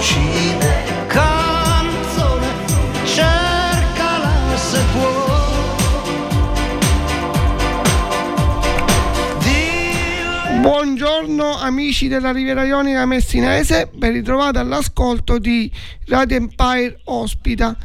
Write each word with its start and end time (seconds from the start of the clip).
uccide. 0.00 0.84
Canzone, 1.08 2.46
cercala 3.04 4.56
se. 4.56 4.78
Dillo 9.40 10.60
Buongiorno 10.62 11.58
amici 11.58 12.08
della 12.08 12.32
Riviera 12.32 12.64
Ionica 12.64 13.04
Messinese, 13.04 13.90
ben 13.92 14.12
ritrovati 14.12 14.56
all'ascolto 14.56 15.36
di 15.38 15.70
Radio 16.06 16.36
Empire 16.38 17.00
Ospita. 17.04 17.76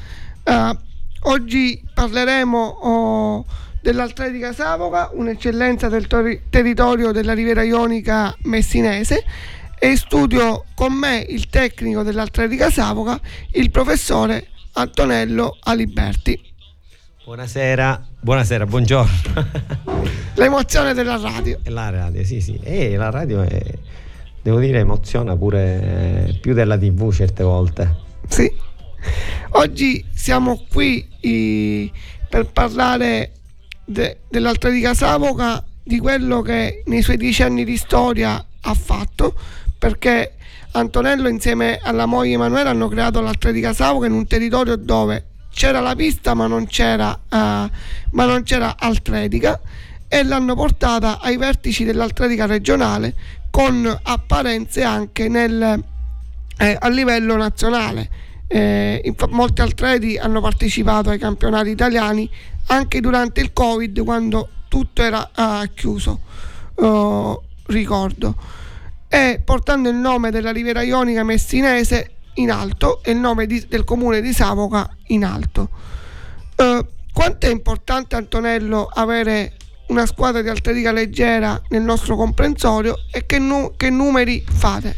Eh, 0.42 0.78
oggi 1.24 1.84
parleremo 1.94 2.58
oh, 2.58 3.46
dell'Atletica 3.82 4.54
Savoca, 4.54 5.10
un'eccellenza 5.12 5.90
del 5.90 6.08
tori- 6.08 6.44
territorio 6.50 7.12
della 7.12 7.34
Riviera 7.34 7.64
Ionica 7.64 8.34
Messinese 8.44 9.26
e 9.80 9.88
in 9.90 9.98
studio 9.98 10.66
con 10.74 10.94
me 10.94 11.26
il 11.28 11.48
tecnico 11.50 12.04
dell'Atletica 12.04 12.70
Savoca, 12.70 13.20
il 13.54 13.70
professore 13.72 14.48
Antonello 14.74 15.58
Aliberti. 15.62 16.40
Buonasera, 17.24 18.08
buonasera, 18.22 18.66
buongiorno. 18.66 19.14
L'emozione 20.36 20.94
della 20.94 21.18
radio. 21.18 21.60
La 21.66 21.90
radio, 21.90 22.24
sì, 22.24 22.40
sì. 22.40 22.60
E 22.62 22.96
la 22.96 23.10
radio, 23.10 23.42
è, 23.42 23.62
devo 24.42 24.60
dire, 24.60 24.80
emoziona 24.80 25.36
pure 25.36 26.28
eh, 26.28 26.34
più 26.40 26.54
della 26.54 26.78
tv 26.78 27.12
certe 27.12 27.44
volte. 27.44 27.96
Sì. 28.28 28.52
Oggi 29.52 30.04
siamo 30.14 30.64
qui 30.72 31.08
i- 31.22 31.92
per 32.30 32.52
parlare 32.52 33.32
de- 33.86 34.20
dell'Atletica 34.30 34.94
Savoca, 34.94 35.64
di 35.82 36.00
quello 36.00 36.42
che 36.42 36.84
nei 36.86 37.02
suoi 37.02 37.18
dieci 37.18 37.44
anni 37.44 37.64
di 37.64 37.78
storia 37.78 38.44
ha 38.62 38.74
fatto, 38.74 39.34
perché 39.86 40.34
Antonello 40.72 41.28
insieme 41.28 41.80
alla 41.80 42.08
moglie 42.08 42.34
Emanuele 42.34 42.70
hanno 42.70 42.88
creato 42.88 43.22
l'Atletica 43.22 43.72
Savoca 43.72 44.08
in 44.08 44.14
un 44.14 44.26
territorio 44.26 44.78
dove 44.78 45.26
c'era 45.54 45.80
la 45.80 45.94
pista 45.94 46.34
ma 46.34 46.48
non 46.48 46.66
c'era, 46.66 47.14
eh, 47.14 47.70
ma 48.10 48.26
non 48.26 48.42
c'era 48.42 48.78
atletica 48.80 49.62
e 50.08 50.24
l'hanno 50.24 50.56
portata 50.56 51.20
ai 51.20 51.38
vertici 51.38 51.84
dell'atletica 51.84 52.48
regionale 52.48 53.14
con 53.52 53.88
apparenze 54.02 54.82
anche 54.82 55.30
nel, 55.30 55.84
eh, 56.58 56.78
a 56.80 56.90
livello 56.90 57.36
nazionale. 57.38 58.10
Eh, 58.48 59.02
infa- 59.06 59.28
molti 59.30 59.62
atleti 59.62 60.18
hanno 60.18 60.42
partecipato 60.42 61.12
ai 61.12 61.20
campionati 61.20 61.70
italiani 61.70 62.28
anche 62.68 63.02
durante 63.02 63.40
il 63.40 63.54
Covid 63.54 64.04
quando 64.04 64.50
tutto 64.68 65.04
era 65.04 65.30
eh, 65.62 65.70
chiuso, 65.76 66.22
eh, 66.76 67.40
ricordo. 67.68 68.64
E 69.08 69.42
portando 69.44 69.90
il 69.90 69.96
nome 69.96 70.32
della 70.32 70.52
Riviera 70.52 70.82
Ionica 70.82 71.24
messinese 71.24 72.12
in 72.36 72.52
alto 72.52 73.02
e 73.04 73.12
il 73.12 73.18
nome 73.18 73.46
di- 73.46 73.66
del 73.68 73.84
comune 73.84 74.22
di 74.22 74.34
Savoca 74.34 74.90
in 75.08 75.24
alto. 75.24 75.70
Eh, 76.56 76.86
quanto 77.14 77.46
è 77.46 77.50
importante 77.50 78.16
Antonello 78.16 78.90
avere 78.92 79.54
una 79.88 80.06
squadra 80.06 80.42
di 80.42 80.50
atletica 80.50 80.92
leggera 80.92 81.62
nel 81.70 81.84
nostro 81.84 82.16
comprensorio 82.16 82.98
e 83.12 83.26
che, 83.26 83.40
nu- 83.40 83.74
che 83.78 83.90
numeri 83.90 84.44
fate? 84.48 84.96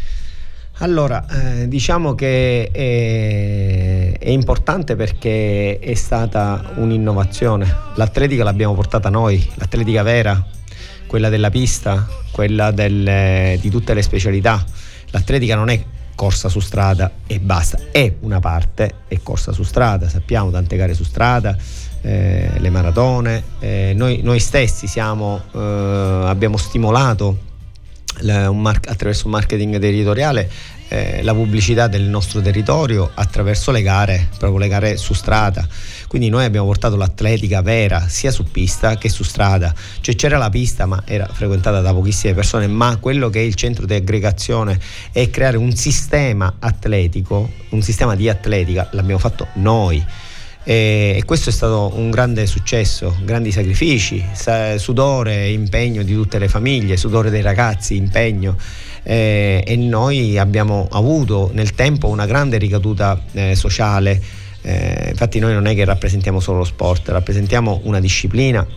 Allora, 0.79 1.25
eh, 1.27 1.67
diciamo 1.67 2.13
che 2.13 2.69
è, 2.71 4.17
è 4.17 4.29
importante 4.29 4.95
perché 4.95 5.79
è 5.79 5.93
stata 5.95 6.73
un'innovazione. 6.75 7.67
L'atletica 7.95 8.43
l'abbiamo 8.43 8.75
portata 8.75 9.09
noi, 9.09 9.45
l'atletica 9.55 10.03
vera, 10.03 10.43
quella 11.07 11.29
della 11.29 11.49
pista, 11.49 12.07
quella 12.31 12.71
del- 12.71 13.57
di 13.59 13.69
tutte 13.69 13.93
le 13.93 14.01
specialità. 14.01 14.63
L'atletica 15.09 15.55
non 15.55 15.69
è 15.69 15.83
corsa 16.13 16.49
su 16.49 16.59
strada 16.59 17.11
e 17.27 17.39
basta, 17.39 17.79
è 17.91 18.11
una 18.21 18.39
parte, 18.39 18.93
è 19.07 19.19
corsa 19.21 19.51
su 19.51 19.63
strada, 19.63 20.09
sappiamo 20.09 20.49
tante 20.51 20.75
gare 20.75 20.93
su 20.93 21.03
strada, 21.03 21.55
eh, 22.01 22.51
le 22.57 22.69
maratone, 22.69 23.43
eh, 23.59 23.93
noi, 23.95 24.21
noi 24.23 24.39
stessi 24.39 24.87
siamo, 24.87 25.43
eh, 25.53 25.57
abbiamo 25.59 26.57
stimolato 26.57 27.45
la- 28.21 28.49
un 28.49 28.59
mar- 28.61 28.79
attraverso 28.87 29.25
un 29.25 29.31
marketing 29.33 29.79
territoriale 29.79 30.49
eh, 30.89 31.21
la 31.21 31.33
pubblicità 31.33 31.87
del 31.87 32.03
nostro 32.03 32.41
territorio 32.41 33.11
attraverso 33.13 33.71
le 33.71 33.81
gare, 33.81 34.29
proprio 34.37 34.57
le 34.57 34.69
gare 34.69 34.95
su 34.95 35.13
strada. 35.13 35.67
Quindi 36.07 36.29
noi 36.29 36.45
abbiamo 36.45 36.65
portato 36.67 36.95
l'atletica 36.95 37.61
vera 37.61 38.07
sia 38.07 38.31
su 38.31 38.43
pista 38.45 38.97
che 38.97 39.09
su 39.09 39.23
strada. 39.23 39.73
Cioè 40.01 40.15
c'era 40.15 40.37
la 40.37 40.49
pista 40.49 40.85
ma 40.85 41.03
era 41.05 41.27
frequentata 41.31 41.81
da 41.81 41.93
pochissime 41.93 42.33
persone, 42.33 42.67
ma 42.67 42.97
quello 42.97 43.29
che 43.29 43.39
è 43.39 43.43
il 43.43 43.55
centro 43.55 43.85
di 43.85 43.93
aggregazione 43.93 44.79
è 45.11 45.29
creare 45.29 45.57
un 45.57 45.75
sistema 45.75 46.55
atletico, 46.59 47.51
un 47.69 47.81
sistema 47.81 48.15
di 48.15 48.29
atletica, 48.29 48.87
l'abbiamo 48.91 49.19
fatto 49.19 49.47
noi. 49.53 50.03
E 50.63 51.23
questo 51.25 51.49
è 51.49 51.53
stato 51.53 51.93
un 51.95 52.09
grande 52.09 52.45
successo, 52.45 53.15
grandi 53.23 53.53
sacrifici, 53.53 54.21
sa- 54.33 54.77
sudore, 54.77 55.47
impegno 55.49 56.03
di 56.03 56.13
tutte 56.13 56.39
le 56.39 56.49
famiglie, 56.49 56.97
sudore 56.97 57.29
dei 57.29 57.41
ragazzi, 57.41 57.95
impegno. 57.95 58.57
E 59.03 59.75
noi 59.77 60.37
abbiamo 60.37 60.89
avuto 60.91 61.51
nel 61.53 61.73
tempo 61.73 62.09
una 62.09 62.25
grande 62.25 62.57
ricaduta 62.57 63.17
eh, 63.31 63.55
sociale. 63.55 64.21
Eh, 64.67 65.11
infatti 65.11 65.39
noi 65.39 65.53
non 65.53 65.65
è 65.65 65.73
che 65.73 65.85
rappresentiamo 65.85 66.41
solo 66.41 66.57
lo 66.57 66.63
sport, 66.65 67.07
rappresentiamo 67.07 67.79
una 67.83 68.01
disciplina 68.01 68.67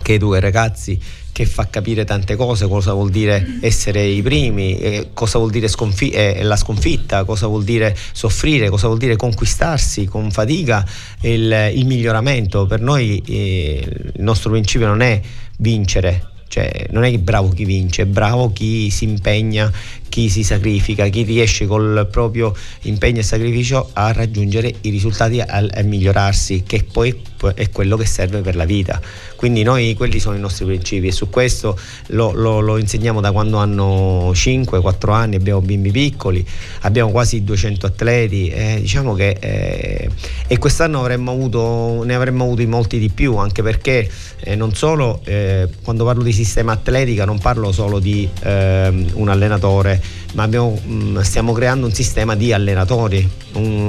che 0.00 0.14
educa 0.14 0.38
i 0.38 0.40
ragazzi, 0.40 0.98
che 1.30 1.44
fa 1.44 1.68
capire 1.68 2.04
tante 2.06 2.36
cose, 2.36 2.66
cosa 2.66 2.94
vuol 2.94 3.10
dire 3.10 3.58
essere 3.60 4.02
i 4.02 4.22
primi, 4.22 4.78
eh, 4.78 5.10
cosa 5.12 5.36
vuol 5.36 5.50
dire 5.50 5.68
sconfi- 5.68 6.08
eh, 6.08 6.42
la 6.42 6.56
sconfitta, 6.56 7.24
cosa 7.24 7.48
vuol 7.48 7.64
dire 7.64 7.94
soffrire, 8.12 8.70
cosa 8.70 8.86
vuol 8.86 8.98
dire 8.98 9.16
conquistarsi 9.16 10.06
con 10.06 10.30
fatica 10.30 10.86
il, 11.20 11.70
il 11.74 11.84
miglioramento. 11.84 12.64
Per 12.64 12.80
noi 12.80 13.22
eh, 13.26 13.86
il 14.14 14.22
nostro 14.22 14.50
principio 14.50 14.86
non 14.86 15.02
è 15.02 15.20
vincere, 15.58 16.28
cioè 16.48 16.86
non 16.92 17.04
è 17.04 17.10
che 17.10 17.18
bravo 17.18 17.50
chi 17.50 17.66
vince, 17.66 18.02
è 18.02 18.06
bravo 18.06 18.52
chi 18.54 18.88
si 18.88 19.04
impegna, 19.04 19.70
chi 20.10 20.28
si 20.28 20.44
sacrifica, 20.44 21.08
chi 21.08 21.22
riesce 21.22 21.66
col 21.66 22.06
proprio 22.10 22.54
impegno 22.82 23.20
e 23.20 23.22
sacrificio 23.22 23.88
a 23.94 24.12
raggiungere 24.12 24.74
i 24.82 24.90
risultati 24.90 25.40
a, 25.40 25.46
a 25.46 25.82
migliorarsi, 25.82 26.64
che 26.66 26.84
poi 26.84 27.18
è 27.54 27.70
quello 27.70 27.96
che 27.96 28.04
serve 28.04 28.42
per 28.42 28.56
la 28.56 28.66
vita. 28.66 29.00
Quindi 29.40 29.62
noi 29.62 29.94
quelli 29.94 30.20
sono 30.20 30.36
i 30.36 30.38
nostri 30.38 30.66
principi 30.66 31.06
e 31.06 31.12
su 31.12 31.30
questo 31.30 31.74
lo, 32.08 32.32
lo- 32.32 32.60
lo 32.60 32.76
insegniamo 32.76 33.22
da 33.22 33.32
quando 33.32 33.56
hanno 33.56 34.32
5-4 34.32 35.12
anni, 35.14 35.36
abbiamo 35.36 35.62
bimbi 35.62 35.90
piccoli, 35.90 36.46
abbiamo 36.80 37.10
quasi 37.10 37.42
200 37.42 37.86
atleti, 37.86 38.50
eh, 38.50 38.76
diciamo 38.82 39.14
che 39.14 39.38
eh, 39.40 40.10
e 40.46 40.58
quest'anno 40.58 41.00
avremmo 41.00 41.30
avuto, 41.30 42.02
ne 42.04 42.14
avremmo 42.14 42.44
avuti 42.44 42.66
molti 42.66 42.98
di 42.98 43.08
più, 43.08 43.36
anche 43.36 43.62
perché 43.62 44.10
eh, 44.40 44.56
non 44.56 44.74
solo 44.74 45.22
eh, 45.24 45.66
quando 45.82 46.04
parlo 46.04 46.22
di 46.22 46.32
sistema 46.32 46.72
atletica 46.72 47.24
non 47.24 47.38
parlo 47.38 47.72
solo 47.72 47.98
di 47.98 48.28
ehm, 48.42 49.12
un 49.14 49.28
allenatore, 49.30 50.02
ma 50.34 50.42
abbiamo, 50.42 50.78
mh, 50.84 51.20
stiamo 51.22 51.52
creando 51.52 51.86
un 51.86 51.94
sistema 51.94 52.34
di 52.36 52.52
allenatori, 52.52 53.26
un, 53.54 53.88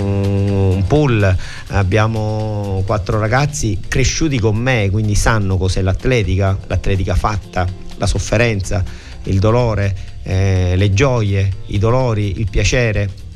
un 0.76 0.84
pool, 0.88 1.36
abbiamo 1.68 2.84
quattro 2.86 3.20
ragazzi 3.20 3.80
cresciuti 3.88 4.40
con 4.40 4.56
me, 4.56 4.90
quindi 4.90 5.16
sanno 5.16 5.40
cos'è 5.58 5.82
l'atletica, 5.82 6.58
l'atletica 6.68 7.16
fatta, 7.16 7.68
la 7.98 8.08
sofferenza, 8.08 8.84
il 9.24 9.40
dolore, 9.40 9.96
eh, 10.24 10.74
le 10.76 10.94
gioie, 10.94 11.50
i 11.68 11.78
dolori, 11.78 12.40
il 12.40 12.50
piacere 12.50 13.30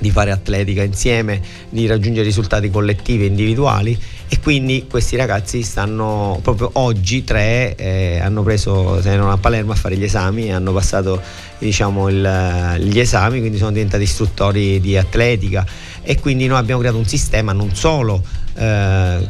di 0.00 0.10
fare 0.10 0.30
atletica 0.30 0.82
insieme, 0.82 1.40
di 1.68 1.86
raggiungere 1.86 2.24
risultati 2.24 2.70
collettivi 2.70 3.24
e 3.24 3.26
individuali. 3.26 3.98
E 4.28 4.38
quindi 4.40 4.86
questi 4.88 5.16
ragazzi 5.16 5.62
stanno 5.62 6.38
proprio 6.42 6.70
oggi 6.74 7.24
tre 7.24 7.74
eh, 7.74 8.20
hanno 8.20 8.42
preso 8.42 9.02
se 9.02 9.16
non 9.16 9.28
a 9.28 9.36
Palermo 9.36 9.72
a 9.72 9.74
fare 9.74 9.96
gli 9.96 10.04
esami 10.04 10.46
e 10.46 10.52
hanno 10.52 10.72
passato 10.72 11.20
diciamo 11.58 12.08
il, 12.08 12.76
gli 12.78 13.00
esami 13.00 13.40
quindi 13.40 13.58
sono 13.58 13.72
diventati 13.72 14.04
istruttori 14.04 14.80
di 14.80 14.96
atletica. 14.96 15.66
E 16.02 16.18
quindi 16.18 16.46
noi 16.46 16.58
abbiamo 16.58 16.80
creato 16.80 16.98
un 16.98 17.06
sistema 17.06 17.52
non 17.52 17.74
solo 17.74 18.22
eh, 18.60 19.26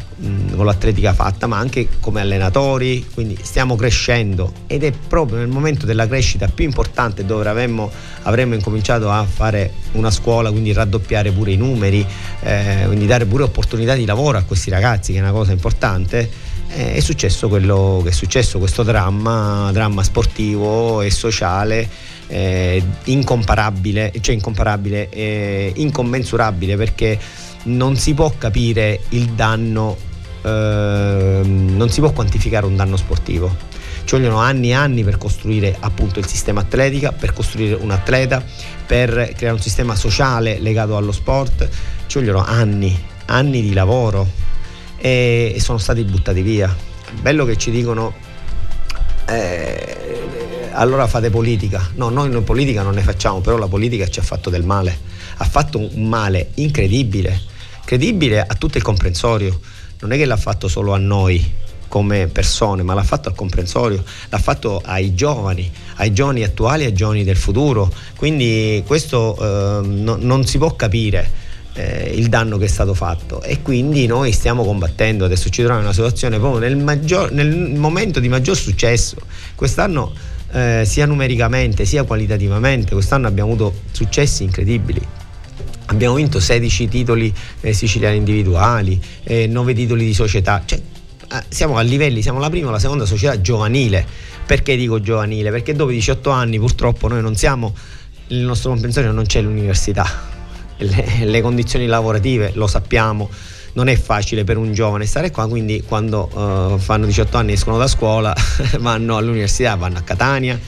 con 0.56 0.64
l'atletica 0.64 1.14
fatta, 1.14 1.46
ma 1.46 1.56
anche 1.56 1.86
come 2.00 2.20
allenatori, 2.20 3.06
quindi 3.14 3.38
stiamo 3.40 3.76
crescendo 3.76 4.52
ed 4.66 4.82
è 4.82 4.90
proprio 4.90 5.38
nel 5.38 5.46
momento 5.46 5.86
della 5.86 6.08
crescita 6.08 6.48
più 6.48 6.64
importante 6.64 7.24
dove 7.24 7.48
avremmo, 7.48 7.88
avremmo 8.22 8.54
incominciato 8.54 9.08
a 9.08 9.24
fare 9.24 9.72
una 9.92 10.10
scuola, 10.10 10.50
quindi 10.50 10.72
raddoppiare 10.72 11.30
pure 11.30 11.52
i 11.52 11.56
numeri, 11.56 12.04
eh, 12.42 12.82
quindi 12.86 13.06
dare 13.06 13.24
pure 13.24 13.44
opportunità 13.44 13.94
di 13.94 14.04
lavoro 14.04 14.38
a 14.38 14.42
questi 14.42 14.68
ragazzi, 14.68 15.12
che 15.12 15.18
è 15.18 15.22
una 15.22 15.30
cosa 15.30 15.52
importante. 15.52 16.28
Eh, 16.72 16.94
è 16.94 17.00
successo 17.00 17.48
quello 17.48 18.00
che 18.02 18.10
è 18.10 18.12
successo, 18.12 18.58
questo 18.58 18.82
dramma, 18.82 19.70
dramma 19.72 20.02
sportivo 20.02 21.02
e 21.02 21.10
sociale 21.10 21.88
eh, 22.30 22.82
incomparabile, 23.04 24.12
cioè 24.20 24.34
incomparabile, 24.34 25.08
eh, 25.10 25.72
incommensurabile 25.74 26.76
perché 26.76 27.18
non 27.64 27.96
si 27.96 28.14
può 28.14 28.32
capire 28.36 29.00
il 29.10 29.30
danno, 29.30 29.96
eh, 30.42 31.40
non 31.44 31.88
si 31.90 32.00
può 32.00 32.12
quantificare 32.12 32.66
un 32.66 32.76
danno 32.76 32.96
sportivo. 32.96 33.68
Ci 34.04 34.16
vogliono 34.16 34.38
anni 34.38 34.70
e 34.70 34.74
anni 34.74 35.04
per 35.04 35.18
costruire 35.18 35.76
appunto 35.78 36.18
il 36.18 36.26
sistema 36.26 36.60
atletica, 36.60 37.12
per 37.12 37.32
costruire 37.32 37.74
un 37.74 37.90
atleta, 37.90 38.42
per 38.86 39.32
creare 39.36 39.56
un 39.56 39.60
sistema 39.60 39.94
sociale 39.94 40.58
legato 40.58 40.96
allo 40.96 41.12
sport. 41.12 41.68
Ci 42.06 42.18
vogliono 42.18 42.44
anni, 42.44 42.98
anni 43.26 43.62
di 43.62 43.72
lavoro 43.72 44.26
e, 44.96 45.56
sono 45.60 45.78
stati 45.78 46.02
buttati 46.02 46.42
via. 46.42 46.74
Bello 47.20 47.44
che 47.44 47.56
ci 47.56 47.70
dicono 47.70 48.14
eh, 49.26 50.70
allora 50.72 51.06
fate 51.06 51.30
politica. 51.30 51.90
No, 51.94 52.08
noi 52.08 52.30
politica 52.42 52.82
non 52.82 52.94
ne 52.94 53.02
facciamo, 53.02 53.40
però 53.40 53.58
la 53.58 53.68
politica 53.68 54.08
ci 54.08 54.18
ha 54.18 54.22
fatto 54.22 54.50
del 54.50 54.64
male. 54.64 54.98
Ha 55.36 55.44
fatto 55.44 55.78
un 55.78 56.08
male 56.08 56.50
incredibile 56.54 57.48
credibile 57.90 58.40
a 58.40 58.54
tutto 58.54 58.78
il 58.78 58.84
comprensorio. 58.84 59.58
Non 60.02 60.12
è 60.12 60.16
che 60.16 60.24
l'ha 60.24 60.36
fatto 60.36 60.68
solo 60.68 60.94
a 60.94 60.98
noi 60.98 61.44
come 61.88 62.28
persone, 62.28 62.84
ma 62.84 62.94
l'ha 62.94 63.02
fatto 63.02 63.28
al 63.28 63.34
comprensorio, 63.34 64.04
l'ha 64.28 64.38
fatto 64.38 64.80
ai 64.84 65.12
giovani, 65.12 65.68
ai 65.96 66.12
giovani 66.12 66.44
attuali 66.44 66.84
e 66.84 66.86
ai 66.86 66.92
giovani 66.92 67.24
del 67.24 67.36
futuro. 67.36 67.92
Quindi 68.14 68.84
questo 68.86 69.36
eh, 69.36 69.86
no, 69.88 70.16
non 70.20 70.46
si 70.46 70.58
può 70.58 70.76
capire. 70.76 71.48
Eh, 71.72 72.12
il 72.14 72.28
danno 72.28 72.58
che 72.58 72.64
è 72.64 72.68
stato 72.68 72.94
fatto 72.94 73.42
e 73.42 73.62
quindi 73.62 74.04
noi 74.06 74.32
stiamo 74.32 74.64
combattendo 74.64 75.24
adesso 75.24 75.44
ci 75.50 75.62
troviamo 75.62 75.78
in 75.78 75.84
una 75.84 75.94
situazione 75.94 76.36
proprio 76.36 76.58
nel, 76.58 76.76
maggior, 76.76 77.30
nel 77.30 77.48
momento 77.76 78.18
di 78.18 78.28
maggior 78.28 78.56
successo 78.56 79.14
quest'anno 79.54 80.12
eh, 80.50 80.82
sia 80.84 81.06
numericamente 81.06 81.84
sia 81.84 82.02
qualitativamente 82.02 82.92
quest'anno 82.92 83.28
abbiamo 83.28 83.52
avuto 83.52 83.82
successi 83.92 84.42
incredibili 84.42 85.00
abbiamo 85.86 86.14
vinto 86.14 86.40
16 86.40 86.88
titoli 86.88 87.32
eh, 87.60 87.72
siciliani 87.72 88.16
individuali, 88.16 89.00
eh, 89.24 89.46
9 89.46 89.74
titoli 89.74 90.04
di 90.04 90.14
società, 90.14 90.62
cioè, 90.64 90.78
eh, 90.78 91.42
siamo 91.48 91.76
a 91.76 91.82
livelli, 91.82 92.22
siamo 92.22 92.38
la 92.38 92.50
prima 92.50 92.68
o 92.68 92.70
la 92.70 92.78
seconda 92.78 93.04
società 93.06 93.40
giovanile. 93.40 94.06
Perché 94.46 94.76
dico 94.76 95.00
giovanile? 95.00 95.50
Perché 95.50 95.74
dopo 95.74 95.90
18 95.90 96.30
anni 96.30 96.58
purtroppo 96.58 97.06
noi 97.06 97.22
non 97.22 97.36
siamo, 97.36 97.74
nel 98.28 98.40
nostro 98.40 98.70
comprensorio 98.70 99.12
non 99.12 99.24
c'è 99.24 99.40
l'università, 99.40 100.06
le, 100.78 101.24
le 101.24 101.40
condizioni 101.40 101.86
lavorative 101.86 102.50
lo 102.54 102.66
sappiamo 102.66 103.30
non 103.72 103.88
è 103.88 103.96
facile 103.96 104.44
per 104.44 104.56
un 104.56 104.72
giovane 104.72 105.06
stare 105.06 105.30
qua, 105.30 105.46
quindi 105.48 105.82
quando 105.86 106.28
uh, 106.32 106.78
fanno 106.78 107.06
18 107.06 107.36
anni 107.36 107.52
escono 107.52 107.78
da 107.78 107.86
scuola 107.86 108.34
vanno 108.80 109.16
all'università, 109.16 109.74
vanno 109.76 109.98
a 109.98 110.02
Catania, 110.02 110.58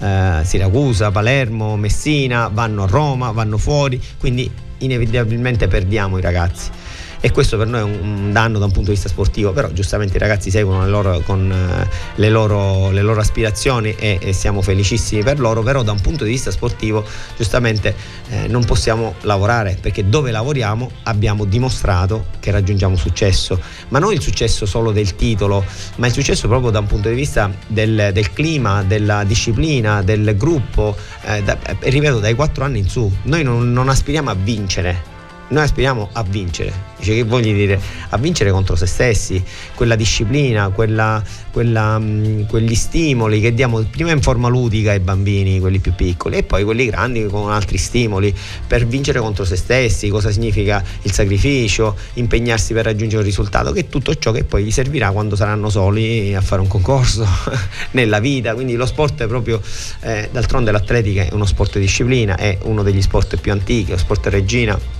uh, 0.00 0.42
Siracusa, 0.42 1.10
Palermo, 1.10 1.76
Messina, 1.76 2.48
vanno 2.52 2.82
a 2.82 2.86
Roma, 2.86 3.30
vanno 3.30 3.56
fuori, 3.58 4.02
quindi 4.18 4.50
inevitabilmente 4.78 5.68
perdiamo 5.68 6.18
i 6.18 6.20
ragazzi 6.20 6.79
e 7.20 7.30
questo 7.32 7.58
per 7.58 7.66
noi 7.66 7.80
è 7.80 7.82
un, 7.82 8.32
danno 8.32 8.58
da 8.58 8.64
un 8.64 8.70
punto 8.70 8.88
di 8.88 8.94
vista 8.94 9.08
sportivo, 9.08 9.52
però 9.52 9.70
giustamente 9.72 10.16
i 10.16 10.18
ragazzi 10.18 10.50
seguono 10.50 10.84
le 10.84 10.90
loro, 10.90 11.20
con 11.20 11.52
eh, 11.52 11.88
le 12.14 12.28
loro, 12.30 12.90
le 12.90 13.02
loro 13.02 13.20
aspirazioni 13.20 13.94
e, 13.98 14.18
e, 14.20 14.32
siamo 14.32 14.62
felicissimi 14.62 15.22
per 15.22 15.38
loro, 15.38 15.62
però 15.62 15.82
da 15.82 15.92
un 15.92 16.00
punto 16.00 16.24
di 16.24 16.30
vista 16.30 16.50
sportivo 16.50 17.04
giustamente 17.36 17.94
eh, 18.30 18.48
non 18.48 18.64
possiamo 18.64 19.14
lavorare 19.22 19.76
perché 19.80 20.08
dove 20.08 20.30
lavoriamo 20.30 20.90
abbiamo 21.04 21.44
dimostrato 21.44 22.26
che 22.40 22.50
raggiungiamo 22.50 22.96
successo, 22.96 23.60
ma 23.88 23.98
non 23.98 24.12
il 24.12 24.20
successo 24.22 24.64
solo 24.64 24.90
del 24.90 25.14
titolo, 25.14 25.64
ma 25.96 26.06
il 26.06 26.12
successo 26.12 26.48
proprio 26.48 26.70
da 26.70 26.78
un 26.78 26.86
punto 26.86 27.10
di 27.10 27.14
vista 27.14 27.52
del, 27.66 28.10
del 28.14 28.32
clima, 28.32 28.82
della 28.82 29.24
disciplina, 29.24 30.02
del 30.02 30.34
gruppo, 30.38 30.96
eh, 31.24 31.42
da, 31.42 31.58
eh, 31.60 31.76
ripeto 31.90 32.18
dai 32.18 32.34
quattro 32.34 32.64
anni 32.64 32.78
in 32.78 32.88
su, 32.88 33.10
noi 33.24 33.42
non, 33.42 33.72
non 33.72 33.90
aspiriamo 33.90 34.30
a 34.30 34.34
vincere, 34.34 35.18
noi 35.50 35.64
aspiriamo 35.64 36.10
a 36.12 36.22
vincere. 36.22 36.88
Dice 36.98 37.14
che 37.14 37.24
voglio 37.24 37.52
dire? 37.52 37.80
A 38.10 38.18
vincere 38.18 38.50
contro 38.50 38.76
se 38.76 38.86
stessi, 38.86 39.42
quella 39.74 39.96
disciplina, 39.96 40.68
quella, 40.68 41.22
quella, 41.50 41.98
mh, 41.98 42.04
mm, 42.04 42.42
quegli 42.44 42.74
stimoli 42.74 43.40
che 43.40 43.54
diamo 43.54 43.82
prima 43.82 44.12
in 44.12 44.20
forma 44.20 44.48
ludica 44.48 44.90
ai 44.90 45.00
bambini, 45.00 45.58
quelli 45.58 45.78
più 45.78 45.94
piccoli, 45.94 46.36
e 46.36 46.42
poi 46.42 46.62
quelli 46.62 46.86
grandi 46.86 47.26
con 47.26 47.50
altri 47.50 47.78
stimoli 47.78 48.34
per 48.66 48.86
vincere 48.86 49.18
contro 49.18 49.44
se 49.44 49.56
stessi, 49.56 50.08
cosa 50.08 50.30
significa 50.30 50.84
il 51.02 51.12
sacrificio, 51.12 51.96
impegnarsi 52.14 52.72
per 52.72 52.84
raggiungere 52.84 53.22
un 53.22 53.26
risultato, 53.26 53.72
che 53.72 53.80
è 53.80 53.88
tutto 53.88 54.14
ciò 54.16 54.30
che 54.30 54.44
poi 54.44 54.64
gli 54.64 54.70
servirà 54.70 55.10
quando 55.10 55.34
saranno 55.36 55.68
soli 55.68 56.34
a 56.34 56.40
fare 56.40 56.60
un 56.60 56.68
concorso 56.68 57.26
nella 57.92 58.20
vita. 58.20 58.54
Quindi 58.54 58.74
lo 58.74 58.86
sport 58.86 59.22
è 59.22 59.26
proprio, 59.26 59.60
eh, 60.02 60.28
d'altronde 60.30 60.70
l'atletica 60.70 61.22
è 61.22 61.32
uno 61.32 61.46
sport 61.46 61.74
di 61.74 61.80
disciplina, 61.80 62.36
è 62.36 62.58
uno 62.62 62.82
degli 62.82 63.02
sport 63.02 63.36
più 63.36 63.50
antichi, 63.50 63.90
lo 63.90 63.98
sport 63.98 64.26
regina 64.26 64.98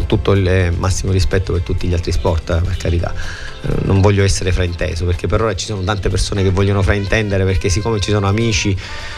con 0.00 0.06
tutto 0.06 0.32
il 0.32 0.72
massimo 0.76 1.12
rispetto 1.12 1.52
per 1.52 1.62
tutti 1.62 1.86
gli 1.86 1.92
altri 1.92 2.12
sport, 2.12 2.50
eh, 2.50 2.60
per 2.62 2.76
carità. 2.76 3.12
Eh, 3.62 3.68
non 3.82 4.00
voglio 4.00 4.24
essere 4.24 4.52
frainteso 4.52 5.04
perché 5.04 5.26
per 5.26 5.42
ora 5.42 5.54
ci 5.54 5.66
sono 5.66 5.82
tante 5.82 6.08
persone 6.08 6.42
che 6.42 6.50
vogliono 6.50 6.82
fraintendere 6.82 7.44
perché 7.44 7.68
siccome 7.68 8.00
ci 8.00 8.10
sono 8.10 8.26
amici 8.26 8.74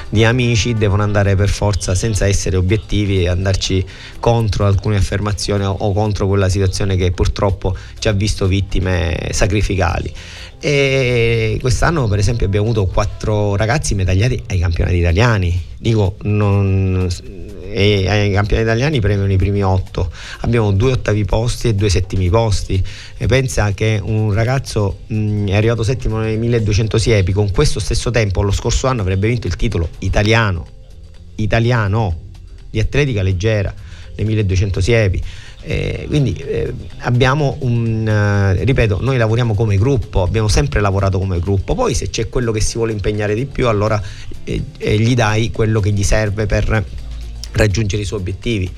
di 0.09 0.25
amici 0.25 0.75
devono 0.75 1.05
andare 1.05 1.37
per 1.37 1.49
forza 1.49 1.95
senza 1.95 2.27
essere 2.27 2.57
obiettivi 2.57 3.23
e 3.23 3.29
andarci 3.29 3.85
contro 4.19 4.67
alcune 4.67 4.97
affermazioni 4.97 5.65
o 5.65 5.93
contro 5.93 6.27
quella 6.27 6.49
situazione 6.49 6.97
che 6.97 7.13
purtroppo 7.13 7.77
ci 7.99 8.09
ha 8.09 8.13
visto 8.13 8.47
vittime 8.47 9.29
sacrificali. 9.31 10.13
E 10.65 11.59
quest'anno 11.61 12.07
per 12.07 12.21
esempio 12.21 12.47
abbiamo 12.47 12.67
avuto 12.67 12.87
quattro 12.87 13.57
ragazzi 13.57 13.97
medagliati 13.97 14.45
ai 14.47 14.61
campionati 14.61 14.97
italiani. 14.97 15.61
Dico, 15.77 16.15
non, 16.23 17.09
e 17.73 18.09
ai 18.09 18.31
campioni 18.31 18.63
italiani 18.63 19.01
premiano 19.01 19.33
i 19.33 19.37
primi 19.37 19.63
otto. 19.65 20.13
Abbiamo 20.41 20.71
due 20.71 20.93
ottavi 20.93 21.25
posti 21.25 21.67
e 21.67 21.75
due 21.75 21.89
settimi 21.89 22.29
posti. 22.29 22.81
E 23.17 23.27
pensa 23.27 23.73
che 23.73 23.99
un 24.01 24.33
ragazzo 24.33 25.01
mh, 25.09 25.49
è 25.49 25.57
arrivato 25.57 25.83
settimo 25.83 26.19
nei 26.19 26.37
1200 26.37 26.97
siepi, 26.97 27.33
con 27.33 27.51
questo 27.51 27.81
stesso 27.81 28.13
tempo 28.13 28.43
lo 28.43 28.53
scorso 28.53 28.87
anno 28.87 29.01
avrebbe 29.01 29.27
vinto 29.27 29.49
il 29.49 29.57
titolo 29.57 29.89
italiano, 29.99 30.67
italiano 31.37 32.21
di 32.71 32.79
atletica 32.79 33.23
leggera 33.23 33.75
nei 34.15 34.27
1200 34.27 34.81
siepi. 34.81 35.23
Eh, 35.65 36.07
quindi 36.09 36.35
eh, 36.35 36.75
abbiamo 36.99 37.57
un 37.61 38.05
eh, 38.09 38.65
ripeto 38.65 38.99
noi 39.01 39.17
lavoriamo 39.17 39.55
come 39.55 39.79
gruppo 39.79 40.23
abbiamo 40.23 40.49
sempre 40.49 40.81
lavorato 40.81 41.21
come 41.21 41.39
gruppo 41.39 41.77
poi 41.77 41.95
se 41.95 42.11
c'è 42.11 42.29
quello 42.29 42.51
che 42.51 42.61
si 42.61 42.79
vuole 42.79 42.91
impegnare 42.91 43.37
di 43.37 43.47
più 43.47 43.69
allora 43.69 44.03
eh, 44.43 44.61
eh, 44.79 44.99
gli 44.99 45.15
dai 45.15 45.53
quello 45.53 45.79
che 45.79 45.93
gli 45.93 46.03
serve 46.03 46.47
per 46.47 46.85
raggiungere 47.53 48.03
i 48.03 48.05
suoi 48.05 48.21
obiettivi. 48.21 48.71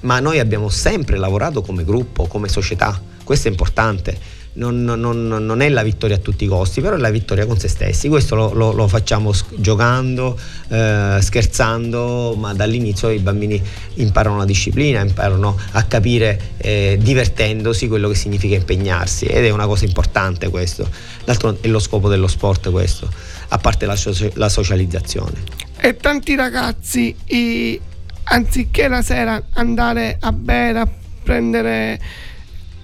Ma 0.00 0.20
noi 0.20 0.38
abbiamo 0.38 0.68
sempre 0.68 1.16
lavorato 1.16 1.62
come 1.62 1.84
gruppo, 1.84 2.26
come 2.26 2.48
società, 2.48 3.00
questo 3.24 3.48
è 3.48 3.50
importante. 3.50 4.40
Non, 4.54 4.84
non, 4.84 5.00
non, 5.00 5.60
è 5.62 5.68
la 5.70 5.82
vittoria 5.82 6.16
a 6.16 6.18
tutti 6.18 6.44
i 6.44 6.46
costi, 6.46 6.82
però 6.82 6.96
è 6.96 6.98
la 6.98 7.08
vittoria 7.08 7.46
con 7.46 7.58
se 7.58 7.68
stessi. 7.68 8.08
Questo 8.08 8.34
lo, 8.34 8.52
lo, 8.52 8.72
lo 8.72 8.86
facciamo 8.86 9.32
giocando, 9.56 10.38
eh, 10.68 11.16
scherzando, 11.22 12.34
ma 12.36 12.52
dall'inizio 12.52 13.08
i 13.08 13.18
bambini 13.18 13.62
imparano 13.94 14.36
la 14.36 14.44
disciplina, 14.44 15.00
imparano 15.00 15.58
a 15.70 15.82
capire 15.84 16.50
eh, 16.58 16.98
divertendosi 17.00 17.88
quello 17.88 18.10
che 18.10 18.14
significa 18.14 18.54
impegnarsi 18.54 19.24
ed 19.24 19.46
è 19.46 19.50
una 19.50 19.66
cosa 19.66 19.86
importante 19.86 20.50
questo. 20.50 20.86
L'altro 21.24 21.56
è 21.58 21.68
lo 21.68 21.78
scopo 21.78 22.10
dello 22.10 22.28
sport 22.28 22.70
questo, 22.70 23.10
a 23.48 23.56
parte 23.56 23.86
la, 23.86 23.96
la 24.34 24.50
socializzazione. 24.50 25.44
E 25.80 25.96
tanti 25.96 26.36
ragazzi 26.36 27.16
i 27.28 27.80
anziché 28.24 28.88
la 28.88 29.02
sera 29.02 29.42
andare 29.54 30.16
a 30.20 30.32
bere, 30.32 30.78
a 30.78 30.88
prendere 31.22 32.00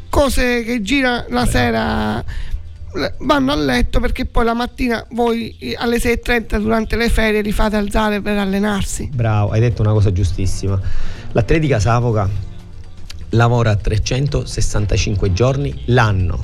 cose 0.08 0.62
che 0.64 0.82
gira 0.82 1.26
la 1.28 1.46
sera 1.46 2.24
vanno 3.18 3.52
a 3.52 3.54
letto 3.54 4.00
perché 4.00 4.24
poi 4.24 4.44
la 4.44 4.54
mattina 4.54 5.04
voi 5.10 5.56
alle 5.76 5.98
6.30 5.98 6.58
durante 6.60 6.96
le 6.96 7.08
ferie 7.08 7.42
li 7.42 7.52
fate 7.52 7.76
alzare 7.76 8.20
per 8.20 8.38
allenarsi. 8.38 9.10
Bravo, 9.12 9.50
hai 9.50 9.60
detto 9.60 9.82
una 9.82 9.92
cosa 9.92 10.12
giustissima. 10.12 10.80
L'atletica 11.32 11.78
Savoca 11.78 12.28
lavora 13.30 13.76
365 13.76 15.32
giorni 15.32 15.82
l'anno, 15.86 16.42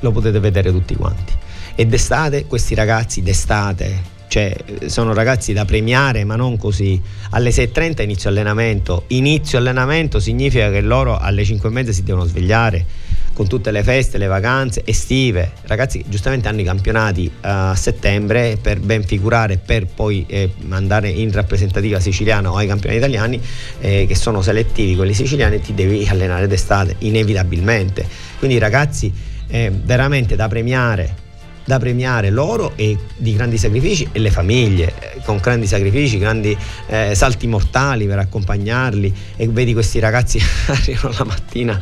lo 0.00 0.10
potete 0.10 0.40
vedere 0.40 0.70
tutti 0.72 0.96
quanti. 0.96 1.32
E 1.74 1.86
d'estate 1.86 2.46
questi 2.46 2.74
ragazzi 2.74 3.22
d'estate 3.22 4.18
cioè 4.30 4.54
sono 4.86 5.12
ragazzi 5.12 5.52
da 5.52 5.64
premiare 5.64 6.22
ma 6.22 6.36
non 6.36 6.56
così. 6.56 7.00
Alle 7.30 7.50
6.30 7.50 8.02
inizio 8.02 8.30
allenamento. 8.30 9.04
Inizio 9.08 9.58
allenamento 9.58 10.20
significa 10.20 10.70
che 10.70 10.80
loro 10.80 11.18
alle 11.18 11.42
5.30 11.42 11.90
si 11.90 12.04
devono 12.04 12.24
svegliare 12.24 12.86
con 13.32 13.48
tutte 13.48 13.72
le 13.72 13.82
feste, 13.82 14.18
le 14.18 14.26
vacanze 14.26 14.82
estive, 14.84 15.52
ragazzi 15.62 16.04
giustamente 16.06 16.46
hanno 16.46 16.60
i 16.60 16.64
campionati 16.64 17.26
uh, 17.26 17.38
a 17.40 17.74
settembre 17.74 18.58
per 18.60 18.80
ben 18.80 19.02
figurare, 19.02 19.56
per 19.56 19.86
poi 19.86 20.24
eh, 20.28 20.52
andare 20.68 21.08
in 21.08 21.32
rappresentativa 21.32 21.98
siciliana 22.00 22.52
o 22.52 22.56
ai 22.56 22.66
campioni 22.66 22.96
italiani 22.96 23.40
eh, 23.80 24.04
che 24.06 24.14
sono 24.14 24.42
selettivi, 24.42 24.94
quelli 24.94 25.14
siciliani, 25.14 25.60
ti 25.60 25.74
devi 25.74 26.06
allenare 26.08 26.46
d'estate, 26.46 26.96
inevitabilmente. 26.98 28.06
Quindi 28.38 28.58
ragazzi 28.58 29.10
eh, 29.48 29.72
veramente 29.74 30.36
da 30.36 30.46
premiare 30.46 31.28
da 31.64 31.78
premiare 31.78 32.30
loro 32.30 32.72
e 32.76 32.96
di 33.16 33.34
grandi 33.34 33.58
sacrifici 33.58 34.08
e 34.12 34.18
le 34.18 34.30
famiglie 34.30 34.94
eh, 34.98 35.20
con 35.24 35.38
grandi 35.38 35.66
sacrifici, 35.66 36.18
grandi 36.18 36.56
eh, 36.88 37.14
salti 37.14 37.46
mortali 37.46 38.06
per 38.06 38.18
accompagnarli. 38.18 39.14
E 39.36 39.48
vedi 39.48 39.72
questi 39.72 39.98
ragazzi 39.98 40.40
arrivano 40.66 41.14
la 41.18 41.24
mattina 41.24 41.80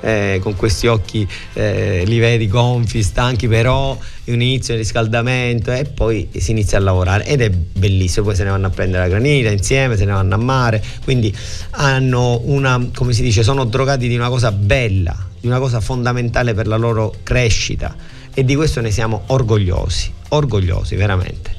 eh, 0.00 0.38
con 0.42 0.54
questi 0.56 0.86
occhi, 0.86 1.26
eh, 1.54 2.04
li 2.06 2.18
vedi 2.18 2.46
gonfi, 2.48 3.02
stanchi 3.02 3.48
però 3.48 3.98
un 4.26 4.40
inizio 4.40 4.74
di 4.74 4.80
riscaldamento 4.80 5.72
e 5.72 5.84
poi 5.84 6.28
si 6.36 6.52
inizia 6.52 6.78
a 6.78 6.80
lavorare. 6.80 7.26
Ed 7.26 7.40
è 7.40 7.50
bellissimo, 7.50 8.26
poi 8.26 8.36
se 8.36 8.44
ne 8.44 8.50
vanno 8.50 8.68
a 8.68 8.70
prendere 8.70 9.02
la 9.04 9.08
granita 9.08 9.50
insieme, 9.50 9.96
se 9.96 10.04
ne 10.04 10.12
vanno 10.12 10.34
a 10.34 10.38
mare, 10.38 10.82
quindi 11.02 11.34
hanno 11.70 12.40
una, 12.44 12.88
come 12.94 13.12
si 13.12 13.22
dice, 13.22 13.42
sono 13.42 13.64
drogati 13.64 14.08
di 14.08 14.14
una 14.16 14.28
cosa 14.28 14.52
bella, 14.52 15.16
di 15.40 15.46
una 15.46 15.58
cosa 15.58 15.80
fondamentale 15.80 16.54
per 16.54 16.66
la 16.66 16.76
loro 16.76 17.14
crescita 17.22 18.22
e 18.34 18.44
di 18.44 18.54
questo 18.56 18.80
ne 18.80 18.90
siamo 18.90 19.22
orgogliosi, 19.26 20.12
orgogliosi 20.28 20.96
veramente. 20.96 21.56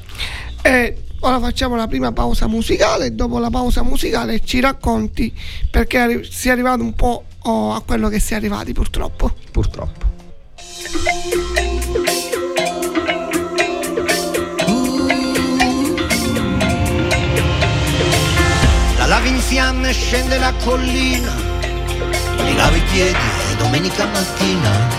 E 0.62 0.96
ora 1.20 1.40
facciamo 1.40 1.74
la 1.74 1.88
prima 1.88 2.12
pausa 2.12 2.46
musicale 2.46 3.06
e 3.06 3.10
dopo 3.12 3.38
la 3.38 3.50
pausa 3.50 3.82
musicale 3.82 4.44
ci 4.44 4.60
racconti 4.60 5.32
perché 5.70 6.26
si 6.30 6.48
è 6.48 6.52
arrivato 6.52 6.82
un 6.82 6.94
po' 6.94 7.24
a 7.42 7.82
quello 7.84 8.08
che 8.08 8.20
si 8.20 8.34
è 8.34 8.36
arrivati 8.36 8.72
purtroppo. 8.72 9.34
Purtroppo. 9.50 10.04
La 18.98 19.06
lava 19.06 19.26
in 19.26 19.38
fiamme 19.38 19.92
scende 19.92 20.36
la 20.38 20.52
collina, 20.64 21.32
mi 22.42 22.56
lavo 22.56 22.76
i 22.76 22.82
piedi 22.90 23.16
e 23.52 23.56
domenica 23.56 24.04
mattina 24.06 24.95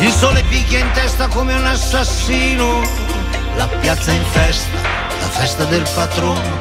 il 0.00 0.12
sole 0.12 0.42
picchia 0.44 0.78
in 0.78 0.90
testa 0.92 1.28
come 1.28 1.54
un 1.54 1.66
assassino, 1.66 2.80
la 3.56 3.66
piazza 3.66 4.10
in 4.12 4.24
festa, 4.30 4.78
la 5.20 5.28
festa 5.28 5.64
del 5.64 5.86
patrono. 5.94 6.58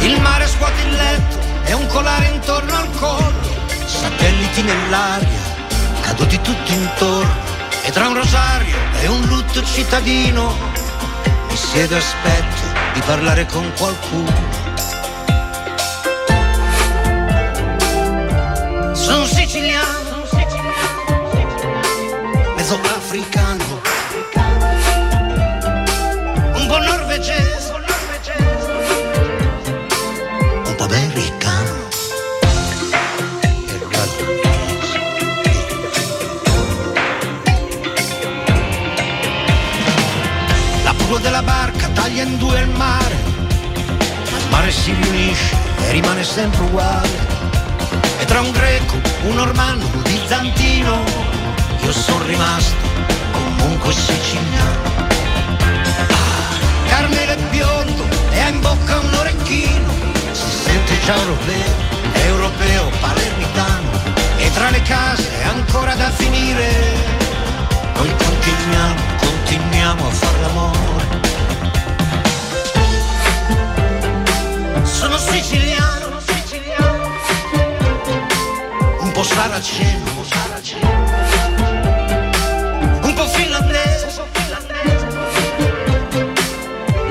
Il 0.00 0.20
mare 0.20 0.46
scuote 0.48 0.82
il 0.82 0.92
letto 0.92 1.38
e 1.64 1.72
un 1.74 1.86
colare 1.86 2.26
intorno 2.26 2.74
al 2.74 2.90
collo, 2.96 3.66
satelliti 3.86 4.62
nell'aria, 4.62 5.40
caduti 6.02 6.40
tutti 6.40 6.72
intorno. 6.72 7.46
E 7.84 7.92
tra 7.92 8.08
un 8.08 8.14
rosario 8.14 8.76
e 9.00 9.06
un 9.06 9.22
lutto 9.26 9.64
cittadino, 9.64 10.54
mi 11.48 11.56
siedo 11.56 11.94
e 11.94 11.98
aspetto 11.98 12.66
di 12.92 13.00
parlare 13.00 13.46
con 13.46 13.72
qualcuno. 13.76 14.67
Africano, 23.08 23.80
un 26.52 26.66
po' 26.66 26.78
norvegese, 26.78 27.72
un 30.66 30.74
po' 30.76 30.84
americano. 30.84 31.88
La 40.82 40.92
prua 40.92 41.18
della 41.20 41.42
barca 41.42 41.88
taglia 41.94 42.24
in 42.24 42.36
due 42.36 42.60
il 42.60 42.68
mare, 42.68 43.16
ma 44.30 44.36
il 44.36 44.48
mare 44.50 44.70
si 44.70 44.92
riunisce 44.92 45.56
e 45.86 45.92
rimane 45.92 46.22
sempre 46.22 46.62
uguale. 46.62 47.36
E 48.18 48.24
tra 48.26 48.40
un 48.40 48.50
greco, 48.50 48.96
un 49.22 49.34
normanno, 49.34 49.86
un 49.94 50.02
bizantino, 50.02 51.37
io 51.82 51.92
sono 51.92 52.24
rimasto 52.24 52.76
comunque 53.32 53.92
siciliano. 53.92 55.06
Ah, 56.08 56.88
Carmelo 56.88 57.32
è 57.32 57.36
biondo 57.50 58.04
e 58.30 58.40
ha 58.40 58.48
in 58.48 58.60
bocca 58.60 58.98
un 58.98 59.14
orecchino, 59.14 59.92
si 60.32 60.50
sente 60.64 60.98
già 61.04 61.14
europeo, 61.14 61.74
europeo, 62.26 62.90
palermitano, 63.00 63.90
e 64.36 64.50
tra 64.52 64.70
le 64.70 64.82
case 64.82 65.28
è 65.40 65.44
ancora 65.44 65.94
da 65.94 66.10
finire. 66.10 67.16
Noi 67.94 68.14
continuiamo, 68.16 69.00
continuiamo 69.18 70.06
a 70.06 70.10
far 70.10 70.40
l'amore. 70.40 70.86
Sono 74.82 75.18
siciliano, 75.18 76.06
un 79.00 79.12
po' 79.12 79.22
saraceno, 79.22 80.04
un 80.04 80.14
po' 80.14 80.24
saraceno 80.24 80.87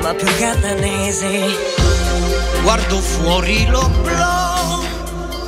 ma 0.08 0.14
più 0.14 0.26
catanese. 0.38 1.28
Guardo 2.62 2.98
fuori 2.98 3.66
l'oblò, 3.66 4.80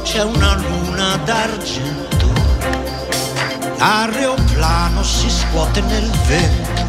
c'è 0.03 0.23
una 0.23 0.55
luna 0.57 1.17
d'argento, 1.25 2.27
l'aeroplano 3.79 5.03
si 5.03 5.31
scuote 5.31 5.81
nel 5.81 6.11
vento, 6.27 6.83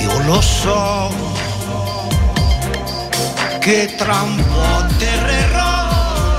io 0.00 0.22
lo 0.26 0.40
so 0.40 1.12
che 3.58 3.92
tra 3.96 4.20
un 4.20 4.44
po' 4.52 4.84
atterrerò 4.84 6.36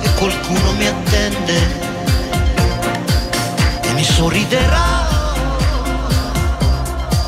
e 0.00 0.14
qualcuno 0.14 0.72
mi 0.72 0.86
attende 0.86 1.86
mi 3.94 4.04
sorriderà 4.04 5.08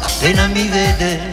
appena 0.02 0.46
mi 0.48 0.68
vede 0.68 1.29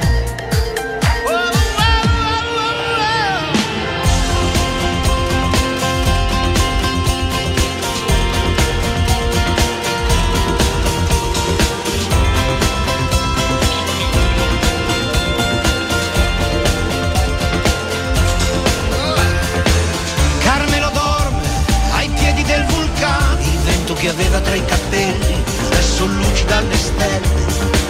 che 23.98 24.10
aveva 24.10 24.40
tra 24.40 24.54
i 24.54 24.64
capelli, 24.64 25.44
adesso 25.66 26.06
luci 26.06 26.46
dalle 26.46 26.78
stelle, 26.78 27.46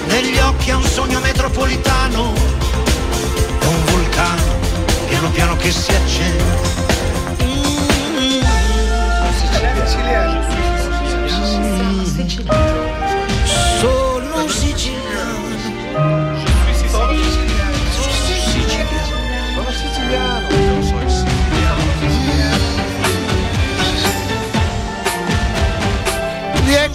negli 0.08 0.38
occhi 0.38 0.72
ha 0.72 0.78
un 0.78 0.84
sogno 0.84 1.20
metropolitano, 1.20 2.34
è 3.60 3.66
un 3.66 3.86
vulcano, 3.86 4.42
piano 5.08 5.30
piano 5.32 5.56
che 5.58 5.72
si 5.72 5.92
accende. 5.92 6.76
Sono 9.86 10.37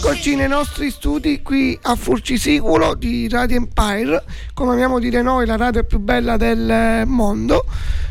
Rieccoci 0.03 0.35
nei 0.35 0.49
nostri 0.49 0.91
studi 0.91 1.43
qui 1.43 1.79
a 1.81 1.95
Furcisicolo 1.95 2.97
di 2.97 3.29
Radio 3.29 3.59
Empire, 3.59 4.25
come 4.53 4.73
amiamo 4.73 4.99
dire 4.99 5.23
noi, 5.23 5.47
la 5.47 5.55
radio 5.55 5.85
più 5.85 6.01
bella 6.01 6.37
del 6.37 7.07
mondo, 7.07 7.65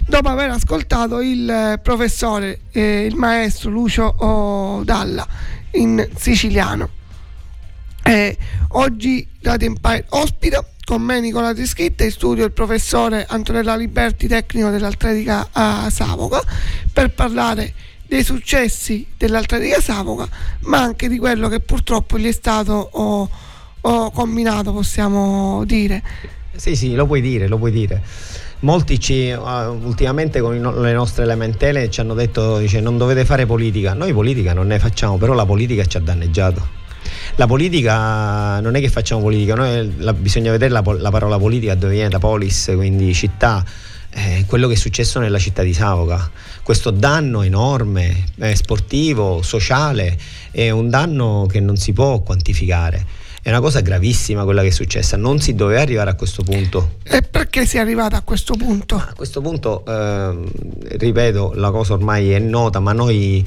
dopo 0.08 0.30
aver 0.30 0.52
ascoltato 0.52 1.20
il 1.20 1.78
professore, 1.84 2.62
eh, 2.72 3.04
il 3.04 3.16
maestro 3.18 3.72
Lucio 3.72 4.82
Dalla 4.86 5.28
in 5.72 6.08
siciliano. 6.16 6.90
Eh, 8.04 8.38
oggi 8.70 9.28
Radio 9.42 9.68
Empire 9.68 10.06
ospita 10.12 10.66
con 10.86 11.02
me 11.02 11.20
Nicola 11.20 11.54
Trischitta 11.54 12.06
in 12.06 12.12
studio 12.12 12.46
il 12.46 12.54
professore 12.54 13.26
Antonella 13.28 13.76
Liberti, 13.76 14.30
tecnico 14.30 14.70
dell'Atletica 14.70 15.50
a 15.52 15.90
Savoca, 15.90 16.42
per 16.94 17.14
parlare 17.14 17.74
dei 18.12 18.26
successi 18.26 19.06
dell'Atletica 19.18 19.80
Savoca, 19.80 20.28
ma 20.64 20.82
anche 20.82 21.08
di 21.08 21.18
quello 21.18 21.48
che 21.48 21.62
purtroppo 21.62 22.20
gli 22.20 22.28
è 22.28 22.34
stato 22.34 22.74
oh, 22.92 23.30
oh, 23.80 24.12
combinato, 24.12 24.74
possiamo 24.74 25.64
dire. 25.64 26.04
Sì, 26.54 26.76
sì, 26.76 26.94
lo 26.94 27.06
puoi 27.06 27.22
dire, 27.22 27.48
lo 27.48 27.58
puoi 27.58 27.72
dire. 27.72 28.04
Molti 28.60 29.00
ci, 29.00 29.32
uh, 29.32 29.42
ultimamente 29.86 30.42
con 30.42 30.60
le 30.60 30.92
nostre 30.92 31.24
elementele 31.24 31.90
ci 31.90 32.02
hanno 32.02 32.14
detto 32.14 32.58
dice, 32.58 32.82
non 32.82 32.98
dovete 32.98 33.24
fare 33.24 33.46
politica. 33.46 33.94
Noi 33.94 34.12
politica 34.12 34.52
non 34.52 34.68
ne 34.68 34.78
facciamo, 34.78 35.16
però 35.16 35.32
la 35.32 35.46
politica 35.46 35.86
ci 35.86 35.96
ha 35.96 36.02
danneggiato. 36.02 36.68
La 37.38 37.48
politica 37.48 38.60
non 38.60 38.76
è 38.76 38.82
che 38.82 38.90
facciamo 38.90 39.22
politica, 39.22 39.56
noi, 39.56 39.90
la, 40.00 40.12
bisogna 40.12 40.52
vedere 40.52 40.74
la, 40.74 40.84
la, 40.86 41.12
parola 41.12 41.38
politica 41.38 41.76
dove 41.76 41.94
viene 41.94 42.10
da 42.10 42.20
polis, 42.20 42.74
quindi 42.76 43.14
città. 43.14 43.64
Eh, 44.14 44.44
quello 44.46 44.68
che 44.68 44.74
è 44.74 44.78
successo 44.78 45.20
nella 45.20 45.40
città 45.40 45.64
di 45.64 45.74
Savoca, 45.74 46.30
questo 46.64 46.92
danno 46.92 47.42
enorme, 47.42 48.26
eh, 48.40 48.56
sportivo, 48.56 49.42
sociale, 49.42 50.18
è 50.52 50.70
un 50.70 50.90
danno 50.90 51.46
che 51.50 51.60
non 51.60 51.78
si 51.78 51.94
può 51.94 52.20
quantificare 52.22 53.20
è 53.44 53.50
una 53.50 53.60
cosa 53.60 53.80
gravissima 53.80 54.44
quella 54.44 54.62
che 54.62 54.68
è 54.68 54.72
successa, 54.72 55.18
non 55.18 55.40
si 55.40 55.56
doveva 55.56 55.82
arrivare 55.82 56.12
a 56.12 56.14
questo 56.14 56.44
punto. 56.44 56.98
E 57.02 57.24
perché 57.24 57.66
si 57.66 57.78
è 57.78 57.80
arrivata 57.80 58.18
a 58.18 58.22
questo 58.22 58.54
punto? 58.54 58.96
A 58.98 59.14
questo 59.16 59.42
punto, 59.42 59.84
eh, 59.84 60.38
ripeto, 60.98 61.54
la 61.56 61.72
cosa 61.72 61.94
ormai 61.94 62.34
è 62.34 62.38
nota, 62.38 62.80
ma 62.80 62.94
noi, 62.94 63.44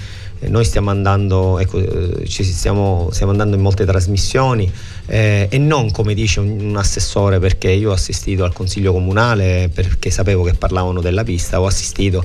noi 0.49 0.65
stiamo 0.65 0.91
andando, 0.91 1.61
ecco, 1.61 1.79
eh, 1.79 2.27
ci 2.27 2.43
stiamo, 2.43 3.11
stiamo 3.13 3.31
andando 3.31 3.55
in 3.55 3.63
molte 3.63 3.85
trasmissioni 3.85 4.69
eh, 5.07 5.47
e 5.49 5.59
non 5.59 5.93
come 5.93 6.15
dice 6.15 6.41
un, 6.41 6.59
un, 6.61 6.77
assessore, 6.77 7.39
perché 7.39 7.71
io 7.71 7.91
ho 7.91 7.95
assistito 7.95 8.43
al 8.43 8.53
consiglio 8.53 8.93
comunale 8.93 9.71
perché 9.73 10.11
sapevo 10.11 10.43
che 10.43 10.55
parlavano 10.55 11.01
della 11.01 11.23
pista, 11.23 11.61
ho 11.61 11.67
assistito 11.67 12.25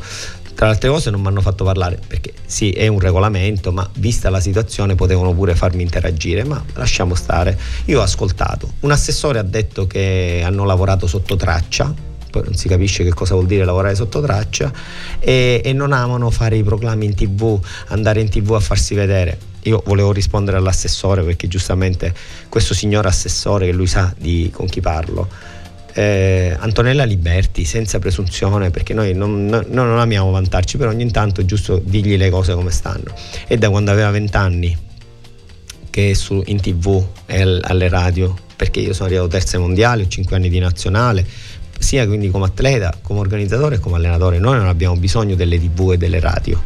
tra 0.60 0.68
le 0.68 0.74
altre 0.74 0.90
cose 0.90 1.10
non 1.10 1.22
mi 1.22 1.28
hanno 1.28 1.40
fatto 1.40 1.64
parlare 1.64 1.98
perché 2.06 2.34
sì, 2.46 2.72
è 2.72 2.86
un 2.88 3.00
regolamento, 3.00 3.72
ma 3.72 3.90
vista 3.94 4.30
la 4.30 4.42
situazione 4.42 4.94
potevano 4.94 5.34
pure 5.34 5.56
farmi 5.56 5.84
interagire, 5.84 6.44
ma 6.44 6.62
lasciamo 6.74 7.16
stare. 7.16 7.58
Io 7.86 8.02
ho 8.02 8.04
ascoltato. 8.04 8.74
Un 8.82 8.92
assessore 8.92 9.40
ha 9.40 9.44
detto 9.44 9.88
che 9.88 10.42
hanno 10.44 10.66
lavorato 10.66 11.08
sotto 11.08 11.38
traccia, 11.38 11.94
poi 12.30 12.44
non 12.44 12.56
si 12.56 12.68
capisce 12.68 13.06
che 13.06 13.14
cosa 13.14 13.36
vuol 13.36 13.46
dire 13.46 13.64
lavorare 13.64 13.96
sotto 13.96 14.20
traccia 14.20 14.70
e, 15.20 15.62
e 15.64 15.72
non 15.72 15.94
amano 15.94 16.30
fare 16.30 16.58
i 16.58 16.64
proclami 16.64 17.06
in 17.06 17.16
tv, 17.16 17.58
andare 17.88 18.20
in 18.20 18.28
tv 18.28 18.52
a 18.52 18.60
farsi 18.60 18.96
vedere 18.96 19.48
io 19.64 19.82
volevo 19.86 20.14
rispondere 20.14 20.56
all'assessore 20.56 21.22
perché 21.22 21.50
giustamente 21.50 22.14
questo 22.48 22.74
signor 22.74 23.06
assessore 23.06 23.66
che 23.66 23.74
lui 23.74 23.88
sa 23.88 24.14
di 24.18 24.50
con 24.54 24.68
chi 24.68 24.80
parlo 24.80 25.28
eh, 26.00 26.56
Antonella 26.58 27.04
Liberti 27.04 27.66
senza 27.66 28.00
presunzione 28.00 28.72
perché 28.72 28.94
noi 28.94 29.14
non, 29.14 29.48
noi 29.48 29.66
non 29.68 30.00
amiamo 30.00 30.32
vantarci 30.32 30.78
però 30.78 30.92
ogni 30.92 31.12
tanto 31.12 31.42
è 31.42 31.46
giusto 31.46 31.82
dirgli 31.84 32.16
le 32.16 32.30
cose 32.30 32.54
come 32.54 32.72
stanno. 32.72 33.14
E 33.48 33.58
da 33.58 33.70
quando 33.70 33.92
aveva 33.92 34.10
20 34.10 34.38
anni 34.38 34.78
che 35.90 36.16
su, 36.16 36.42
in 36.46 36.62
tv 36.62 37.06
e 37.26 37.60
alle 37.62 37.90
radio 37.90 38.34
perché 38.56 38.80
io 38.80 38.94
sono 38.94 39.08
arrivato 39.08 39.28
terze 39.28 39.58
mondiali 39.58 40.04
ho 40.04 40.08
5 40.08 40.36
anni 40.38 40.48
di 40.48 40.60
nazionale 40.60 41.26
sia 41.80 42.08
quindi 42.08 42.30
come 42.30 42.46
atleta, 42.46 42.98
come 43.02 43.20
organizzatore 43.20 43.76
e 43.76 43.80
come 43.80 43.98
allenatore. 43.98 44.40
Noi 44.40 44.58
non 44.58 44.68
abbiamo 44.68 44.96
bisogno 44.96 45.36
delle 45.36 45.60
tv 45.60 45.92
e 45.92 45.98
delle 45.98 46.22
radio 46.22 46.62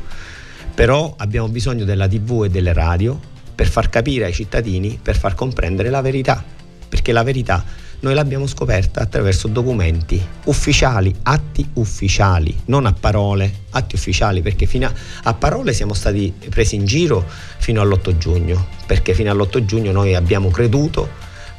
però 0.75 1.11
abbiamo 1.17 1.47
bisogno 1.47 1.85
della 1.85 2.07
tv 2.07 2.43
e 2.43 2.49
delle 2.49 2.73
radio 2.73 3.19
per 3.55 3.67
far 3.67 3.89
capire 3.89 4.25
ai 4.25 4.33
cittadini 4.33 4.99
per 5.01 5.17
far 5.17 5.33
comprendere 5.33 5.89
la 5.89 6.01
verità 6.01 6.43
perché 6.87 7.11
la 7.11 7.23
verità 7.23 7.63
noi 8.03 8.13
l'abbiamo 8.15 8.47
scoperta 8.47 8.99
attraverso 8.99 9.47
documenti 9.47 10.21
ufficiali, 10.45 11.13
atti 11.23 11.67
ufficiali, 11.73 12.53
non 12.65 12.85
a 12.85 12.91
parole, 12.91 13.61
atti 13.71 13.95
ufficiali, 13.95 14.41
perché 14.41 14.65
fino 14.65 14.87
a, 14.87 14.93
a 15.23 15.33
parole 15.33 15.71
siamo 15.71 15.93
stati 15.93 16.33
presi 16.49 16.75
in 16.75 16.85
giro 16.85 17.25
fino 17.59 17.81
all'8 17.81 18.17
giugno, 18.17 18.67
perché 18.85 19.13
fino 19.13 19.31
all'8 19.31 19.63
giugno 19.63 19.93
noi 19.93 20.15
abbiamo 20.15 20.49
creduto 20.49 21.09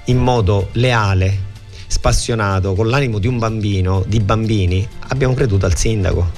in 0.07 0.18
modo 0.18 0.68
leale, 0.72 1.52
spassionato, 1.87 2.74
con 2.74 2.88
l'animo 2.88 3.18
di 3.18 3.26
un 3.26 3.38
bambino, 3.38 4.04
di 4.07 4.20
bambini, 4.20 4.87
abbiamo 5.09 5.33
creduto 5.33 5.64
al 5.64 5.76
sindaco 5.76 6.30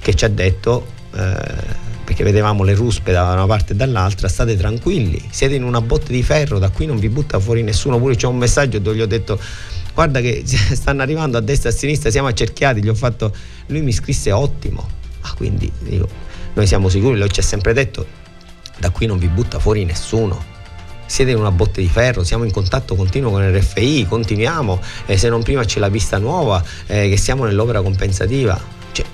che 0.00 0.14
ci 0.14 0.24
ha 0.24 0.28
detto... 0.28 0.86
Eh, 1.14 1.86
perché 2.08 2.24
vedevamo 2.24 2.64
le 2.64 2.72
ruspe 2.72 3.12
da 3.12 3.32
una 3.32 3.44
parte 3.44 3.74
e 3.74 3.76
dall'altra, 3.76 4.28
state 4.28 4.56
tranquilli, 4.56 5.22
siete 5.28 5.56
in 5.56 5.62
una 5.62 5.82
botte 5.82 6.10
di 6.10 6.22
ferro, 6.22 6.58
da 6.58 6.70
qui 6.70 6.86
non 6.86 6.98
vi 6.98 7.10
butta 7.10 7.38
fuori 7.38 7.62
nessuno, 7.62 7.98
pure 7.98 8.16
c'è 8.16 8.26
un 8.26 8.38
messaggio 8.38 8.78
dove 8.78 8.96
gli 8.96 9.02
ho 9.02 9.06
detto 9.06 9.38
guarda 9.92 10.18
che 10.22 10.42
stanno 10.48 11.02
arrivando 11.02 11.36
a 11.36 11.42
destra 11.42 11.68
e 11.68 11.72
a 11.74 11.76
sinistra, 11.76 12.10
siamo 12.10 12.28
accerchiati, 12.28 12.82
gli 12.82 12.88
ho 12.88 12.94
fatto, 12.94 13.30
lui 13.66 13.82
mi 13.82 13.92
scrisse 13.92 14.32
ottimo, 14.32 14.88
ah, 15.20 15.34
quindi 15.36 15.70
dico, 15.80 16.08
noi 16.54 16.66
siamo 16.66 16.88
sicuri, 16.88 17.18
lui 17.18 17.30
ci 17.30 17.40
ha 17.40 17.42
sempre 17.42 17.74
detto, 17.74 18.06
da 18.78 18.88
qui 18.88 19.04
non 19.04 19.18
vi 19.18 19.28
butta 19.28 19.58
fuori 19.58 19.84
nessuno, 19.84 20.42
siete 21.04 21.32
in 21.32 21.36
una 21.36 21.50
botte 21.50 21.82
di 21.82 21.88
ferro, 21.88 22.24
siamo 22.24 22.44
in 22.44 22.52
contatto 22.52 22.94
continuo 22.94 23.30
con 23.32 23.46
RFI, 23.54 24.06
continuiamo, 24.08 24.80
eh, 25.04 25.18
se 25.18 25.28
non 25.28 25.42
prima 25.42 25.62
c'è 25.62 25.78
la 25.78 25.90
pista 25.90 26.16
nuova, 26.16 26.64
eh, 26.86 27.10
che 27.10 27.18
siamo 27.18 27.44
nell'opera 27.44 27.82
compensativa. 27.82 28.58
Cioè, 28.92 29.04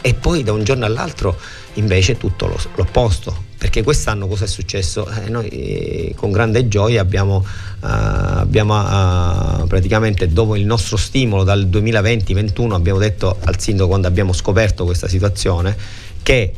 e 0.00 0.14
poi 0.14 0.42
da 0.42 0.52
un 0.52 0.64
giorno 0.64 0.86
all'altro 0.86 1.38
invece 1.80 2.12
è 2.12 2.16
tutto 2.16 2.46
lo, 2.46 2.60
l'opposto 2.76 3.48
perché 3.60 3.82
quest'anno 3.82 4.26
cosa 4.26 4.44
è 4.44 4.48
successo? 4.48 5.06
Eh, 5.06 5.28
noi 5.28 5.46
eh, 5.48 6.14
con 6.16 6.32
grande 6.32 6.66
gioia 6.66 7.02
abbiamo, 7.02 7.44
uh, 7.44 7.86
abbiamo 7.86 8.74
uh, 8.74 9.66
praticamente 9.66 10.28
dopo 10.28 10.56
il 10.56 10.64
nostro 10.64 10.96
stimolo 10.96 11.44
dal 11.44 11.66
2020-21 11.66 12.72
abbiamo 12.72 12.98
detto 12.98 13.36
al 13.38 13.60
sindaco 13.60 13.86
quando 13.86 14.06
abbiamo 14.06 14.32
scoperto 14.32 14.86
questa 14.86 15.08
situazione 15.08 15.76
che 16.22 16.54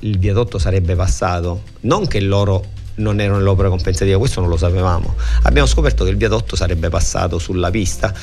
il 0.00 0.18
viadotto 0.18 0.56
sarebbe 0.56 0.94
passato, 0.94 1.62
non 1.80 2.06
che 2.06 2.20
loro 2.20 2.64
non 2.96 3.20
erano 3.20 3.38
nell'opera 3.38 3.68
compensativa, 3.68 4.18
questo 4.18 4.40
non 4.40 4.48
lo 4.48 4.56
sapevamo. 4.56 5.14
Abbiamo 5.42 5.66
scoperto 5.66 6.04
che 6.04 6.10
il 6.10 6.16
viadotto 6.16 6.56
sarebbe 6.56 6.88
passato 6.88 7.38
sulla 7.38 7.70
pista 7.70 8.14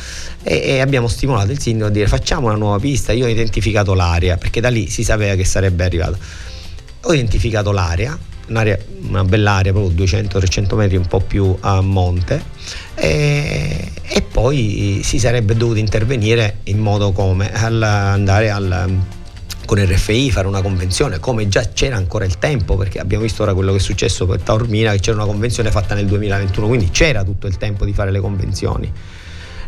e, 0.41 0.61
e, 0.65 0.79
abbiamo 0.79 1.07
stimolato 1.07 1.51
il 1.51 1.59
sindaco 1.59 1.89
a 1.89 1.93
dire 1.93 2.07
facciamo 2.07 2.47
una 2.47 2.55
nuova 2.55 2.79
pista, 2.79 3.11
io 3.11 3.25
ho 3.25 3.29
identificato 3.29 3.93
l'area, 3.93 4.37
perché 4.37 4.61
da 4.61 4.69
lì 4.69 4.89
si 4.89 5.03
sapeva 5.03 5.35
che 5.35 5.45
sarebbe 5.45 5.83
arrivato. 5.83 6.17
Ho 7.05 7.13
identificato 7.13 7.71
l'area, 7.71 8.17
un'area, 8.47 8.77
una 9.07 9.23
bella 9.23 9.51
area, 9.53 9.71
proprio 9.71 10.05
200-300 10.05 10.75
metri 10.75 10.95
un 10.95 11.05
po' 11.05 11.19
più 11.19 11.55
a 11.59 11.81
monte 11.81 12.41
e, 12.95 13.91
e, 14.01 14.21
poi 14.21 15.01
si 15.03 15.19
sarebbe 15.19 15.55
dovuto 15.55 15.79
intervenire 15.79 16.59
in 16.65 16.79
modo 16.79 17.11
come 17.11 17.51
andare 17.51 18.49
al 18.49 19.21
con 19.65 19.83
RFI, 19.83 20.31
fare 20.31 20.47
una 20.47 20.61
convenzione, 20.61 21.19
come 21.19 21.47
già 21.47 21.61
c'era 21.73 21.95
ancora 21.95 22.25
il 22.25 22.37
tempo, 22.37 22.75
perché 22.75 22.99
abbiamo 22.99 23.23
visto 23.23 23.43
ora 23.43 23.53
quello 23.53 23.71
che 23.71 23.77
è 23.77 23.81
successo 23.81 24.25
per 24.25 24.41
Taormina, 24.41 24.91
che 24.91 24.99
c'era 24.99 25.17
una 25.17 25.25
convenzione 25.25 25.71
fatta 25.71 25.95
nel 25.95 26.05
2021, 26.05 26.67
quindi 26.67 26.89
c'era 26.89 27.23
tutto 27.23 27.47
il 27.47 27.57
tempo 27.57 27.85
di 27.85 27.93
fare 27.93 28.11
le 28.11 28.19
convenzioni. 28.19 28.91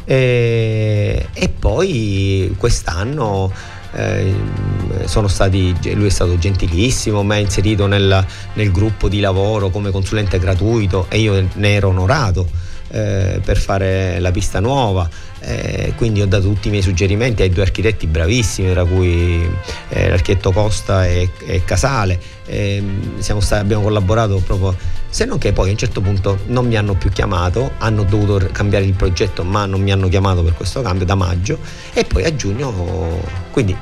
E, 0.07 1.27
e 1.33 1.49
poi 1.49 2.53
quest'anno 2.57 3.51
eh, 3.93 4.33
stati, 5.27 5.75
lui 5.93 6.07
è 6.07 6.09
stato 6.09 6.37
gentilissimo, 6.37 7.23
mi 7.23 7.33
ha 7.33 7.37
inserito 7.37 7.87
nel, 7.87 8.25
nel 8.53 8.71
gruppo 8.71 9.07
di 9.07 9.19
lavoro 9.19 9.69
come 9.69 9.91
consulente 9.91 10.37
gratuito 10.37 11.07
e 11.09 11.19
io 11.19 11.47
ne 11.53 11.73
ero 11.73 11.89
onorato 11.89 12.47
eh, 12.95 13.41
per 13.43 13.57
fare 13.57 14.19
la 14.21 14.31
pista 14.31 14.61
nuova. 14.61 15.09
Eh, 15.41 15.91
quindi 15.97 16.21
ho 16.21 16.27
dato 16.27 16.43
tutti 16.43 16.69
i 16.69 16.71
miei 16.71 16.81
suggerimenti 16.81 17.41
ai 17.41 17.49
due 17.49 17.63
architetti 17.63 18.07
bravissimi, 18.07 18.71
tra 18.71 18.85
cui 18.85 19.45
eh, 19.89 20.09
l'architetto 20.09 20.53
Costa 20.53 21.05
e, 21.05 21.29
e 21.45 21.65
Casale. 21.65 22.17
Stati, 23.19 23.61
abbiamo 23.61 23.83
collaborato 23.83 24.37
proprio, 24.37 24.77
se 25.09 25.25
non 25.25 25.37
che 25.37 25.51
poi 25.51 25.67
a 25.67 25.71
un 25.71 25.77
certo 25.77 25.99
punto 25.99 26.39
non 26.47 26.67
mi 26.67 26.77
hanno 26.77 26.93
più 26.95 27.09
chiamato, 27.09 27.71
hanno 27.79 28.03
dovuto 28.03 28.47
cambiare 28.53 28.85
il 28.85 28.93
progetto, 28.93 29.43
ma 29.43 29.65
non 29.65 29.81
mi 29.81 29.91
hanno 29.91 30.07
chiamato 30.07 30.41
per 30.41 30.53
questo 30.53 30.81
cambio 30.81 31.05
da 31.05 31.15
maggio 31.15 31.59
e 31.93 32.05
poi 32.05 32.23
a 32.23 32.33
giugno, 32.33 33.19
quindi 33.51 33.75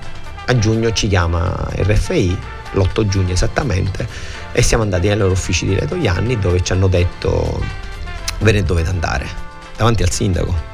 a 0.45 0.57
giugno 0.57 0.91
ci 0.91 1.07
chiama 1.07 1.69
RFI, 1.75 2.37
l'8 2.73 3.07
giugno 3.07 3.33
esattamente, 3.33 4.07
e 4.51 4.61
siamo 4.63 4.81
andati 4.81 5.07
ai 5.07 5.17
loro 5.17 5.33
uffici 5.33 5.67
di 5.67 5.75
Reto 5.75 5.95
Ianni 5.95 6.39
dove 6.39 6.63
ci 6.63 6.71
hanno 6.71 6.87
detto 6.87 7.91
ve 8.39 8.51
ne 8.51 8.63
dovete 8.63 8.89
andare. 8.89 9.27
Davanti 9.75 10.03
al 10.03 10.11
sindaco. 10.11 10.71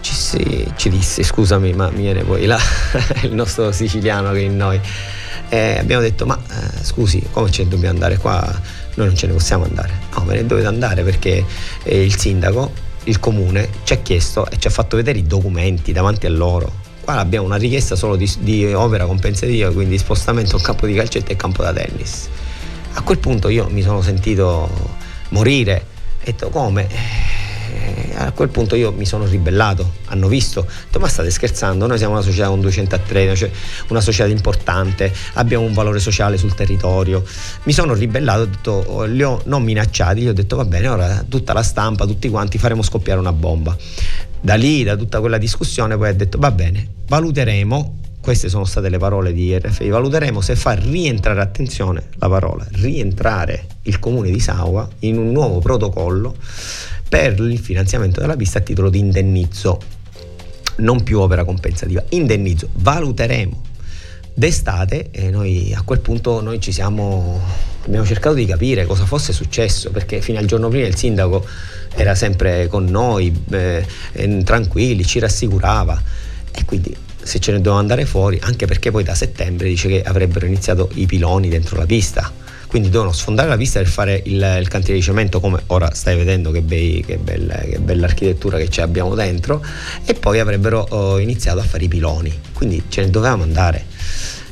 Ci, 0.00 0.14
si, 0.14 0.72
ci 0.76 0.90
disse 0.90 1.22
scusami 1.22 1.72
ma 1.72 1.88
viene 1.88 2.22
poi 2.22 2.46
là, 2.46 2.58
il 3.22 3.34
nostro 3.34 3.72
siciliano 3.72 4.32
che 4.32 4.38
è 4.38 4.42
in 4.42 4.56
noi. 4.56 4.80
E 5.48 5.78
abbiamo 5.78 6.02
detto 6.02 6.26
ma 6.26 6.38
eh, 6.38 6.84
scusi 6.84 7.26
come 7.30 7.50
ce 7.50 7.64
ne 7.64 7.70
dobbiamo 7.70 7.94
andare 7.94 8.16
qua? 8.16 8.40
Noi 8.94 9.06
non 9.06 9.16
ce 9.16 9.26
ne 9.26 9.32
possiamo 9.32 9.64
andare. 9.64 9.92
No 10.14 10.24
ve 10.24 10.36
ne 10.36 10.46
dovete 10.46 10.66
andare 10.66 11.02
perché 11.02 11.44
eh, 11.82 12.04
il 12.04 12.16
sindaco 12.16 12.86
il 13.04 13.18
comune 13.20 13.68
ci 13.84 13.94
ha 13.94 13.96
chiesto 13.96 14.48
e 14.50 14.58
ci 14.58 14.66
ha 14.66 14.70
fatto 14.70 14.96
vedere 14.96 15.18
i 15.18 15.26
documenti 15.26 15.92
davanti 15.92 16.26
a 16.26 16.30
loro. 16.30 16.86
Qua 17.00 17.18
abbiamo 17.18 17.46
una 17.46 17.56
richiesta 17.56 17.96
solo 17.96 18.16
di, 18.16 18.30
di 18.40 18.72
opera 18.72 19.06
compensativa 19.06 19.72
quindi 19.72 19.96
spostamento 19.96 20.56
a 20.56 20.60
campo 20.60 20.86
di 20.86 20.94
calcetto 20.94 21.32
e 21.32 21.36
campo 21.36 21.62
da 21.62 21.72
tennis. 21.72 22.28
A 22.92 23.02
quel 23.02 23.18
punto 23.18 23.48
io 23.48 23.68
mi 23.70 23.82
sono 23.82 24.02
sentito 24.02 24.68
morire 25.30 25.96
detto 26.30 26.50
come? 26.50 26.86
Eh, 26.88 28.14
a 28.16 28.32
quel 28.32 28.48
punto 28.48 28.74
io 28.74 28.92
mi 28.92 29.06
sono 29.06 29.24
ribellato, 29.24 29.94
hanno 30.06 30.28
visto, 30.28 30.60
ho 30.60 30.66
detto 30.84 30.98
ma 30.98 31.08
state 31.08 31.30
scherzando, 31.30 31.86
noi 31.86 31.98
siamo 31.98 32.14
una 32.14 32.22
società 32.22 32.48
con 32.48 32.60
200 32.60 32.94
atleti, 32.94 33.36
cioè 33.36 33.50
una 33.88 34.00
società 34.00 34.28
importante, 34.28 35.12
abbiamo 35.34 35.64
un 35.64 35.72
valore 35.72 36.00
sociale 36.00 36.36
sul 36.36 36.54
territorio, 36.54 37.24
mi 37.64 37.72
sono 37.72 37.94
ribellato, 37.94 38.40
ho 38.40 38.46
detto, 38.46 39.04
li 39.04 39.22
ho 39.22 39.40
non 39.44 39.62
minacciati, 39.62 40.22
gli 40.22 40.28
ho 40.28 40.32
detto 40.32 40.56
va 40.56 40.64
bene, 40.64 40.88
ora 40.88 41.24
tutta 41.28 41.52
la 41.52 41.62
stampa, 41.62 42.06
tutti 42.06 42.28
quanti 42.28 42.58
faremo 42.58 42.82
scoppiare 42.82 43.20
una 43.20 43.32
bomba. 43.32 43.76
Da 44.40 44.54
lì, 44.54 44.84
da 44.84 44.96
tutta 44.96 45.20
quella 45.20 45.38
discussione, 45.38 45.96
poi 45.96 46.08
ha 46.08 46.14
detto 46.14 46.38
va 46.38 46.50
bene, 46.50 46.86
valuteremo 47.06 47.96
queste 48.28 48.50
sono 48.50 48.66
state 48.66 48.90
le 48.90 48.98
parole 48.98 49.32
di 49.32 49.56
RFI, 49.56 49.88
valuteremo 49.88 50.42
se 50.42 50.54
far 50.54 50.78
rientrare, 50.80 51.40
attenzione, 51.40 52.08
la 52.18 52.28
parola, 52.28 52.62
rientrare 52.72 53.64
il 53.84 53.98
comune 53.98 54.30
di 54.30 54.38
Saua 54.38 54.86
in 54.98 55.16
un 55.16 55.32
nuovo 55.32 55.60
protocollo 55.60 56.36
per 57.08 57.40
il 57.40 57.58
finanziamento 57.58 58.20
della 58.20 58.36
pista 58.36 58.58
a 58.58 58.60
titolo 58.60 58.90
di 58.90 58.98
indennizzo, 58.98 59.80
non 60.76 61.02
più 61.04 61.20
opera 61.20 61.42
compensativa, 61.46 62.04
indennizzo, 62.10 62.68
valuteremo. 62.74 63.62
D'estate 64.34 65.08
e 65.10 65.30
noi 65.30 65.72
a 65.74 65.80
quel 65.80 66.00
punto 66.00 66.42
noi 66.42 66.60
ci 66.60 66.70
siamo, 66.70 67.40
abbiamo 67.86 68.04
cercato 68.04 68.34
di 68.34 68.44
capire 68.44 68.84
cosa 68.84 69.06
fosse 69.06 69.32
successo 69.32 69.90
perché 69.90 70.20
fino 70.20 70.38
al 70.38 70.44
giorno 70.44 70.68
prima 70.68 70.86
il 70.86 70.96
sindaco 70.96 71.46
era 71.94 72.14
sempre 72.14 72.66
con 72.66 72.84
noi, 72.84 73.44
eh, 73.52 73.86
tranquilli, 74.44 75.02
ci 75.06 75.18
rassicurava. 75.18 76.26
E 76.52 76.64
quindi 76.66 77.06
se 77.28 77.40
ce 77.40 77.50
ne 77.50 77.58
dovevamo 77.58 77.80
andare 77.80 78.06
fuori, 78.06 78.38
anche 78.42 78.64
perché 78.64 78.90
poi 78.90 79.04
da 79.04 79.14
settembre 79.14 79.68
dice 79.68 79.88
che 79.88 80.02
avrebbero 80.02 80.46
iniziato 80.46 80.88
i 80.94 81.04
piloni 81.04 81.50
dentro 81.50 81.76
la 81.76 81.84
pista. 81.84 82.32
Quindi 82.66 82.88
devono 82.88 83.12
sfondare 83.12 83.48
la 83.48 83.56
pista 83.58 83.80
per 83.80 83.88
fare 83.88 84.22
il, 84.24 84.56
il 84.60 84.68
cantiere 84.68 84.98
di 84.98 85.02
cemento, 85.02 85.38
come 85.38 85.60
ora 85.66 85.92
stai 85.92 86.16
vedendo 86.16 86.50
che, 86.50 86.62
bei, 86.62 87.04
che, 87.06 87.18
bella, 87.18 87.56
che 87.56 87.78
bella, 87.80 88.06
architettura 88.06 88.56
che 88.56 88.70
ci 88.70 88.80
abbiamo 88.80 89.14
dentro, 89.14 89.62
e 90.06 90.14
poi 90.14 90.38
avrebbero 90.38 90.86
oh, 90.88 91.18
iniziato 91.18 91.60
a 91.60 91.64
fare 91.64 91.84
i 91.84 91.88
piloni. 91.88 92.32
Quindi 92.54 92.84
ce 92.88 93.02
ne 93.02 93.10
dovevamo 93.10 93.42
andare. 93.42 93.84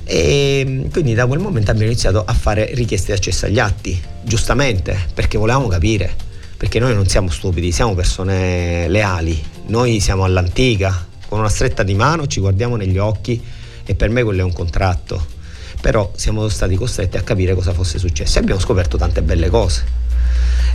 E 0.04 0.86
quindi 0.92 1.14
da 1.14 1.26
quel 1.26 1.40
momento 1.40 1.70
abbiamo 1.70 1.90
iniziato 1.90 2.22
a 2.24 2.32
fare 2.34 2.70
richieste 2.74 3.06
di 3.06 3.12
accesso 3.12 3.46
agli 3.46 3.58
atti, 3.58 3.98
giustamente, 4.22 4.98
perché 5.14 5.38
volevamo 5.38 5.66
capire, 5.66 6.14
perché 6.58 6.78
noi 6.78 6.94
non 6.94 7.06
siamo 7.06 7.30
stupidi, 7.30 7.72
siamo 7.72 7.94
persone 7.94 8.86
leali, 8.88 9.42
noi 9.68 9.98
siamo 10.00 10.24
all'antica, 10.24 11.05
con 11.28 11.38
una 11.38 11.48
stretta 11.48 11.82
di 11.82 11.94
mano, 11.94 12.26
ci 12.26 12.40
guardiamo 12.40 12.76
negli 12.76 12.98
occhi 12.98 13.42
e 13.84 13.94
per 13.94 14.10
me 14.10 14.22
quello 14.22 14.40
è 14.40 14.44
un 14.44 14.52
contratto. 14.52 15.34
Però 15.80 16.10
siamo 16.16 16.48
stati 16.48 16.74
costretti 16.74 17.16
a 17.16 17.22
capire 17.22 17.54
cosa 17.54 17.72
fosse 17.72 17.98
successo 17.98 18.38
e 18.38 18.40
abbiamo 18.42 18.60
scoperto 18.60 18.96
tante 18.96 19.22
belle 19.22 19.48
cose. 19.48 20.04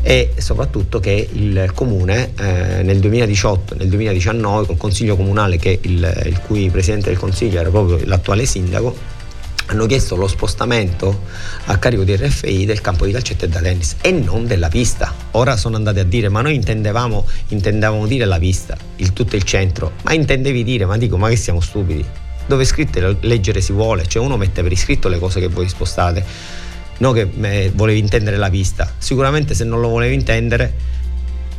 E 0.04 0.34
soprattutto 0.38 1.00
che 1.00 1.30
il 1.32 1.72
comune 1.76 2.32
eh, 2.38 2.82
nel 2.84 3.00
2018, 3.00 3.76
nel 3.76 3.88
2019, 3.88 4.66
col 4.66 4.78
consiglio 4.78 5.16
comunale, 5.16 5.60
il, 5.62 6.24
il 6.26 6.40
cui 6.46 6.70
presidente 6.70 7.10
del 7.10 7.20
consiglio 7.20 7.60
era 7.60 7.70
proprio 7.70 8.00
l'attuale 8.06 8.46
sindaco, 8.46 8.96
hanno 9.68 9.86
chiesto 9.86 10.16
lo 10.16 10.28
spostamento 10.28 11.24
a 11.66 11.78
carico 11.78 12.04
di 12.04 12.16
RFI 12.16 12.66
del 12.66 12.82
campo 12.82 13.06
di 13.06 13.12
calcetto 13.12 13.46
e 13.46 13.48
da 13.48 13.60
tennis 13.60 13.96
e 14.02 14.12
non 14.12 14.48
della 14.48 14.70
pista. 14.70 15.14
Ora 15.32 15.56
sono 15.58 15.76
andati 15.76 16.00
a 16.00 16.04
dire 16.04 16.30
ma 16.30 16.42
noi 16.42 16.56
intendevamo, 16.56 17.28
intendevamo 17.50 18.08
dire 18.08 18.26
la 18.26 18.40
pista, 18.40 18.78
il 18.98 19.14
tutto 19.14 19.36
il 19.36 19.44
centro, 19.44 19.94
ma 20.04 20.14
intendevi 20.14 20.64
dire, 20.64 20.86
ma 20.86 20.98
dico 20.98 21.18
ma 21.18 21.30
che 21.30 21.36
siamo 21.36 21.62
stupidi? 21.62 22.06
Dove 22.46 22.64
è 22.64 22.66
scritto 22.66 23.18
leggere 23.22 23.62
si 23.62 23.72
vuole, 23.72 24.08
cioè 24.08 24.24
uno 24.24 24.38
mette 24.38 24.62
per 24.64 24.72
iscritto 24.72 25.08
le 25.08 25.20
cose 25.20 25.40
che 25.40 25.48
voi 25.48 25.70
spostate, 25.70 26.26
non 26.98 27.14
che 27.14 27.30
eh, 27.42 27.72
volevi 27.74 28.00
intendere 28.00 28.38
la 28.38 28.50
pista. 28.50 28.92
Sicuramente 28.98 29.54
se 29.54 29.64
non 29.64 29.80
lo 29.80 29.90
volevi 29.90 30.14
intendere, 30.14 30.74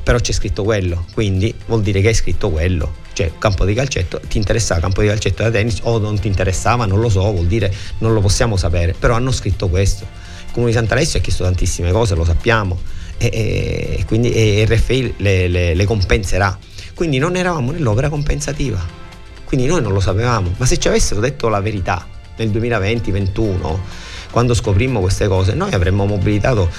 però 0.02 0.18
c'è 0.18 0.32
scritto 0.32 0.64
quello, 0.64 1.06
quindi 1.14 1.54
vuol 1.66 1.82
dire 1.82 2.00
che 2.00 2.08
hai 2.08 2.14
scritto 2.14 2.50
quello 2.50 3.00
cioè 3.12 3.32
campo 3.38 3.64
di 3.64 3.74
calcetto, 3.74 4.20
ti 4.26 4.38
interessava 4.38 4.80
campo 4.80 5.02
di 5.02 5.08
calcetto 5.08 5.42
da 5.42 5.50
tennis 5.50 5.80
o 5.82 5.98
non 5.98 6.18
ti 6.18 6.28
interessava, 6.28 6.86
non 6.86 7.00
lo 7.00 7.08
so, 7.08 7.20
vuol 7.30 7.46
dire 7.46 7.72
non 7.98 8.12
lo 8.12 8.20
possiamo 8.20 8.56
sapere, 8.56 8.94
però 8.98 9.14
hanno 9.14 9.30
scritto 9.30 9.68
questo. 9.68 10.06
Il 10.46 10.52
Comune 10.52 10.70
di 10.72 10.76
Sant'Alessio 10.76 11.18
ha 11.18 11.22
chiesto 11.22 11.44
tantissime 11.44 11.92
cose, 11.92 12.14
lo 12.14 12.24
sappiamo, 12.24 12.78
e, 13.18 13.96
e 13.98 14.04
quindi 14.06 14.32
e 14.32 14.64
RFI 14.66 15.14
le, 15.18 15.48
le, 15.48 15.74
le 15.74 15.84
compenserà. 15.84 16.56
Quindi 16.94 17.18
non 17.18 17.36
eravamo 17.36 17.70
nell'opera 17.70 18.08
compensativa, 18.08 18.84
quindi 19.44 19.66
noi 19.66 19.82
non 19.82 19.92
lo 19.92 20.00
sapevamo, 20.00 20.54
ma 20.56 20.66
se 20.66 20.78
ci 20.78 20.88
avessero 20.88 21.20
detto 21.20 21.48
la 21.48 21.60
verità 21.60 22.06
nel 22.36 22.50
2020-2021, 22.50 23.78
quando 24.30 24.54
scoprimmo 24.54 25.00
queste 25.00 25.28
cose, 25.28 25.52
noi 25.52 25.72
avremmo 25.72 26.06
mobilitato 26.06 26.70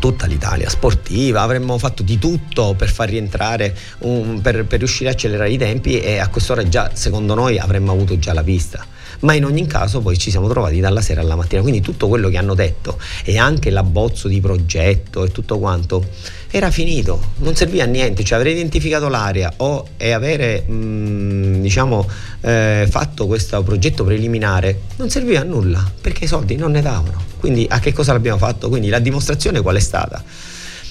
tutta 0.00 0.26
l'Italia 0.26 0.68
sportiva, 0.68 1.42
avremmo 1.42 1.78
fatto 1.78 2.02
di 2.02 2.18
tutto 2.18 2.74
per 2.74 2.90
far 2.90 3.10
rientrare, 3.10 3.76
un, 3.98 4.40
per, 4.40 4.64
per 4.64 4.78
riuscire 4.78 5.10
a 5.10 5.12
accelerare 5.12 5.52
i 5.52 5.58
tempi 5.58 6.00
e 6.00 6.18
a 6.18 6.26
quest'ora 6.26 6.66
già 6.66 6.90
secondo 6.94 7.34
noi 7.34 7.58
avremmo 7.58 7.92
avuto 7.92 8.18
già 8.18 8.32
la 8.32 8.42
pista 8.42 8.84
ma 9.20 9.34
in 9.34 9.44
ogni 9.44 9.66
caso 9.66 10.00
poi 10.00 10.16
ci 10.16 10.30
siamo 10.30 10.48
trovati 10.48 10.80
dalla 10.80 11.00
sera 11.00 11.20
alla 11.20 11.36
mattina, 11.36 11.60
quindi 11.60 11.80
tutto 11.80 12.08
quello 12.08 12.28
che 12.28 12.38
hanno 12.38 12.54
detto 12.54 12.98
e 13.24 13.38
anche 13.38 13.70
l'abbozzo 13.70 14.28
di 14.28 14.40
progetto 14.40 15.24
e 15.24 15.30
tutto 15.30 15.58
quanto 15.58 16.06
era 16.52 16.70
finito, 16.70 17.32
non 17.38 17.54
serviva 17.54 17.84
a 17.84 17.86
niente, 17.86 18.24
cioè 18.24 18.38
aver 18.38 18.52
identificato 18.52 19.08
l'area 19.08 19.52
o 19.58 19.90
e 19.96 20.10
avere 20.10 20.64
mh, 20.66 20.72
mm, 20.74 21.60
diciamo 21.60 22.08
eh, 22.40 22.88
fatto 22.90 23.26
questo 23.26 23.62
progetto 23.62 24.02
preliminare 24.02 24.80
non 24.96 25.10
serviva 25.10 25.40
a 25.40 25.44
nulla 25.44 25.88
perché 26.00 26.24
i 26.24 26.26
soldi 26.26 26.56
non 26.56 26.72
ne 26.72 26.82
davano. 26.82 27.22
Quindi 27.38 27.66
a 27.68 27.78
che 27.78 27.92
cosa 27.92 28.12
l'abbiamo 28.12 28.38
fatto? 28.38 28.68
Quindi 28.68 28.88
la 28.88 28.98
dimostrazione 28.98 29.60
qual 29.60 29.76
è 29.76 29.80
stata? 29.80 30.22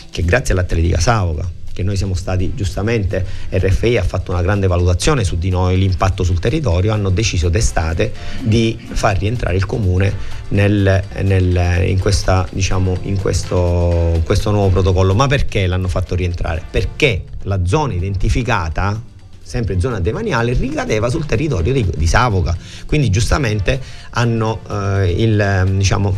Che 0.09 0.23
grazie 0.23 0.53
all'Atletica 0.53 0.99
Savoca, 0.99 1.47
che 1.73 1.83
noi 1.83 1.95
siamo 1.95 2.13
stati 2.13 2.53
giustamente, 2.55 3.25
RFI 3.49 3.97
ha 3.97 4.03
fatto 4.03 4.31
una 4.31 4.41
grande 4.41 4.67
valutazione 4.67 5.23
su 5.23 5.37
di 5.37 5.49
noi, 5.49 5.77
l'impatto 5.77 6.23
sul 6.23 6.39
territorio, 6.39 6.93
hanno 6.93 7.09
deciso 7.09 7.49
d'estate 7.49 8.11
di 8.41 8.77
far 8.91 9.17
rientrare 9.17 9.55
il 9.55 9.65
comune 9.65 10.13
nel, 10.49 11.03
nel, 11.21 11.87
in, 11.87 11.99
questa, 11.99 12.47
diciamo, 12.51 12.97
in 13.03 13.19
questo, 13.19 14.21
questo 14.25 14.51
nuovo 14.51 14.69
protocollo. 14.69 15.13
Ma 15.13 15.27
perché 15.27 15.67
l'hanno 15.67 15.87
fatto 15.87 16.15
rientrare? 16.15 16.63
Perché 16.69 17.23
la 17.43 17.65
zona 17.65 17.93
identificata 17.93 19.01
sempre 19.49 19.79
zona 19.79 19.99
demaniale, 19.99 20.53
ricadeva 20.53 21.09
sul 21.09 21.25
territorio 21.25 21.73
di, 21.73 21.83
di 21.97 22.05
Savoca. 22.05 22.55
Quindi 22.85 23.09
giustamente 23.09 23.81
hanno 24.11 24.59
eh, 24.69 25.11
il, 25.17 25.73
diciamo, 25.75 26.15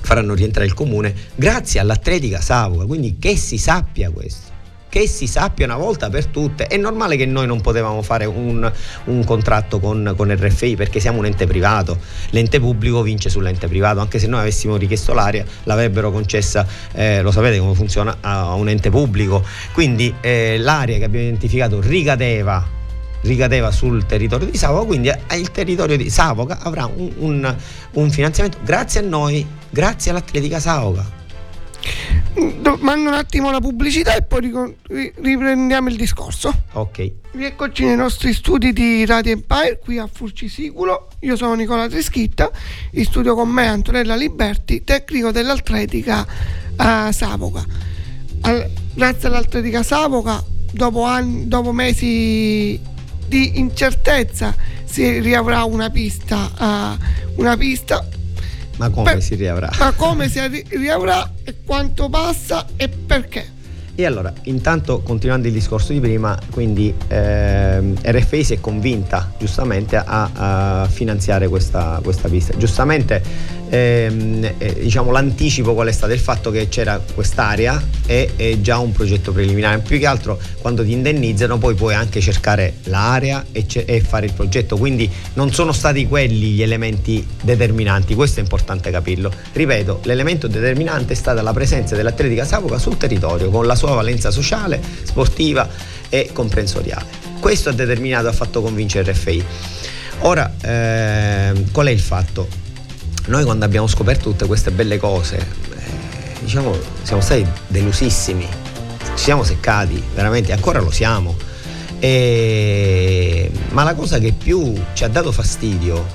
faranno 0.00 0.32
rientrare 0.32 0.66
il 0.66 0.72
comune 0.72 1.14
grazie 1.34 1.80
all'atletica 1.80 2.40
Savoca, 2.40 2.86
quindi 2.86 3.18
che 3.18 3.36
si 3.36 3.58
sappia 3.58 4.10
questo 4.10 4.51
che 4.92 5.08
si 5.08 5.26
sappia 5.26 5.64
una 5.64 5.78
volta 5.78 6.10
per 6.10 6.26
tutte. 6.26 6.66
È 6.66 6.76
normale 6.76 7.16
che 7.16 7.24
noi 7.24 7.46
non 7.46 7.62
potevamo 7.62 8.02
fare 8.02 8.26
un, 8.26 8.70
un 9.04 9.24
contratto 9.24 9.80
con, 9.80 10.12
con, 10.14 10.30
RFI 10.30 10.76
perché 10.76 11.00
siamo 11.00 11.20
un 11.20 11.24
ente 11.24 11.46
privato, 11.46 11.98
l'ente 12.28 12.60
pubblico 12.60 13.00
vince 13.00 13.30
sull'ente 13.30 13.68
privato, 13.68 14.00
anche 14.00 14.18
se 14.18 14.26
noi 14.26 14.40
avessimo 14.40 14.76
richiesto 14.76 15.14
l'area 15.14 15.46
l'avrebbero 15.62 16.10
concessa, 16.10 16.66
eh, 16.92 17.22
lo 17.22 17.30
sapete 17.30 17.58
come 17.58 17.74
funziona, 17.74 18.18
a 18.20 18.52
un 18.52 18.68
ente 18.68 18.90
pubblico. 18.90 19.42
Quindi 19.72 20.14
eh, 20.20 20.58
l'area 20.58 20.98
che 20.98 21.04
abbiamo 21.04 21.24
identificato 21.24 21.80
ricadeva 21.80 22.80
ricadeva 23.22 23.70
sul 23.70 24.04
territorio 24.04 24.46
di 24.46 24.58
Savoca, 24.58 24.84
quindi 24.84 25.08
il 25.08 25.50
territorio 25.52 25.96
di 25.96 26.10
Savoca 26.10 26.58
avrà 26.60 26.84
un, 26.84 27.10
un, 27.16 27.56
un 27.92 28.10
finanziamento 28.10 28.58
grazie 28.62 29.00
a 29.00 29.04
noi, 29.04 29.46
grazie 29.70 30.10
all'Atletica 30.10 30.60
Savoca. 30.60 31.21
Mando 32.80 33.10
un 33.10 33.14
attimo 33.14 33.50
la 33.50 33.60
pubblicità 33.60 34.14
e 34.14 34.22
poi 34.22 34.50
riprendiamo 34.86 35.88
il 35.88 35.96
discorso. 35.96 36.52
Ok. 36.72 37.12
Rieccoci 37.32 37.84
nei 37.84 37.96
nostri 37.96 38.32
studi 38.32 38.72
di 38.72 39.04
Radio 39.04 39.32
Empire 39.32 39.78
qui 39.82 39.98
a 39.98 40.08
Furcisiculo. 40.10 41.08
Io 41.20 41.36
sono 41.36 41.54
Nicola 41.54 41.88
Trischitta, 41.88 42.50
in 42.92 43.04
studio 43.04 43.34
con 43.34 43.48
me 43.48 43.66
Antonella 43.66 44.14
Liberti, 44.16 44.82
tecnico 44.82 45.30
dell'Atletica 45.30 46.26
a 46.76 47.12
Savoca. 47.12 47.64
Al, 48.40 48.70
grazie 48.94 49.28
all'Atletica 49.28 49.82
Savoca, 49.82 50.42
dopo, 50.72 51.04
anni, 51.04 51.48
dopo 51.48 51.72
mesi 51.72 52.80
di 53.26 53.58
incertezza 53.58 54.54
si 54.84 55.20
riavrà 55.20 55.64
una 55.64 55.90
pista, 55.90 56.50
uh, 56.58 57.40
una 57.40 57.56
pista 57.56 58.06
ma 58.88 58.90
come 58.90 59.12
per, 59.12 59.22
si 59.22 59.34
riavrà? 59.34 59.70
Ma 59.78 59.92
come 59.92 60.28
si 60.28 60.64
riavrà 60.68 61.32
e 61.44 61.56
quanto 61.64 62.08
passa 62.08 62.66
e 62.76 62.88
perché? 62.88 63.60
E 63.94 64.06
allora, 64.06 64.32
intanto 64.44 65.00
continuando 65.02 65.48
il 65.48 65.52
discorso 65.52 65.92
di 65.92 66.00
prima, 66.00 66.38
quindi 66.50 66.94
ehm, 67.08 67.94
RFI 68.02 68.42
si 68.42 68.54
è 68.54 68.60
convinta 68.60 69.34
giustamente 69.38 69.96
a, 69.96 70.30
a 70.32 70.88
finanziare 70.88 71.46
questa, 71.46 72.00
questa, 72.02 72.30
pista. 72.30 72.56
Giustamente 72.56 73.22
ehm, 73.68 74.54
eh, 74.56 74.78
diciamo, 74.80 75.10
l'anticipo 75.10 75.74
qual 75.74 75.88
è 75.88 75.92
stato 75.92 76.14
il 76.14 76.20
fatto 76.20 76.50
che 76.50 76.68
c'era 76.70 76.98
quest'area 77.14 77.82
e 78.06 78.30
è 78.34 78.60
già 78.62 78.78
un 78.78 78.92
progetto 78.92 79.30
preliminare. 79.30 79.78
Più 79.80 79.98
che 79.98 80.06
altro 80.06 80.38
quando 80.62 80.82
ti 80.82 80.92
indennizzano 80.92 81.58
poi 81.58 81.74
puoi 81.74 81.92
anche 81.92 82.22
cercare 82.22 82.76
l'area 82.84 83.44
e, 83.52 83.66
ce- 83.66 83.84
e 83.84 84.00
fare 84.00 84.24
il 84.24 84.32
progetto. 84.32 84.78
Quindi 84.78 85.10
non 85.34 85.52
sono 85.52 85.72
stati 85.72 86.08
quelli 86.08 86.52
gli 86.52 86.62
elementi 86.62 87.26
determinanti, 87.42 88.14
questo 88.14 88.40
è 88.40 88.42
importante 88.42 88.90
capirlo. 88.90 89.30
Ripeto, 89.52 90.00
l'elemento 90.04 90.46
determinante 90.46 91.12
è 91.12 91.16
stata 91.16 91.42
la 91.42 91.52
presenza 91.52 91.94
dell'atletica 91.94 92.46
Savoca 92.46 92.78
sul 92.78 92.96
territorio 92.96 93.50
con 93.50 93.66
la 93.66 93.74
sua 93.82 93.94
valenza 93.94 94.30
sociale, 94.30 94.80
sportiva 95.02 95.68
e 96.08 96.30
comprensoriale. 96.32 97.04
Questo 97.40 97.70
ha 97.70 97.72
determinato, 97.72 98.28
ha 98.28 98.32
fatto 98.32 98.62
convincere 98.62 99.10
RFI. 99.10 99.44
Ora, 100.20 100.54
ehm, 100.60 101.72
qual 101.72 101.88
è 101.88 101.90
il 101.90 102.00
fatto? 102.00 102.46
Noi 103.26 103.42
quando 103.42 103.64
abbiamo 103.64 103.88
scoperto 103.88 104.30
tutte 104.30 104.46
queste 104.46 104.70
belle 104.70 104.98
cose, 104.98 105.36
eh, 105.36 106.40
diciamo, 106.40 106.76
siamo 107.02 107.20
stati 107.20 107.44
delusissimi, 107.66 108.46
ci 109.16 109.24
siamo 109.24 109.42
seccati, 109.42 110.00
veramente, 110.14 110.52
ancora 110.52 110.78
lo 110.78 110.92
siamo. 110.92 111.36
E... 111.98 113.50
Ma 113.70 113.82
la 113.82 113.94
cosa 113.94 114.18
che 114.18 114.32
più 114.32 114.80
ci 114.92 115.02
ha 115.02 115.08
dato 115.08 115.32
fastidio, 115.32 116.06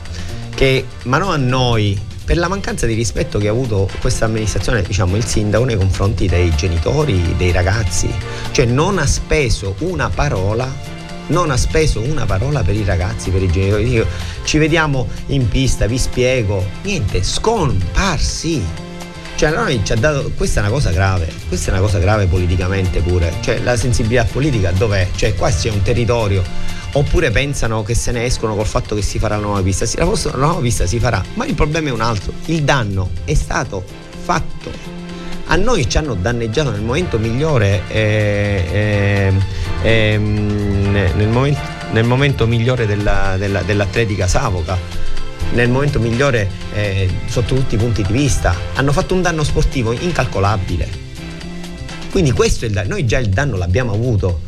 che, 0.55 0.85
ma 1.03 1.17
non 1.17 1.31
a 1.31 1.37
noi, 1.37 1.99
per 2.27 2.37
la 2.37 2.49
mancanza 2.49 2.85
di 2.85 2.93
rispetto 2.93 3.39
che 3.39 3.47
ha 3.47 3.51
avuto 3.51 3.89
questa 4.01 4.25
amministrazione, 4.25 4.81
diciamo 4.81 5.15
il 5.15 5.23
sindaco 5.23 5.63
nei 5.63 5.77
confronti 5.77 6.27
dei 6.27 6.53
genitori, 6.57 7.35
dei 7.37 7.53
ragazzi, 7.53 8.13
cioè 8.51 8.65
non 8.65 8.97
ha 8.97 9.07
speso 9.07 9.75
una 9.79 10.09
parola 10.09 10.95
non 11.27 11.51
ha 11.51 11.57
speso 11.57 12.01
una 12.01 12.25
parola 12.25 12.63
per 12.63 12.75
i 12.75 12.83
ragazzi, 12.85 13.31
per 13.31 13.43
i 13.43 13.51
genitori. 13.51 13.83
Dico, 13.83 14.05
ci 14.43 14.57
vediamo 14.57 15.09
in 15.27 15.49
pista, 15.49 15.85
vi 15.85 15.97
spiego. 15.97 16.65
Niente, 16.83 17.21
scomparsi. 17.21 18.63
Cioè, 19.35 19.51
noi 19.51 19.81
ci 19.83 19.91
ha 19.91 19.97
dato. 19.97 20.31
Questa 20.37 20.61
è 20.61 20.63
una 20.63 20.71
cosa 20.71 20.91
grave, 20.91 21.29
questa 21.49 21.69
è 21.69 21.73
una 21.73 21.81
cosa 21.81 21.99
grave 21.99 22.27
politicamente 22.27 23.01
pure. 23.01 23.33
Cioè, 23.41 23.59
la 23.59 23.75
sensibilità 23.75 24.23
politica 24.23 24.71
dov'è? 24.71 25.09
Cioè, 25.15 25.35
qua 25.35 25.51
c'è 25.51 25.69
un 25.69 25.81
territorio. 25.81 26.43
Oppure 26.93 27.31
pensano 27.31 27.83
che 27.83 27.93
se 27.93 28.11
ne 28.11 28.25
escono 28.25 28.55
col 28.55 28.65
fatto 28.65 28.95
che 28.95 29.01
si 29.01 29.19
farà 29.19 29.35
la 29.35 29.41
nuova 29.41 29.61
pista. 29.61 29.85
La 29.95 30.05
nuova 30.35 30.59
pista 30.61 30.85
si 30.87 30.99
farà, 30.99 31.23
ma 31.33 31.45
il 31.45 31.53
problema 31.53 31.89
è 31.89 31.91
un 31.91 32.01
altro. 32.01 32.31
Il 32.45 32.63
danno 32.63 33.09
è 33.25 33.33
stato 33.33 33.83
fatto. 34.23 34.95
A 35.49 35.55
noi 35.55 35.87
ci 35.87 35.97
hanno 35.97 36.13
danneggiato 36.13 36.71
nel 36.71 36.81
momento 36.81 37.17
migliore 37.19 37.83
eh, 37.87 38.63
eh, 38.71 39.33
eh, 39.83 40.17
nel, 40.17 41.27
momento, 41.29 41.59
nel, 41.91 42.03
momento, 42.03 42.47
migliore 42.47 42.85
della, 42.85 43.35
della, 43.37 43.61
dell'atletica 43.61 44.27
Savoca. 44.27 44.77
Nel 45.53 45.69
momento 45.69 45.99
migliore 45.99 46.49
eh, 46.73 47.09
sotto 47.27 47.55
tutti 47.55 47.75
i 47.75 47.77
punti 47.77 48.03
di 48.03 48.11
vista. 48.11 48.55
Hanno 48.75 48.91
fatto 48.91 49.13
un 49.13 49.21
danno 49.21 49.43
sportivo 49.43 49.91
incalcolabile. 49.91 51.05
Quindi 52.09 52.31
questo 52.31 52.65
è 52.65 52.69
il 52.69 52.73
danno 52.73 52.89
noi 52.89 53.05
già 53.05 53.19
il 53.19 53.29
danno 53.29 53.55
l'abbiamo 53.55 53.93
avuto. 53.93 54.41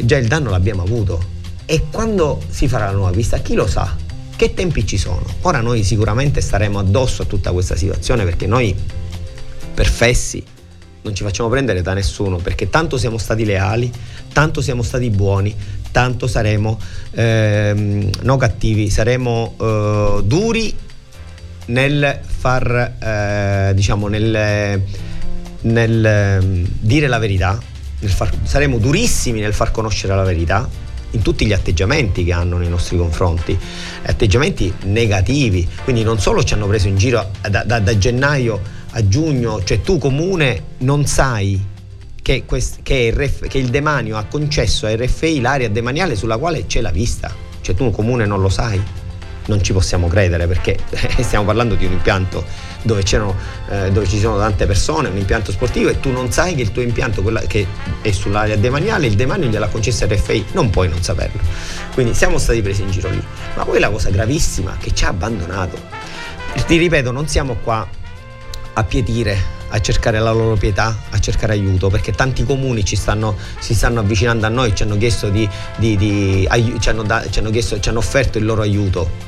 Già 0.00 0.16
il 0.16 0.28
danno 0.28 0.50
l'abbiamo 0.50 0.82
avuto 0.82 1.36
e 1.70 1.84
quando 1.92 2.40
si 2.48 2.66
farà 2.66 2.86
la 2.86 2.92
nuova 2.92 3.10
pista 3.10 3.36
chi 3.40 3.52
lo 3.52 3.66
sa? 3.66 3.94
Che 4.34 4.54
tempi 4.54 4.86
ci 4.86 4.96
sono? 4.96 5.22
Ora 5.42 5.60
noi 5.60 5.84
sicuramente 5.84 6.40
staremo 6.40 6.78
addosso 6.78 7.22
a 7.22 7.24
tutta 7.26 7.52
questa 7.52 7.76
situazione 7.76 8.24
perché 8.24 8.46
noi 8.46 8.74
perfessi, 9.74 10.42
non 11.02 11.14
ci 11.14 11.22
facciamo 11.24 11.50
prendere 11.50 11.82
da 11.82 11.92
nessuno 11.92 12.38
perché 12.38 12.70
tanto 12.70 12.96
siamo 12.96 13.18
stati 13.18 13.44
leali, 13.44 13.92
tanto 14.32 14.62
siamo 14.62 14.82
stati 14.82 15.10
buoni, 15.10 15.54
tanto 15.90 16.26
saremo 16.26 16.80
ehm, 17.10 18.10
no 18.22 18.36
cattivi, 18.38 18.88
saremo 18.88 19.54
eh, 19.60 20.22
duri 20.24 20.74
nel 21.66 22.18
far 22.24 22.96
eh, 22.98 23.74
diciamo 23.74 24.08
nel, 24.08 24.82
nel 25.60 26.06
eh, 26.06 26.66
dire 26.80 27.08
la 27.08 27.18
verità, 27.18 27.60
far, 28.06 28.32
saremo 28.44 28.78
durissimi 28.78 29.40
nel 29.40 29.52
far 29.52 29.70
conoscere 29.70 30.14
la 30.16 30.24
verità 30.24 30.86
in 31.12 31.22
tutti 31.22 31.46
gli 31.46 31.52
atteggiamenti 31.52 32.24
che 32.24 32.32
hanno 32.32 32.58
nei 32.58 32.68
nostri 32.68 32.96
confronti, 32.96 33.58
atteggiamenti 34.02 34.72
negativi, 34.84 35.66
quindi 35.84 36.02
non 36.02 36.18
solo 36.18 36.42
ci 36.42 36.54
hanno 36.54 36.66
preso 36.66 36.88
in 36.88 36.96
giro 36.96 37.30
da, 37.48 37.64
da, 37.64 37.78
da 37.78 37.98
gennaio 37.98 38.60
a 38.90 39.06
giugno, 39.06 39.62
cioè 39.64 39.80
tu 39.80 39.98
comune 39.98 40.62
non 40.78 41.06
sai 41.06 41.76
che, 42.20 42.44
quest, 42.44 42.80
che, 42.82 43.10
RF, 43.10 43.46
che 43.48 43.58
il 43.58 43.68
demanio 43.68 44.16
ha 44.16 44.24
concesso 44.24 44.86
a 44.86 44.94
RFI 44.94 45.40
l'area 45.40 45.68
demaniale 45.68 46.14
sulla 46.14 46.36
quale 46.36 46.66
c'è 46.66 46.80
la 46.80 46.90
vista, 46.90 47.34
cioè 47.60 47.74
tu 47.74 47.90
comune 47.90 48.26
non 48.26 48.40
lo 48.40 48.48
sai, 48.48 48.80
non 49.48 49.62
ci 49.62 49.72
possiamo 49.72 50.08
credere 50.08 50.46
perché 50.46 50.78
stiamo 51.20 51.44
parlando 51.44 51.74
di 51.74 51.84
un 51.84 51.92
impianto 51.92 52.44
dove, 52.82 53.02
eh, 53.02 53.90
dove, 53.90 54.06
ci 54.06 54.18
sono 54.18 54.38
tante 54.38 54.66
persone, 54.66 55.08
un 55.08 55.16
impianto 55.16 55.52
sportivo 55.52 55.90
e 55.90 56.00
tu 56.00 56.10
non 56.10 56.30
sai 56.30 56.54
che 56.54 56.62
il 56.62 56.72
tuo 56.72 56.82
impianto 56.82 57.22
che 57.46 57.66
è 58.00 58.10
sull'area 58.10 58.56
demaniale, 58.56 59.06
il 59.06 59.14
demanio 59.14 59.48
gliel'ha 59.48 59.68
concesso 59.68 60.06
RFI, 60.06 60.46
non 60.52 60.70
puoi 60.70 60.88
non 60.88 61.02
saperlo. 61.02 61.40
Quindi 61.92 62.14
siamo 62.14 62.38
stati 62.38 62.62
presi 62.62 62.82
in 62.82 62.90
giro 62.90 63.10
lì. 63.10 63.22
Ma 63.56 63.64
poi 63.64 63.80
la 63.80 63.90
cosa 63.90 64.10
gravissima 64.10 64.76
che 64.78 64.94
ci 64.94 65.04
ha 65.04 65.08
abbandonato. 65.08 65.78
Ti 66.66 66.76
ripeto, 66.76 67.10
non 67.10 67.26
siamo 67.28 67.56
qua 67.62 67.86
a 68.74 68.84
pietire 68.84 69.56
a 69.70 69.80
cercare 69.80 70.18
la 70.18 70.32
loro 70.32 70.56
pietà, 70.56 70.96
a 71.10 71.18
cercare 71.18 71.52
aiuto, 71.52 71.88
perché 71.88 72.12
tanti 72.12 72.44
comuni 72.44 72.84
ci 72.84 72.96
stanno, 72.96 73.36
si 73.58 73.74
stanno 73.74 74.00
avvicinando 74.00 74.46
a 74.46 74.48
noi, 74.48 74.74
ci 74.74 74.82
hanno 74.82 74.96
chiesto 74.96 75.28
di, 75.28 75.48
di, 75.76 75.96
di 75.96 76.48
ci, 76.78 76.88
hanno 76.88 77.02
da, 77.02 77.28
ci, 77.28 77.38
hanno 77.38 77.50
chiesto, 77.50 77.78
ci 77.78 77.88
hanno 77.88 77.98
offerto 77.98 78.38
il 78.38 78.44
loro 78.44 78.62
aiuto. 78.62 79.27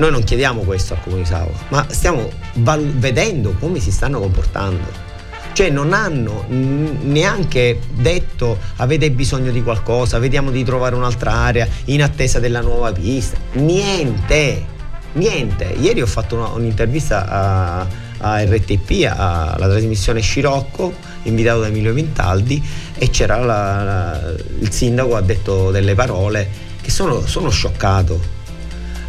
Noi 0.00 0.10
non 0.10 0.24
chiediamo 0.24 0.62
questo 0.62 0.94
al 0.94 1.02
comune 1.02 1.22
di 1.22 1.28
Savo, 1.28 1.52
ma 1.68 1.86
stiamo 1.90 2.30
valu- 2.54 2.94
vedendo 2.94 3.54
come 3.60 3.80
si 3.80 3.90
stanno 3.92 4.18
comportando. 4.18 5.08
Cioè 5.52 5.68
non 5.68 5.92
hanno 5.92 6.46
neanche 6.48 7.80
detto 7.92 8.58
avete 8.76 9.10
bisogno 9.10 9.50
di 9.50 9.62
qualcosa, 9.62 10.18
vediamo 10.18 10.50
di 10.50 10.64
trovare 10.64 10.94
un'altra 10.94 11.32
area 11.32 11.68
in 11.86 12.02
attesa 12.02 12.38
della 12.38 12.62
nuova 12.62 12.92
pista. 12.92 13.36
Niente 13.52 14.78
Niente, 15.12 15.64
ieri 15.64 16.00
ho 16.00 16.06
fatto 16.06 16.36
una, 16.36 16.46
un'intervista 16.50 17.26
a, 17.26 17.86
a 18.18 18.44
RTP, 18.44 19.10
alla 19.12 19.68
trasmissione 19.68 20.20
Scirocco, 20.20 20.94
invitato 21.24 21.60
da 21.60 21.66
Emilio 21.66 21.92
Vintaldi, 21.92 22.62
e 22.96 23.10
c'era 23.10 23.36
la, 23.38 23.82
la, 23.82 24.34
il 24.60 24.70
sindaco 24.70 25.16
ha 25.16 25.20
detto 25.20 25.72
delle 25.72 25.94
parole 25.94 26.48
che 26.80 26.90
sono, 26.90 27.26
sono 27.26 27.50
scioccato. 27.50 28.38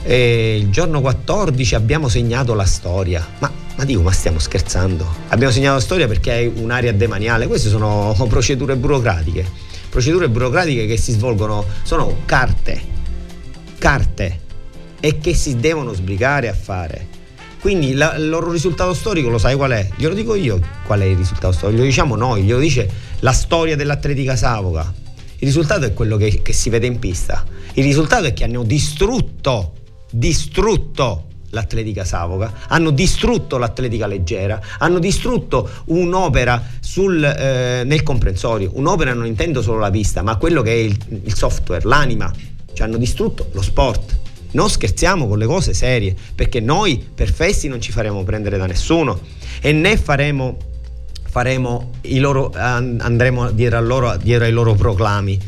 E 0.04 0.58
il 0.58 0.70
giorno 0.70 1.02
14 1.02 1.76
abbiamo 1.76 2.08
segnato 2.08 2.54
la 2.54 2.66
storia. 2.66 3.26
Ma, 3.40 3.52
ma, 3.76 3.86
dico, 3.86 4.02
ma 4.02 4.12
stiamo 4.12 4.40
scherzando? 4.40 5.08
Abbiamo 5.30 5.54
segnato 5.54 5.76
la 5.76 5.82
storia 5.82 6.08
perché 6.08 6.40
è 6.40 6.52
un'area 6.54 6.92
demaniale. 6.92 7.48
Queste 7.48 7.70
sono 7.70 8.16
procedure 8.28 8.76
burocratiche. 8.76 9.46
Procedure 9.90 10.30
burocratiche 10.30 10.86
che 10.86 10.98
si 10.98 11.12
svolgono, 11.12 11.66
sono 11.84 12.18
carte. 12.26 13.00
Carte 13.78 14.40
e 15.02 15.18
che 15.18 15.34
si 15.34 15.58
devono 15.58 15.92
sbrigare 15.94 16.48
a 16.48 16.54
fare. 16.54 17.08
Quindi 17.60 17.94
la, 17.94 18.16
il 18.16 18.30
loro 18.30 18.52
risultato 18.52 18.94
storico 18.94 19.30
lo 19.30 19.38
sai 19.38 19.56
qual 19.56 19.72
è? 19.72 19.88
Glielo 19.96 20.14
dico 20.14 20.34
io 20.36 20.60
qual 20.86 21.02
è 21.02 21.06
il 21.06 21.18
risultato 21.18 21.52
storico, 21.52 21.78
glielo 21.78 21.90
diciamo 21.90 22.16
noi, 22.16 22.44
glielo 22.44 22.60
dice 22.60 22.90
la 23.20 23.34
storia 23.34 23.76
dell'atletica 23.76 24.36
Savoca. 24.36 24.94
Il 25.38 25.48
risultato 25.48 25.86
è 25.86 25.94
quello 25.94 26.18
che, 26.18 26.42
che 26.42 26.54
si 26.54 26.70
vede 26.70 26.86
in 26.86 27.00
pista. 27.00 27.44
Il 27.74 27.84
risultato 27.84 28.26
è 28.26 28.34
che 28.34 28.44
hanno 28.44 28.64
distrutto, 28.64 29.74
distrutto 30.12 31.26
l'atletica 31.52 32.04
Savoca, 32.06 32.54
hanno 32.68 32.92
distrutto 32.92 33.58
l'atletica 33.58 34.08
leggera, 34.08 34.60
hanno 34.80 35.00
distrutto 35.00 35.70
un'opera 35.86 36.62
sul, 36.80 37.24
eh, 37.24 37.84
nel 37.86 38.04
comprensorio, 38.04 38.72
un'opera 38.74 39.14
non 39.14 39.26
intendo 39.26 39.62
solo 39.62 39.80
la 39.80 39.90
pista, 39.90 40.22
ma 40.22 40.38
quello 40.38 40.62
che 40.62 40.72
è 40.72 40.78
il, 40.78 40.98
il 41.24 41.36
software, 41.36 41.86
l'anima, 41.86 42.32
cioè 42.74 42.88
hanno 42.88 42.98
distrutto 42.98 43.50
lo 43.52 43.62
sport. 43.62 44.20
Non 44.54 44.70
scherziamo 44.70 45.28
con 45.28 45.38
le 45.38 45.46
cose 45.46 45.74
serie, 45.74 46.14
perché 46.36 46.60
noi 46.60 47.02
per 47.14 47.32
festi 47.32 47.70
non 47.70 47.80
ci 47.80 47.92
faremo 47.92 48.24
prendere 48.24 48.58
da 48.58 48.66
nessuno 48.66 49.20
e 49.62 49.72
né 49.72 49.96
faremo, 49.96 50.58
faremo 51.24 51.92
loro, 52.02 52.52
andremo 52.54 53.52
dietro, 53.52 53.82
loro, 53.82 54.18
dietro 54.18 54.46
ai 54.46 54.52
loro 54.52 54.74
proclami, 54.74 55.40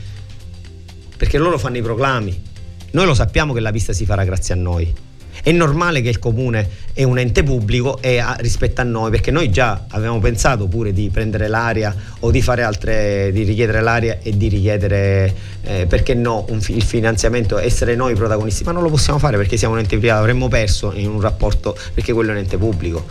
perché 1.18 1.38
loro 1.38 1.58
fanno 1.58 1.78
i 1.78 1.82
proclami. 1.82 2.52
Noi 2.94 3.08
lo 3.08 3.16
sappiamo 3.16 3.54
che 3.54 3.60
la 3.60 3.72
pista 3.72 3.92
si 3.92 4.06
farà 4.06 4.24
grazie 4.24 4.54
a 4.54 4.58
noi. 4.58 4.94
È 5.42 5.52
normale 5.52 6.02
che 6.02 6.10
il 6.10 6.20
comune 6.20 6.70
è 6.94 7.02
un 7.02 7.18
ente 7.18 7.42
pubblico 7.42 8.00
e 8.00 8.20
a, 8.20 8.36
rispetto 8.38 8.82
a 8.82 8.84
noi, 8.84 9.10
perché 9.10 9.32
noi 9.32 9.50
già 9.50 9.86
avevamo 9.88 10.20
pensato 10.20 10.68
pure 10.68 10.94
di 10.94 11.10
prendere 11.10 11.48
l'aria 11.48 11.96
o 12.20 12.30
di 12.30 12.40
fare 12.44 12.62
altre, 12.62 13.32
di 13.34 13.42
richiedere 13.42 13.82
l'aria 13.82 14.20
e 14.22 14.38
di 14.38 14.48
richiedere, 14.48 15.36
eh, 15.64 15.86
perché 15.88 16.14
no, 16.14 16.46
un, 16.50 16.62
il 16.68 16.84
finanziamento, 16.84 17.58
essere 17.58 17.96
noi 17.96 18.14
protagonisti, 18.14 18.64
ma 18.64 18.72
non 18.72 18.84
lo 18.84 18.92
possiamo 18.92 19.18
fare 19.18 19.38
perché 19.38 19.58
siamo 19.58 19.74
un 19.74 19.80
ente 19.80 19.98
privato, 19.98 20.20
avremmo 20.20 20.48
perso 20.48 20.94
in 20.94 21.10
un 21.10 21.20
rapporto 21.20 21.76
perché 21.96 22.14
quello 22.14 22.30
è 22.30 22.34
un 22.34 22.42
ente 22.42 22.60
pubblico. 22.60 23.04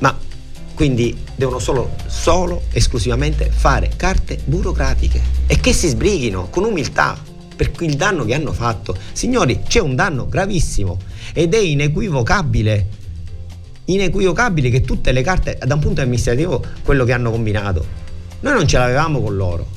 Ma 0.00 0.14
quindi 0.74 1.16
devono 1.34 1.58
solo, 1.58 1.94
solo, 2.04 2.64
esclusivamente 2.72 3.50
fare 3.50 3.88
carte 3.96 4.38
burocratiche 4.44 5.18
e 5.46 5.58
che 5.60 5.72
si 5.72 5.88
sbrighino 5.88 6.48
con 6.50 6.64
umiltà 6.64 7.27
per 7.58 7.72
il 7.80 7.96
danno 7.96 8.24
che 8.24 8.34
hanno 8.34 8.52
fatto. 8.52 8.96
Signori, 9.12 9.62
c'è 9.66 9.80
un 9.80 9.96
danno 9.96 10.28
gravissimo 10.28 10.98
ed 11.32 11.54
è 11.54 11.58
inequivocabile 11.58 12.96
inequivocabile 13.88 14.70
che 14.70 14.82
tutte 14.82 15.12
le 15.12 15.22
carte, 15.22 15.58
da 15.64 15.74
un 15.74 15.80
punto 15.80 16.00
amministrativo, 16.00 16.62
quello 16.82 17.04
che 17.04 17.12
hanno 17.12 17.30
combinato, 17.30 17.84
noi 18.40 18.52
non 18.52 18.66
ce 18.66 18.78
l'avevamo 18.78 19.20
con 19.20 19.36
loro. 19.36 19.76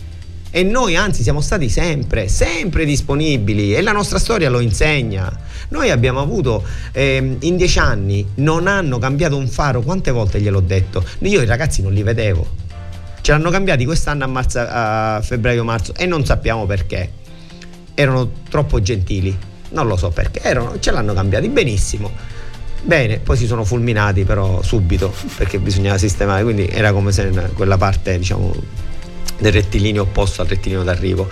E 0.54 0.64
noi 0.64 0.98
anzi 0.98 1.24
siamo 1.24 1.40
stati 1.40 1.70
sempre, 1.70 2.28
sempre 2.28 2.84
disponibili 2.84 3.74
e 3.74 3.82
la 3.82 3.94
nostra 3.94 4.20
storia 4.20 4.50
lo 4.50 4.60
insegna. 4.60 5.32
Noi 5.70 5.90
abbiamo 5.90 6.20
avuto, 6.20 6.62
eh, 6.92 7.38
in 7.40 7.56
dieci 7.56 7.80
anni, 7.80 8.28
non 8.36 8.68
hanno 8.68 8.98
cambiato 8.98 9.38
un 9.38 9.48
faro, 9.48 9.82
quante 9.82 10.12
volte 10.12 10.42
gliel'ho 10.42 10.60
detto? 10.60 11.06
Io 11.20 11.42
i 11.42 11.46
ragazzi 11.46 11.82
non 11.82 11.94
li 11.94 12.04
vedevo. 12.04 12.46
Ce 13.22 13.32
l'hanno 13.32 13.50
cambiati 13.50 13.86
quest'anno 13.86 14.26
a, 14.26 14.28
marzo, 14.28 14.60
a 14.60 15.22
febbraio-marzo 15.24 15.94
e 15.96 16.06
non 16.06 16.26
sappiamo 16.26 16.66
perché. 16.66 17.20
Erano 17.94 18.30
troppo 18.50 18.82
gentili, 18.82 19.36
non 19.70 19.88
lo 19.88 19.98
so 19.98 20.10
perché, 20.10 20.42
erano, 20.42 20.80
ce 20.80 20.92
l'hanno 20.92 21.14
cambiati 21.14 21.50
benissimo. 21.50 22.12
Bene, 22.84 23.20
poi 23.20 23.38
si 23.38 23.46
sono 23.46 23.64
fulminati 23.64 24.24
però 24.24 24.62
subito 24.64 25.14
perché 25.36 25.60
bisognava 25.60 25.98
sistemare, 25.98 26.44
quindi 26.44 26.68
era 26.68 26.92
come 26.92 27.12
se 27.12 27.30
quella 27.54 27.78
parte, 27.78 28.18
diciamo, 28.18 28.54
del 29.42 29.52
rettilineo 29.52 30.04
opposto 30.04 30.42
al 30.42 30.48
rettilineo 30.48 30.84
d'arrivo. 30.84 31.30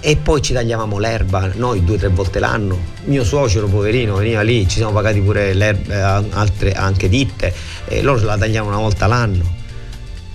E 0.00 0.16
poi 0.16 0.40
ci 0.40 0.52
tagliavamo 0.54 0.98
l'erba 0.98 1.50
noi 1.54 1.84
due 1.84 1.96
o 1.96 1.98
tre 1.98 2.08
volte 2.08 2.38
l'anno. 2.38 2.78
Mio 3.04 3.22
suocero 3.22 3.66
poverino 3.66 4.16
veniva 4.16 4.40
lì 4.40 4.66
ci 4.66 4.76
siamo 4.76 4.92
pagati 4.92 5.20
pure 5.20 5.52
l'erba 5.52 6.24
altre 6.30 6.72
anche 6.72 7.08
ditte 7.08 7.52
e 7.86 8.00
loro 8.02 8.24
la 8.24 8.38
tagliavano 8.38 8.72
una 8.74 8.82
volta 8.82 9.06
l'anno. 9.06 9.58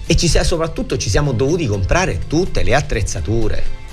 E 0.06 0.16
ci, 0.16 0.28
soprattutto 0.28 0.98
ci 0.98 1.10
siamo 1.10 1.32
dovuti 1.32 1.66
comprare 1.66 2.22
tutte 2.28 2.62
le 2.62 2.76
attrezzature 2.76 3.84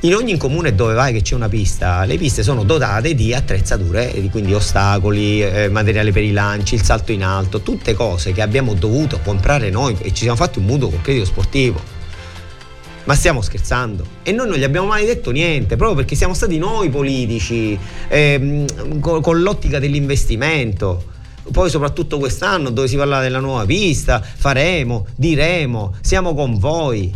in 0.00 0.14
ogni 0.14 0.36
comune 0.36 0.74
dove 0.74 0.94
vai 0.94 1.12
che 1.12 1.22
c'è 1.22 1.34
una 1.34 1.48
pista, 1.48 2.04
le 2.04 2.16
piste 2.18 2.42
sono 2.42 2.64
dotate 2.64 3.14
di 3.14 3.34
attrezzature, 3.34 4.12
quindi 4.30 4.52
ostacoli, 4.52 5.42
eh, 5.42 5.68
materiale 5.68 6.12
per 6.12 6.22
i 6.22 6.32
lanci, 6.32 6.74
il 6.74 6.82
salto 6.82 7.12
in 7.12 7.24
alto, 7.24 7.60
tutte 7.60 7.94
cose 7.94 8.32
che 8.32 8.42
abbiamo 8.42 8.74
dovuto 8.74 9.18
comprare 9.22 9.70
noi 9.70 9.96
e 10.00 10.12
ci 10.12 10.22
siamo 10.22 10.36
fatti 10.36 10.58
un 10.58 10.64
mutuo 10.64 10.90
con 10.90 11.00
credito 11.00 11.24
sportivo 11.24 11.94
ma 13.04 13.14
stiamo 13.14 13.40
scherzando? 13.40 14.04
E 14.24 14.32
noi 14.32 14.48
non 14.48 14.58
gli 14.58 14.64
abbiamo 14.64 14.88
mai 14.88 15.06
detto 15.06 15.30
niente, 15.30 15.76
proprio 15.76 15.96
perché 15.96 16.16
siamo 16.16 16.34
stati 16.34 16.58
noi 16.58 16.90
politici, 16.90 17.78
ehm, 18.08 18.98
con, 18.98 19.22
con 19.22 19.40
l'ottica 19.42 19.78
dell'investimento 19.78 21.14
poi 21.52 21.70
soprattutto 21.70 22.18
quest'anno 22.18 22.70
dove 22.70 22.88
si 22.88 22.96
parla 22.96 23.20
della 23.20 23.38
nuova 23.38 23.64
pista, 23.64 24.20
faremo, 24.20 25.06
diremo, 25.14 25.94
siamo 26.00 26.34
con 26.34 26.58
voi. 26.58 27.14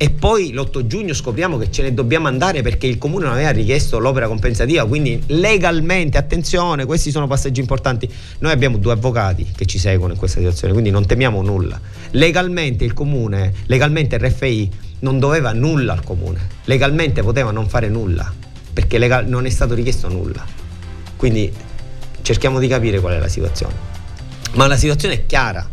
E 0.00 0.10
poi 0.10 0.52
l'8 0.52 0.86
giugno 0.86 1.12
scopriamo 1.12 1.58
che 1.58 1.72
ce 1.72 1.82
ne 1.82 1.92
dobbiamo 1.92 2.28
andare 2.28 2.62
perché 2.62 2.86
il 2.86 2.98
comune 2.98 3.24
non 3.24 3.32
aveva 3.32 3.50
richiesto 3.50 3.98
l'opera 3.98 4.28
compensativa, 4.28 4.86
quindi 4.86 5.20
legalmente, 5.26 6.16
attenzione, 6.16 6.84
questi 6.84 7.10
sono 7.10 7.26
passaggi 7.26 7.58
importanti. 7.58 8.08
Noi 8.38 8.52
abbiamo 8.52 8.76
due 8.76 8.92
avvocati 8.92 9.44
che 9.56 9.66
ci 9.66 9.80
seguono 9.80 10.12
in 10.12 10.18
questa 10.20 10.38
situazione, 10.38 10.72
quindi 10.72 10.90
non 10.90 11.04
temiamo 11.04 11.42
nulla. 11.42 11.80
Legalmente 12.12 12.84
il 12.84 12.92
comune, 12.92 13.52
legalmente 13.66 14.18
RFI 14.18 14.70
non 15.00 15.18
doveva 15.18 15.52
nulla 15.52 15.94
al 15.94 16.04
comune, 16.04 16.46
legalmente 16.66 17.22
poteva 17.22 17.50
non 17.50 17.68
fare 17.68 17.88
nulla, 17.88 18.32
perché 18.72 18.98
legal- 18.98 19.26
non 19.26 19.46
è 19.46 19.50
stato 19.50 19.74
richiesto 19.74 20.06
nulla. 20.06 20.46
Quindi 21.16 21.52
cerchiamo 22.22 22.60
di 22.60 22.68
capire 22.68 23.00
qual 23.00 23.14
è 23.14 23.18
la 23.18 23.26
situazione. 23.26 23.74
Ma 24.52 24.68
la 24.68 24.76
situazione 24.76 25.14
è 25.14 25.26
chiara. 25.26 25.68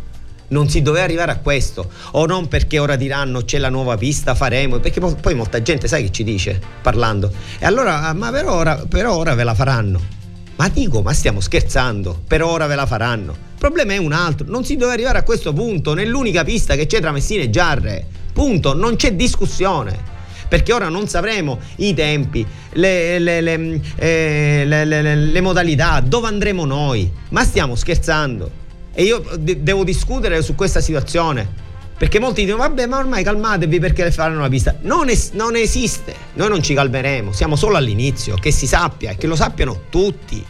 Non 0.48 0.68
si 0.68 0.82
doveva 0.82 1.04
arrivare 1.04 1.32
a 1.32 1.38
questo, 1.38 1.90
o 2.12 2.26
non 2.26 2.48
perché 2.48 2.78
ora 2.78 2.96
diranno 2.96 3.44
c'è 3.44 3.58
la 3.58 3.68
nuova 3.68 3.96
pista, 3.96 4.34
faremo, 4.34 4.78
perché 4.78 5.00
poi 5.00 5.34
molta 5.34 5.60
gente 5.62 5.88
sai 5.88 6.04
che 6.04 6.12
ci 6.12 6.24
dice 6.24 6.60
parlando. 6.82 7.32
E 7.58 7.66
allora, 7.66 8.02
ah, 8.02 8.12
ma 8.14 8.30
per 8.30 8.46
ora, 8.46 8.84
per 8.88 9.06
ora 9.06 9.34
ve 9.34 9.44
la 9.44 9.54
faranno. 9.54 10.00
Ma 10.56 10.68
dico, 10.68 11.02
ma 11.02 11.12
stiamo 11.12 11.40
scherzando, 11.40 12.22
per 12.26 12.42
ora 12.42 12.66
ve 12.66 12.76
la 12.76 12.86
faranno. 12.86 13.32
Il 13.32 13.58
problema 13.58 13.92
è 13.92 13.98
un 13.98 14.12
altro, 14.12 14.46
non 14.48 14.64
si 14.64 14.74
doveva 14.74 14.92
arrivare 14.92 15.18
a 15.18 15.22
questo 15.22 15.52
punto, 15.52 15.94
nell'unica 15.94 16.44
pista 16.44 16.76
che 16.76 16.86
c'è 16.86 17.00
tra 17.00 17.12
Messina 17.12 17.42
e 17.42 17.50
Giarre. 17.50 18.06
Punto, 18.32 18.74
non 18.74 18.96
c'è 18.96 19.14
discussione 19.14 20.14
perché 20.48 20.72
ora 20.72 20.88
non 20.88 21.08
sapremo 21.08 21.58
i 21.76 21.94
tempi, 21.94 22.46
le, 22.74 23.18
le, 23.18 23.40
le, 23.40 23.80
eh, 23.96 24.64
le, 24.64 25.40
modalità, 25.40 26.00
dove 26.00 26.28
andremo 26.28 26.64
noi. 26.64 27.10
Ma 27.30 27.42
stiamo 27.42 27.74
scherzando. 27.74 28.64
E 28.98 29.02
io 29.02 29.22
de- 29.38 29.62
devo 29.62 29.84
discutere 29.84 30.40
su 30.40 30.54
questa 30.54 30.80
situazione. 30.80 31.64
Perché 31.98 32.18
molti 32.18 32.44
dicono, 32.44 32.62
vabbè, 32.62 32.86
ma 32.86 32.96
ormai 32.96 33.22
calmatevi 33.22 33.78
perché 33.78 34.10
faranno 34.10 34.40
la 34.40 34.48
pista. 34.48 34.74
Non, 34.80 35.10
es- 35.10 35.32
non 35.32 35.54
esiste. 35.54 36.14
Noi 36.32 36.48
non 36.48 36.62
ci 36.62 36.72
calmeremo. 36.72 37.32
Siamo 37.32 37.56
solo 37.56 37.76
all'inizio. 37.76 38.36
Che 38.36 38.50
si 38.50 38.66
sappia 38.66 39.10
e 39.10 39.16
che 39.18 39.26
lo 39.26 39.36
sappiano 39.36 39.82
tutti. 39.90 40.42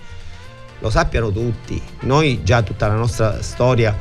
Lo 0.79 0.91
sappiano 0.91 1.33
tutti. 1.33 1.83
Noi 2.03 2.45
già 2.45 2.63
tutta 2.63 2.87
la 2.87 2.95
nostra 2.95 3.43
storia 3.43 3.97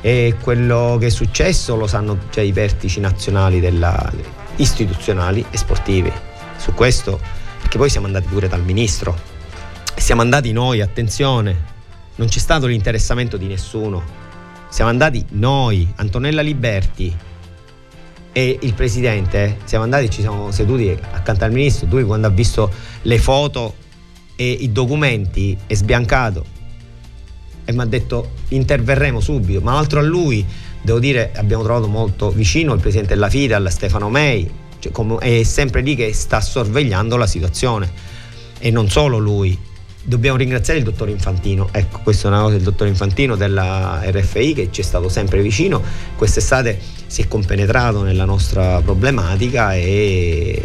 e 0.00 0.34
quello 0.40 0.96
che 0.98 1.06
è 1.06 1.10
successo 1.10 1.76
lo 1.76 1.86
sanno 1.86 2.18
già 2.30 2.40
i 2.40 2.50
vertici 2.50 2.98
nazionali 2.98 3.60
della, 3.60 4.12
istituzionali 4.56 5.44
e 5.48 5.56
sportivi. 5.56 6.12
Su 6.56 6.74
questo, 6.74 7.20
perché 7.60 7.78
poi 7.78 7.88
siamo 7.88 8.06
andati 8.06 8.26
pure 8.26 8.48
dal 8.48 8.62
ministro, 8.62 9.16
siamo 9.96 10.22
andati 10.22 10.50
noi, 10.50 10.80
attenzione, 10.80 11.74
non 12.16 12.28
c'è 12.28 12.38
stato 12.38 12.66
l'interessamento 12.66 13.36
di 13.36 13.46
nessuno, 13.46 14.02
siamo 14.68 14.90
andati 14.90 15.24
noi, 15.30 15.90
Antonella 15.96 16.42
Liberti 16.42 17.14
e 18.32 18.58
il 18.60 18.74
presidente, 18.74 19.58
siamo 19.64 19.84
andati, 19.84 20.10
ci 20.10 20.20
siamo 20.20 20.50
seduti 20.50 20.96
accanto 21.12 21.44
al 21.44 21.52
ministro, 21.52 21.86
lui 21.88 22.04
quando 22.04 22.26
ha 22.26 22.30
visto 22.30 22.70
le 23.02 23.18
foto 23.18 23.74
e 24.34 24.50
i 24.50 24.72
documenti 24.72 25.56
è 25.66 25.74
sbiancato 25.74 26.44
e 27.64 27.72
mi 27.72 27.80
ha 27.80 27.86
detto 27.86 28.32
interverremo 28.48 29.20
subito, 29.20 29.60
ma 29.60 29.76
altro 29.76 30.00
a 30.00 30.02
lui, 30.02 30.44
devo 30.82 30.98
dire, 30.98 31.32
abbiamo 31.34 31.62
trovato 31.62 31.88
molto 31.88 32.30
vicino 32.30 32.72
il 32.74 32.80
presidente 32.80 33.14
della 33.14 33.28
FIDAL, 33.28 33.70
Stefano 33.70 34.08
Mei, 34.08 34.48
cioè, 34.78 34.92
è 35.18 35.42
sempre 35.42 35.80
lì 35.80 35.96
che 35.96 36.12
sta 36.12 36.40
sorvegliando 36.40 37.16
la 37.16 37.26
situazione. 37.26 37.90
E 38.58 38.70
non 38.70 38.88
solo 38.88 39.18
lui. 39.18 39.58
Dobbiamo 40.08 40.36
ringraziare 40.36 40.78
il 40.78 40.84
dottor 40.84 41.08
Infantino, 41.08 41.68
ecco, 41.72 41.98
questa 42.04 42.28
è 42.28 42.30
una 42.30 42.42
cosa 42.42 42.54
del 42.54 42.62
dottor 42.62 42.86
Infantino 42.86 43.34
della 43.34 44.00
RFI 44.04 44.52
che 44.54 44.68
ci 44.70 44.82
è 44.82 44.84
stato 44.84 45.08
sempre 45.08 45.42
vicino, 45.42 45.82
quest'estate 46.14 46.78
si 47.08 47.22
è 47.22 47.28
compenetrato 47.28 48.02
nella 48.04 48.24
nostra 48.24 48.80
problematica 48.82 49.74
e 49.74 50.62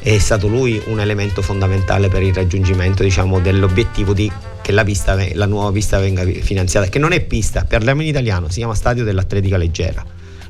è 0.00 0.16
stato 0.16 0.48
lui 0.48 0.80
un 0.86 1.00
elemento 1.00 1.42
fondamentale 1.42 2.08
per 2.08 2.22
il 2.22 2.32
raggiungimento 2.32 3.02
diciamo, 3.02 3.40
dell'obiettivo 3.40 4.14
di 4.14 4.32
che 4.62 4.72
la, 4.72 4.84
pista, 4.84 5.18
la 5.34 5.46
nuova 5.46 5.70
pista 5.70 5.98
venga 5.98 6.24
finanziata, 6.24 6.88
che 6.88 6.98
non 6.98 7.12
è 7.12 7.20
pista, 7.20 7.66
parliamo 7.68 8.00
in 8.00 8.08
italiano, 8.08 8.48
si 8.48 8.56
chiama 8.56 8.74
stadio 8.74 9.04
dell'atletica 9.04 9.58
leggera. 9.58 10.02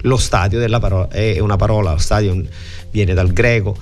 Lo 0.03 0.17
stadio 0.17 0.65
parola, 0.79 1.09
è 1.09 1.41
una 1.41 1.57
parola, 1.57 1.91
lo 1.91 1.99
stadio 1.99 2.41
viene 2.93 3.15
dal 3.15 3.33
greco, 3.33 3.77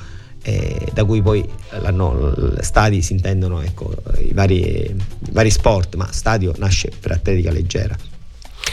eh, 0.46 0.90
da 0.92 1.04
cui 1.04 1.20
poi 1.22 1.44
no, 1.90 2.32
stadi 2.60 3.02
si 3.02 3.12
intendono 3.12 3.60
ecco, 3.62 3.92
i, 4.18 4.32
vari, 4.32 4.60
i 4.60 5.30
vari 5.32 5.50
sport, 5.50 5.96
ma 5.96 6.08
stadio 6.12 6.54
nasce 6.58 6.92
per 7.00 7.10
atletica 7.10 7.50
leggera. 7.50 7.96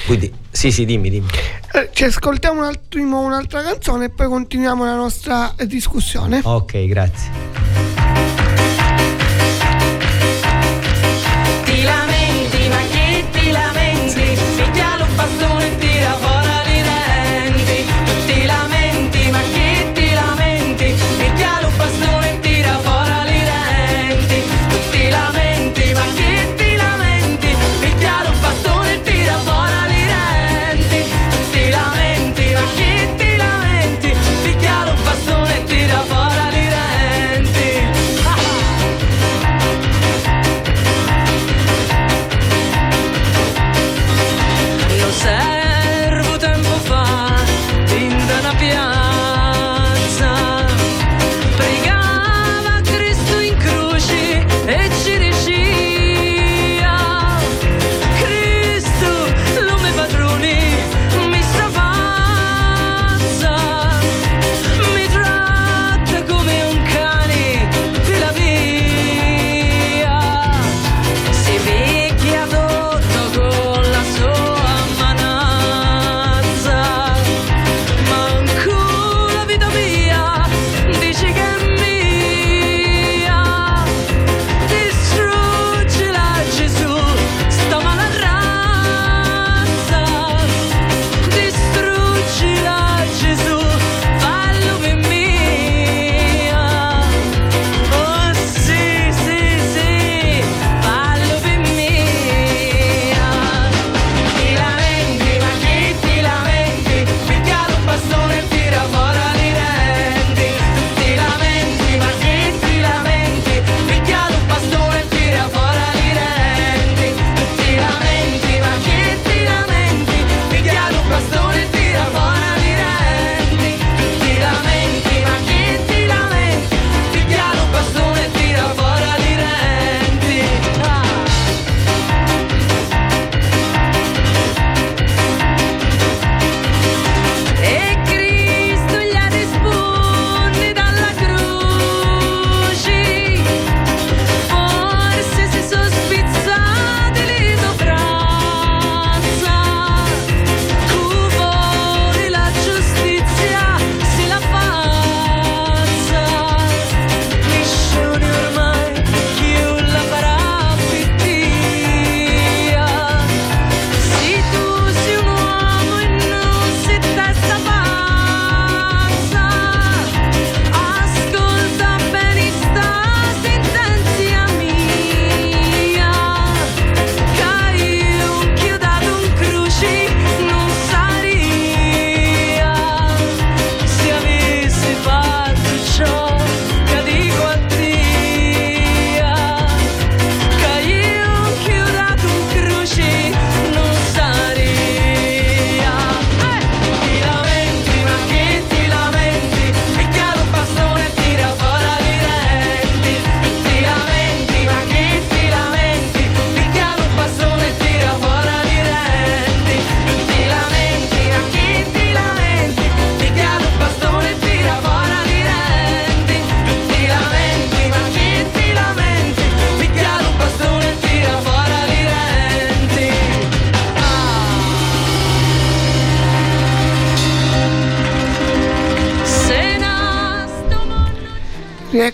Quindi, 0.06 0.32
sì, 0.52 0.72
sì, 0.72 0.86
dimmi, 0.86 1.10
dimmi. 1.10 1.30
Eh, 1.74 1.90
ci 1.92 2.04
ascoltiamo 2.04 2.60
un 2.60 2.68
attimo 2.68 3.22
un'altra 3.22 3.64
canzone 3.64 4.06
e 4.06 4.10
poi 4.10 4.28
continuiamo 4.28 4.86
la 4.86 4.96
nostra 4.96 5.56
discussione. 5.66 6.42
Ok, 6.44 6.86
grazie. 6.86 7.63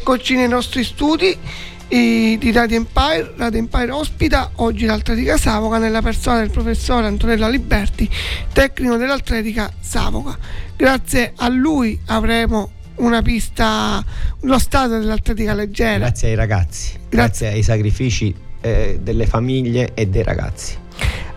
Rieccoci 0.10 0.38
nei 0.38 0.47
nostri 0.47 0.84
studi 0.84 1.38
di 1.88 2.51
Radio 2.51 2.78
Empire. 2.78 3.32
Radio 3.38 3.60
Empire 3.60 3.91
ospita 3.91 4.49
oggi 4.55 4.88
l'Atletica 4.88 5.38
Savoca 5.38 5.78
nella 5.78 6.01
persona 6.01 6.39
del 6.39 6.49
professore 6.49 7.05
Antonella 7.05 7.47
Liberti, 7.47 8.10
tecnico 8.51 8.95
dell'Atletica 8.95 9.72
Savoca. 9.80 10.36
Grazie 10.76 11.34
a 11.36 11.47
lui 11.49 11.99
avremo 12.07 12.72
una 12.95 13.22
pista, 13.22 14.03
lo 14.41 14.57
stato 14.57 14.97
dell'atletica 14.97 15.53
leggera. 15.53 15.99
Grazie 15.99 16.30
ai 16.30 16.36
ragazzi, 16.36 16.93
grazie, 17.07 17.10
grazie 17.10 17.47
ai 17.49 17.62
sacrifici 17.62 18.34
eh, 18.62 18.97
delle 18.99 19.28
famiglie 19.28 19.91
e 19.93 20.07
dei 20.07 20.24
ragazzi. 20.24 20.76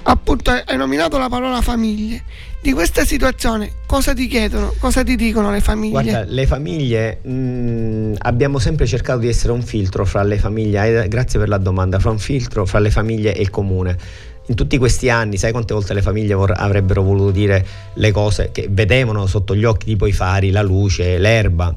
Appunto, 0.04 0.50
hai 0.50 0.76
nominato 0.78 1.18
la 1.18 1.28
parola 1.28 1.60
famiglie 1.60 2.24
di 2.62 2.72
questa 2.72 3.04
situazione 3.04 3.72
cosa 3.86 4.14
ti 4.14 4.28
chiedono, 4.28 4.72
cosa 4.78 5.02
ti 5.02 5.16
dicono 5.16 5.50
le 5.50 5.60
famiglie? 5.60 5.90
Guarda, 5.90 6.24
le 6.24 6.46
famiglie 6.46 7.18
mh, 7.20 7.32
mm, 7.32 8.14
abbiamo 8.18 8.60
sempre 8.60 8.86
cercato 8.86 9.18
di 9.18 9.28
essere 9.28 9.52
un 9.52 9.62
filtro 9.62 10.04
fra 10.04 10.22
le 10.22 10.38
famiglie, 10.38 11.02
eh, 11.02 11.08
grazie 11.08 11.40
per 11.40 11.48
la 11.48 11.58
domanda, 11.58 11.98
fra 11.98 12.10
un 12.10 12.20
filtro 12.20 12.64
fra 12.64 12.78
le 12.78 12.90
famiglie 12.90 13.34
e 13.34 13.40
il 13.42 13.50
comune. 13.50 13.98
In 14.46 14.54
tutti 14.54 14.78
questi 14.78 15.10
anni, 15.10 15.38
sai 15.38 15.50
quante 15.50 15.74
volte 15.74 15.92
le 15.92 16.02
famiglie 16.02 16.34
vor- 16.34 16.54
avrebbero 16.56 17.02
voluto 17.02 17.32
dire 17.32 17.66
le 17.94 18.12
cose 18.12 18.50
che 18.52 18.68
vedevano 18.70 19.26
sotto 19.26 19.56
gli 19.56 19.64
occhi, 19.64 19.86
tipo 19.86 20.06
i 20.06 20.12
fari, 20.12 20.52
la 20.52 20.62
luce, 20.62 21.18
l'erba, 21.18 21.74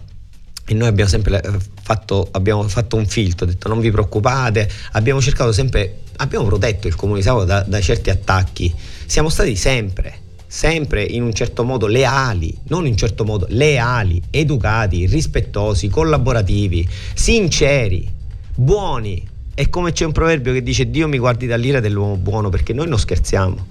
e 0.68 0.74
noi 0.76 0.88
abbiamo 0.88 1.10
sempre 1.10 1.42
eh, 1.42 1.50
fatto, 1.82 2.28
abbiamo 2.32 2.62
fatto 2.68 2.96
un 2.96 3.08
filtro, 3.08 3.48
detto 3.48 3.70
non 3.70 3.80
vi 3.80 3.90
preoccupate, 3.90 4.70
abbiamo 4.92 5.20
cercato 5.20 5.52
sempre, 5.52 6.02
abbiamo 6.18 6.46
protetto 6.46 6.88
il 6.88 6.94
comune 6.94 7.20
di 7.20 7.26
Savo 7.26 7.44
da, 7.44 7.64
da 7.64 7.82
certi 7.82 8.12
attacchi, 8.12 8.74
siamo 9.08 9.30
stati 9.30 9.56
sempre 9.56 10.24
sempre 10.48 11.04
in 11.04 11.24
un 11.24 11.34
certo 11.34 11.64
modo 11.64 11.88
leali, 11.88 12.56
non 12.68 12.86
in 12.86 12.92
un 12.92 12.98
certo 12.98 13.24
modo 13.26 13.46
leali, 13.50 14.22
educati, 14.30 15.06
rispettosi, 15.06 15.88
collaborativi, 15.88 16.88
sinceri, 17.14 18.08
buoni. 18.56 19.28
E 19.54 19.70
come 19.70 19.92
c'è 19.92 20.06
un 20.06 20.12
proverbio 20.12 20.54
che 20.54 20.64
dice 20.64 20.90
Dio 20.90 21.08
mi 21.08 21.18
guardi 21.18 21.48
dall'ira 21.48 21.80
dell'uomo 21.80 22.18
buono, 22.18 22.50
perché 22.50 22.74
noi 22.74 22.88
non 22.88 23.00
scherziamo. 23.00 23.68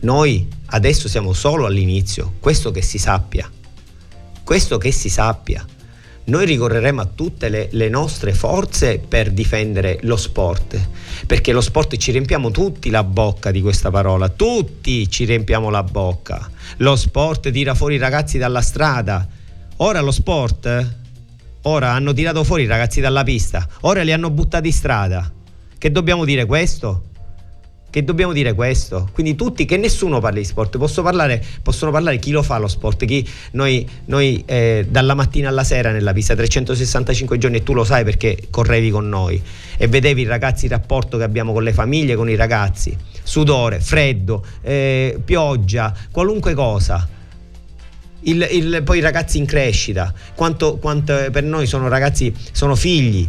Noi 0.00 0.48
adesso 0.66 1.08
siamo 1.08 1.32
solo 1.32 1.66
all'inizio, 1.66 2.34
questo 2.40 2.70
che 2.70 2.82
si 2.82 2.98
sappia. 2.98 3.50
Questo 4.44 4.78
che 4.78 4.92
si 4.92 5.10
sappia 5.10 5.66
noi 6.28 6.44
ricorreremo 6.44 7.00
a 7.00 7.06
tutte 7.06 7.48
le, 7.48 7.68
le, 7.72 7.88
nostre 7.88 8.32
forze 8.32 8.98
per 8.98 9.30
difendere 9.30 9.98
lo 10.02 10.16
sport, 10.16 10.78
perché 11.26 11.52
lo 11.52 11.60
sport 11.60 11.96
ci 11.96 12.12
riempiamo 12.12 12.50
tutti 12.50 12.90
la 12.90 13.02
bocca 13.02 13.50
di 13.50 13.62
questa 13.62 13.90
parola, 13.90 14.28
tutti 14.28 15.08
ci 15.10 15.24
riempiamo 15.24 15.70
la 15.70 15.82
bocca. 15.82 16.50
Lo 16.78 16.96
sport 16.96 17.50
tira 17.50 17.74
fuori 17.74 17.94
i 17.94 17.98
ragazzi 17.98 18.36
dalla 18.36 18.60
strada. 18.60 19.26
Ora 19.78 20.00
lo 20.00 20.10
sport, 20.10 20.94
ora 21.62 21.92
hanno 21.92 22.12
tirato 22.12 22.44
fuori 22.44 22.64
i 22.64 22.66
ragazzi 22.66 23.00
dalla 23.00 23.24
pista, 23.24 23.66
ora 23.82 24.02
li 24.02 24.12
hanno 24.12 24.30
buttati 24.30 24.66
in 24.66 24.72
strada. 24.72 25.32
Che 25.78 25.90
dobbiamo 25.90 26.24
dire 26.24 26.44
questo? 26.44 27.04
Che 27.90 28.04
dobbiamo 28.04 28.32
dire 28.32 28.52
questo. 28.54 29.08
Quindi 29.12 29.34
tutti, 29.34 29.64
che 29.64 29.76
nessuno 29.76 30.20
parli 30.20 30.40
di 30.40 30.44
sport, 30.44 30.76
Posso 30.78 31.02
parlare, 31.02 31.42
possono 31.62 31.90
parlare 31.90 32.18
chi 32.18 32.30
lo 32.30 32.42
fa 32.42 32.58
lo 32.58 32.68
sport, 32.68 33.04
chi 33.04 33.26
noi, 33.52 33.88
noi 34.06 34.42
eh, 34.46 34.86
dalla 34.88 35.14
mattina 35.14 35.48
alla 35.48 35.64
sera 35.64 35.90
nella 35.90 36.12
pista, 36.12 36.34
365 36.34 37.38
giorni 37.38 37.58
e 37.58 37.62
tu 37.62 37.72
lo 37.72 37.84
sai 37.84 38.04
perché 38.04 38.46
correvi 38.50 38.90
con 38.90 39.08
noi 39.08 39.40
e 39.76 39.86
vedevi 39.86 40.24
ragazzi, 40.24 40.66
il 40.66 40.72
rapporto 40.72 41.16
che 41.16 41.24
abbiamo 41.24 41.52
con 41.52 41.62
le 41.62 41.72
famiglie, 41.72 42.16
con 42.16 42.28
i 42.28 42.34
ragazzi, 42.34 42.96
sudore, 43.22 43.80
freddo, 43.80 44.44
eh, 44.60 45.18
pioggia, 45.24 45.94
qualunque 46.10 46.54
cosa. 46.54 47.08
Il, 48.22 48.46
il, 48.50 48.82
poi 48.84 48.98
i 48.98 49.00
ragazzi 49.00 49.38
in 49.38 49.46
crescita, 49.46 50.12
quanto, 50.34 50.76
quanto 50.78 51.28
per 51.30 51.44
noi 51.44 51.66
sono 51.66 51.88
ragazzi, 51.88 52.34
sono 52.50 52.74
figli, 52.74 53.26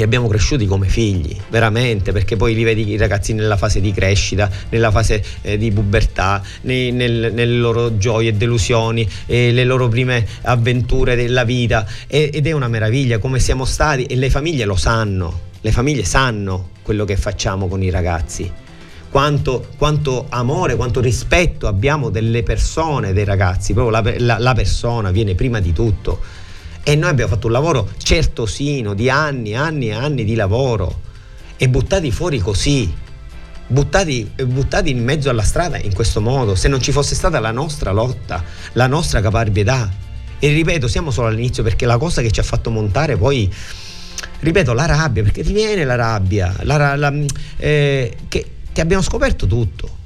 li 0.00 0.06
abbiamo 0.06 0.28
cresciuti 0.28 0.66
come 0.66 0.88
figli, 0.88 1.36
veramente, 1.50 2.12
perché 2.12 2.36
poi 2.36 2.54
li 2.54 2.64
vedi 2.64 2.88
i 2.88 2.96
ragazzi 2.96 3.34
nella 3.34 3.58
fase 3.58 3.80
di 3.80 3.92
crescita, 3.92 4.50
nella 4.70 4.90
fase 4.90 5.22
eh, 5.42 5.58
di 5.58 5.70
pubertà, 5.70 6.42
nei, 6.62 6.90
nel, 6.90 7.30
nelle 7.34 7.56
loro 7.56 7.98
gioie 7.98 8.30
e 8.30 8.32
delusioni, 8.32 9.06
eh, 9.26 9.52
le 9.52 9.64
loro 9.64 9.88
prime 9.88 10.26
avventure 10.42 11.16
della 11.16 11.44
vita. 11.44 11.86
E, 12.06 12.30
ed 12.32 12.46
è 12.46 12.52
una 12.52 12.68
meraviglia 12.68 13.18
come 13.18 13.38
siamo 13.38 13.66
stati 13.66 14.04
e 14.04 14.16
le 14.16 14.30
famiglie 14.30 14.64
lo 14.64 14.76
sanno, 14.76 15.40
le 15.60 15.70
famiglie 15.70 16.04
sanno 16.04 16.70
quello 16.82 17.04
che 17.04 17.16
facciamo 17.16 17.68
con 17.68 17.82
i 17.82 17.90
ragazzi. 17.90 18.50
Quanto, 19.10 19.66
quanto 19.76 20.26
amore, 20.30 20.76
quanto 20.76 21.00
rispetto 21.00 21.66
abbiamo 21.66 22.10
delle 22.10 22.42
persone, 22.42 23.12
dei 23.12 23.24
ragazzi, 23.24 23.74
proprio 23.74 24.00
la, 24.00 24.14
la, 24.18 24.38
la 24.38 24.54
persona 24.54 25.10
viene 25.10 25.34
prima 25.34 25.60
di 25.60 25.72
tutto 25.72 26.40
e 26.82 26.96
noi 26.96 27.10
abbiamo 27.10 27.30
fatto 27.30 27.46
un 27.46 27.52
lavoro 27.52 27.90
certosino 27.98 28.94
di 28.94 29.10
anni, 29.10 29.54
anni 29.54 29.88
e 29.88 29.94
anni 29.94 30.24
di 30.24 30.34
lavoro 30.34 31.08
e 31.56 31.68
buttati 31.68 32.10
fuori 32.10 32.38
così, 32.38 32.92
buttati, 33.66 34.30
buttati 34.46 34.90
in 34.90 35.04
mezzo 35.04 35.28
alla 35.28 35.42
strada 35.42 35.78
in 35.78 35.92
questo 35.94 36.20
modo, 36.20 36.54
se 36.54 36.68
non 36.68 36.80
ci 36.80 36.90
fosse 36.90 37.14
stata 37.14 37.38
la 37.38 37.50
nostra 37.50 37.92
lotta, 37.92 38.42
la 38.72 38.86
nostra 38.86 39.20
caparbietà. 39.20 40.08
E 40.38 40.48
ripeto, 40.48 40.88
siamo 40.88 41.10
solo 41.10 41.28
all'inizio 41.28 41.62
perché 41.62 41.84
la 41.84 41.98
cosa 41.98 42.22
che 42.22 42.30
ci 42.30 42.40
ha 42.40 42.42
fatto 42.42 42.70
montare 42.70 43.16
poi, 43.16 43.52
ripeto, 44.40 44.72
la 44.72 44.86
rabbia, 44.86 45.22
perché 45.22 45.42
ti 45.42 45.52
viene 45.52 45.84
la 45.84 45.96
rabbia, 45.96 46.56
la, 46.62 46.96
la, 46.96 47.12
eh, 47.58 48.16
che, 48.26 48.50
che 48.72 48.80
abbiamo 48.80 49.02
scoperto 49.02 49.46
tutto. 49.46 49.98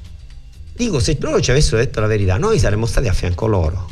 Dico, 0.73 0.99
se 0.99 1.17
loro 1.21 1.39
ci 1.39 1.51
avessero 1.51 1.77
detto 1.77 2.01
la 2.01 2.07
verità, 2.07 2.35
noi 2.35 2.59
saremmo 2.59 2.85
stati 2.85 3.07
a 3.07 3.13
fianco 3.13 3.47
loro. 3.47 3.89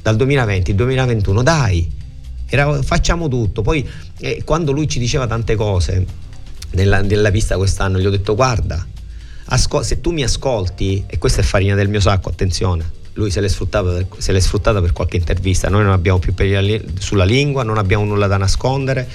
Dal 0.00 0.14
2020 0.14 0.70
al 0.70 0.76
2021, 0.76 1.42
dai, 1.42 1.90
era, 2.54 2.82
facciamo 2.82 3.28
tutto. 3.28 3.62
Poi 3.62 3.88
eh, 4.18 4.42
quando 4.44 4.72
lui 4.72 4.88
ci 4.88 4.98
diceva 4.98 5.26
tante 5.26 5.54
cose 5.54 6.04
nella, 6.72 7.00
nella 7.00 7.30
pista 7.30 7.56
quest'anno, 7.56 7.98
gli 7.98 8.06
ho 8.06 8.10
detto 8.10 8.34
guarda, 8.34 8.86
ascol- 9.46 9.84
se 9.84 10.00
tu 10.00 10.10
mi 10.10 10.22
ascolti, 10.22 11.04
e 11.06 11.18
questa 11.18 11.40
è 11.40 11.44
farina 11.44 11.74
del 11.74 11.88
mio 11.88 12.00
sacco, 12.00 12.28
attenzione, 12.28 13.00
lui 13.14 13.30
se 13.30 13.40
l'è, 13.40 13.48
se 13.48 14.32
l'è 14.32 14.40
sfruttata 14.40 14.80
per 14.80 14.92
qualche 14.92 15.16
intervista, 15.16 15.68
noi 15.68 15.82
non 15.82 15.92
abbiamo 15.92 16.18
più 16.18 16.34
pericoli 16.34 16.82
sulla 16.98 17.24
lingua, 17.24 17.62
non 17.62 17.78
abbiamo 17.78 18.04
nulla 18.04 18.26
da 18.26 18.36
nascondere 18.36 19.08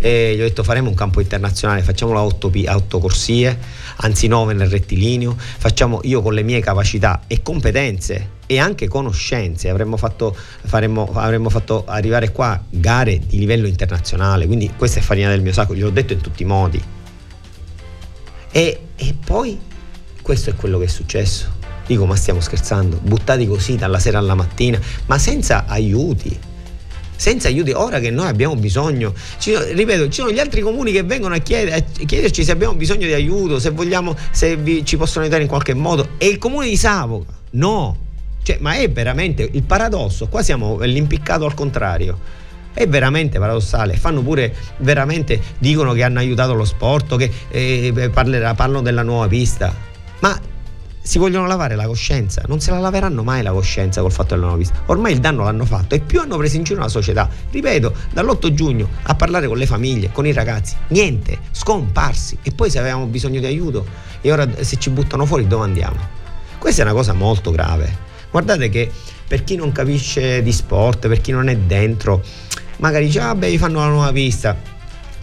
e 0.00 0.34
gli 0.36 0.40
ho 0.40 0.44
detto 0.44 0.62
faremo 0.62 0.88
un 0.88 0.94
campo 0.94 1.20
internazionale, 1.20 1.82
facciamolo 1.82 2.18
a 2.18 2.24
8, 2.24 2.52
a 2.66 2.76
8 2.76 2.98
corsie, 2.98 3.58
anzi 3.96 4.28
9 4.28 4.54
nel 4.54 4.68
rettilineo, 4.68 5.36
facciamo 5.36 6.00
io 6.04 6.22
con 6.22 6.34
le 6.34 6.42
mie 6.42 6.60
capacità 6.60 7.22
e 7.26 7.42
competenze 7.42 8.36
e 8.50 8.58
anche 8.58 8.88
conoscenze, 8.88 9.68
avremmo 9.68 9.98
fatto, 9.98 10.34
faremmo, 10.64 11.10
avremmo 11.12 11.50
fatto 11.50 11.84
arrivare 11.86 12.32
qua 12.32 12.58
gare 12.70 13.18
di 13.18 13.38
livello 13.38 13.66
internazionale, 13.66 14.46
quindi 14.46 14.72
questa 14.74 15.00
è 15.00 15.02
farina 15.02 15.28
del 15.28 15.42
mio 15.42 15.52
sacco, 15.52 15.74
gliel'ho 15.74 15.90
detto 15.90 16.14
in 16.14 16.22
tutti 16.22 16.44
i 16.44 16.46
modi. 16.46 16.82
E, 18.50 18.80
e 18.96 19.14
poi 19.22 19.58
questo 20.22 20.48
è 20.48 20.54
quello 20.54 20.78
che 20.78 20.86
è 20.86 20.88
successo. 20.88 21.56
Dico, 21.86 22.06
ma 22.06 22.16
stiamo 22.16 22.40
scherzando? 22.40 22.98
Buttati 23.02 23.46
così 23.46 23.76
dalla 23.76 23.98
sera 23.98 24.18
alla 24.18 24.34
mattina, 24.34 24.80
ma 25.04 25.18
senza 25.18 25.66
aiuti 25.66 26.46
senza 27.18 27.48
aiuti, 27.48 27.72
ora 27.72 27.98
che 27.98 28.12
noi 28.12 28.28
abbiamo 28.28 28.54
bisogno, 28.54 29.12
ci, 29.38 29.52
ripeto, 29.56 30.04
ci 30.04 30.20
sono 30.20 30.30
gli 30.30 30.38
altri 30.38 30.60
comuni 30.60 30.92
che 30.92 31.02
vengono 31.02 31.34
a, 31.34 31.38
chieder, 31.38 31.74
a 31.74 32.04
chiederci 32.04 32.44
se 32.44 32.52
abbiamo 32.52 32.74
bisogno 32.74 33.06
di 33.06 33.12
aiuto, 33.12 33.58
se 33.58 33.70
vogliamo, 33.70 34.16
se 34.30 34.54
vi, 34.54 34.84
ci 34.84 34.96
possono 34.96 35.22
aiutare 35.22 35.42
in 35.42 35.48
qualche 35.48 35.74
modo, 35.74 36.10
e 36.16 36.28
il 36.28 36.38
comune 36.38 36.68
di 36.68 36.76
Savoca, 36.76 37.32
no, 37.50 38.06
cioè, 38.42 38.58
ma 38.60 38.74
è 38.74 38.90
veramente 38.90 39.48
il 39.50 39.62
paradosso, 39.62 40.28
qua 40.28 40.42
siamo 40.42 40.78
l'impiccato 40.80 41.44
al 41.44 41.54
contrario 41.54 42.36
è 42.78 42.86
veramente 42.86 43.40
paradossale. 43.40 43.96
Fanno 43.96 44.22
pure 44.22 44.54
veramente, 44.78 45.40
dicono 45.58 45.92
che 45.94 46.04
hanno 46.04 46.20
aiutato 46.20 46.54
lo 46.54 46.64
sport, 46.64 47.16
che 47.16 47.30
eh, 47.48 48.10
parlerà, 48.12 48.54
parlano 48.54 48.82
della 48.82 49.02
nuova 49.02 49.26
pista. 49.26 49.74
Ma 50.20 50.38
si 51.00 51.18
vogliono 51.18 51.46
lavare 51.46 51.74
la 51.74 51.86
coscienza, 51.86 52.42
non 52.46 52.60
se 52.60 52.70
la 52.70 52.78
laveranno 52.78 53.24
mai 53.24 53.42
la 53.42 53.50
coscienza 53.50 54.00
col 54.00 54.12
fatto 54.12 54.34
della 54.34 54.42
nuova 54.42 54.58
vista. 54.58 54.82
Ormai 54.86 55.12
il 55.12 55.18
danno 55.18 55.42
l'hanno 55.42 55.64
fatto 55.64 55.94
e 55.94 56.00
più 56.00 56.20
hanno 56.20 56.36
preso 56.36 56.56
in 56.56 56.62
giro 56.62 56.80
la 56.80 56.88
società. 56.88 57.28
Ripeto, 57.50 57.94
dall'8 58.12 58.52
giugno 58.52 58.88
a 59.02 59.14
parlare 59.14 59.48
con 59.48 59.56
le 59.56 59.66
famiglie, 59.66 60.12
con 60.12 60.26
i 60.26 60.32
ragazzi, 60.32 60.76
niente, 60.88 61.38
scomparsi. 61.50 62.38
E 62.42 62.52
poi 62.52 62.70
se 62.70 62.78
avevamo 62.78 63.06
bisogno 63.06 63.40
di 63.40 63.46
aiuto 63.46 63.86
e 64.20 64.30
ora 64.30 64.46
se 64.60 64.76
ci 64.76 64.90
buttano 64.90 65.24
fuori 65.24 65.46
dove 65.46 65.64
andiamo? 65.64 66.16
Questa 66.58 66.82
è 66.82 66.84
una 66.84 66.94
cosa 66.94 67.12
molto 67.12 67.50
grave. 67.50 68.06
Guardate 68.30 68.68
che 68.68 68.90
per 69.26 69.44
chi 69.44 69.56
non 69.56 69.72
capisce 69.72 70.42
di 70.42 70.52
sport, 70.52 71.08
per 71.08 71.20
chi 71.20 71.32
non 71.32 71.48
è 71.48 71.56
dentro, 71.56 72.22
magari 72.78 73.06
dice, 73.06 73.20
ah, 73.20 73.34
vi 73.34 73.58
fanno 73.58 73.80
la 73.80 73.88
nuova 73.88 74.12
pista. 74.12 74.56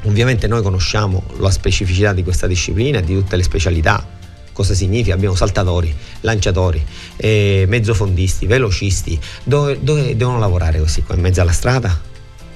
Ovviamente 0.04 0.48
noi 0.48 0.62
conosciamo 0.62 1.24
la 1.38 1.50
specificità 1.50 2.14
di 2.14 2.24
questa 2.24 2.48
disciplina 2.48 3.00
e 3.00 3.04
di 3.04 3.16
tutte 3.16 3.36
le 3.36 3.44
specialità 3.44 4.14
cosa 4.56 4.74
significa? 4.74 5.14
Abbiamo 5.14 5.36
saltatori, 5.36 5.94
lanciatori, 6.22 6.82
eh, 7.18 7.66
mezzofondisti, 7.68 8.46
velocisti. 8.48 9.20
Dove, 9.44 9.80
dove 9.82 10.16
devono 10.16 10.40
lavorare 10.40 10.80
questi 10.80 11.04
qua? 11.04 11.14
In 11.16 11.22
mezzo 11.22 11.42
alla 11.42 11.52
strada? 11.52 11.90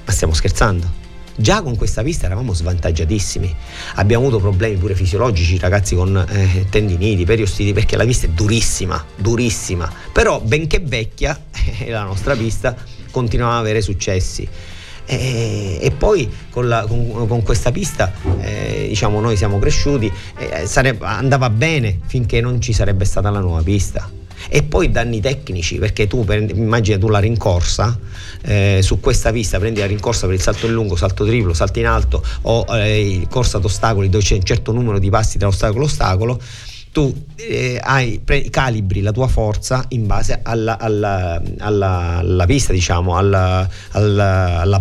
Ma 0.06 0.12
stiamo 0.12 0.34
scherzando? 0.34 0.99
Già 1.39 1.61
con 1.61 1.77
questa 1.77 2.03
pista 2.03 2.25
eravamo 2.25 2.53
svantaggiatissimi, 2.53 3.55
abbiamo 3.95 4.25
avuto 4.25 4.41
problemi 4.41 4.75
pure 4.75 4.93
fisiologici, 4.93 5.57
ragazzi 5.57 5.95
con 5.95 6.17
eh, 6.17 6.65
tendiniti, 6.69 7.23
periostiti, 7.23 7.71
perché 7.71 7.95
la 7.95 8.03
pista 8.03 8.25
è 8.25 8.29
durissima, 8.29 9.01
durissima, 9.15 9.89
però 10.11 10.41
benché 10.41 10.79
vecchia, 10.79 11.39
la 11.87 12.03
nostra 12.03 12.35
pista 12.35 12.75
continuava 13.09 13.53
ad 13.53 13.59
avere 13.61 13.79
successi. 13.79 14.45
E, 15.05 15.79
e 15.81 15.91
poi 15.91 16.29
con, 16.49 16.67
la, 16.67 16.85
con, 16.85 17.25
con, 17.25 17.41
questa 17.41 17.71
pista 17.71 18.11
eh, 18.41 18.87
diciamo 18.89 19.21
noi 19.21 19.37
siamo 19.37 19.59
cresciuti, 19.59 20.11
eh, 20.37 20.67
sarebbe, 20.67 21.05
andava 21.05 21.49
bene 21.49 21.99
finché 22.05 22.41
non 22.41 22.59
ci 22.59 22.73
sarebbe 22.73 23.05
stata 23.05 23.29
la 23.29 23.39
nuova 23.39 23.63
pista 23.63 24.18
e 24.47 24.63
poi 24.63 24.91
danni 24.91 25.19
tecnici 25.19 25.77
perché 25.77 26.07
tu 26.07 26.25
immagina 26.29 26.97
tu 26.97 27.09
la 27.09 27.19
rincorsa 27.19 27.97
eh, 28.43 28.79
su 28.81 28.99
questa 28.99 29.31
pista 29.31 29.59
prendi 29.59 29.79
la 29.79 29.85
rincorsa 29.85 30.25
per 30.25 30.35
il 30.35 30.41
salto 30.41 30.65
in 30.65 30.73
lungo 30.73 30.95
salto 30.95 31.25
triplo 31.25 31.53
salto 31.53 31.79
in 31.79 31.87
alto 31.87 32.23
o 32.43 32.65
eh, 32.69 33.27
corsa 33.29 33.57
ad 33.57 33.65
ostacoli 33.65 34.09
dove 34.09 34.23
c'è 34.23 34.35
un 34.35 34.43
certo 34.43 34.71
numero 34.71 34.99
di 34.99 35.09
passi 35.09 35.37
tra 35.37 35.47
ostacolo 35.47 35.83
e 35.83 35.85
ostacolo 35.87 36.41
tu 36.91 37.25
eh, 37.35 37.79
hai, 37.83 38.19
pre, 38.23 38.49
calibri 38.49 39.01
la 39.01 39.11
tua 39.11 39.27
forza 39.27 39.85
in 39.89 40.07
base 40.07 40.39
alla, 40.41 40.79
alla, 40.79 41.41
alla, 41.59 42.17
alla 42.17 42.45
pista 42.45 42.73
diciamo 42.73 43.17
alla 43.17 43.69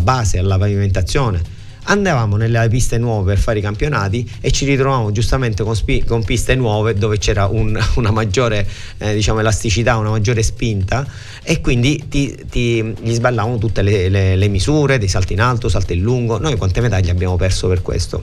base 0.00 0.38
alla 0.38 0.56
pavimentazione 0.56 1.56
andavamo 1.88 2.36
nelle 2.36 2.66
piste 2.68 2.98
nuove 2.98 3.32
per 3.32 3.42
fare 3.42 3.58
i 3.58 3.62
campionati 3.62 4.28
e 4.40 4.50
ci 4.50 4.64
ritrovavamo 4.64 5.10
giustamente 5.12 5.62
con, 5.62 5.74
spi- 5.74 6.04
con 6.04 6.24
piste 6.24 6.54
nuove 6.54 6.94
dove 6.94 7.18
c'era 7.18 7.46
un, 7.46 7.78
una 7.96 8.10
maggiore 8.10 8.66
eh, 8.98 9.14
diciamo, 9.14 9.40
elasticità, 9.40 9.96
una 9.96 10.10
maggiore 10.10 10.42
spinta 10.42 11.06
e 11.42 11.60
quindi 11.60 12.04
ti, 12.08 12.36
ti, 12.48 12.82
gli 12.82 13.12
sballavano 13.12 13.58
tutte 13.58 13.82
le, 13.82 14.08
le, 14.08 14.36
le 14.36 14.48
misure 14.48 14.98
dei 14.98 15.08
salti 15.08 15.32
in 15.32 15.40
alto, 15.40 15.68
salti 15.68 15.94
in 15.94 16.00
lungo. 16.00 16.38
Noi 16.38 16.56
quante 16.56 16.80
medaglie 16.80 17.10
abbiamo 17.10 17.36
perso 17.36 17.68
per 17.68 17.82
questo? 17.82 18.22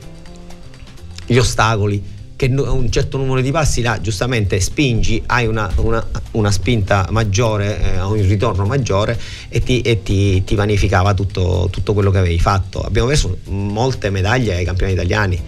Gli 1.26 1.38
ostacoli 1.38 2.15
che 2.36 2.48
un 2.48 2.92
certo 2.92 3.18
numero 3.18 3.42
di 3.42 3.52
passi 3.52 3.82
là 3.82 4.00
giustamente 4.02 4.60
spingi, 4.60 5.24
hai 5.28 5.48
una, 5.48 5.72
una, 5.78 6.06
una 6.32 6.52
spinta 6.52 7.08
maggiore, 7.12 7.96
eh, 7.96 8.02
un 8.02 8.28
ritorno 8.28 8.66
maggiore 8.66 9.18
e 9.48 9.62
ti, 9.62 9.82
e 9.82 10.04
ti, 10.04 10.44
ti 10.44 10.56
vanificava 10.56 11.14
tutto, 11.14 11.70
tutto, 11.72 11.94
quello 11.94 12.12
che 12.12 12.18
avevi 12.18 12.40
fatto. 12.40 12.82
Abbiamo 12.82 13.08
perso 13.08 13.38
molte 13.46 14.10
medaglie 14.10 14.56
ai 14.56 14.66
campioni 14.66 14.92
italiani, 14.92 15.42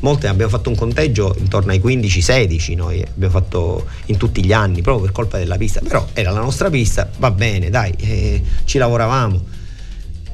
molte, 0.00 0.28
abbiamo 0.28 0.50
fatto 0.50 0.68
un 0.68 0.76
conteggio 0.76 1.34
intorno 1.38 1.72
ai 1.72 1.80
15-16 1.80 2.76
noi 2.76 3.02
abbiamo 3.02 3.32
fatto 3.32 3.86
in 4.06 4.18
tutti 4.18 4.44
gli 4.44 4.52
anni 4.52 4.82
proprio 4.82 5.06
per 5.06 5.12
colpa 5.12 5.38
della 5.38 5.56
pista, 5.56 5.80
però 5.80 6.06
era 6.12 6.30
la 6.30 6.40
nostra 6.40 6.68
pista, 6.68 7.08
va 7.18 7.30
bene, 7.30 7.70
dai, 7.70 7.94
eh, 7.96 8.42
ci 8.64 8.76
lavoravamo 8.76 9.53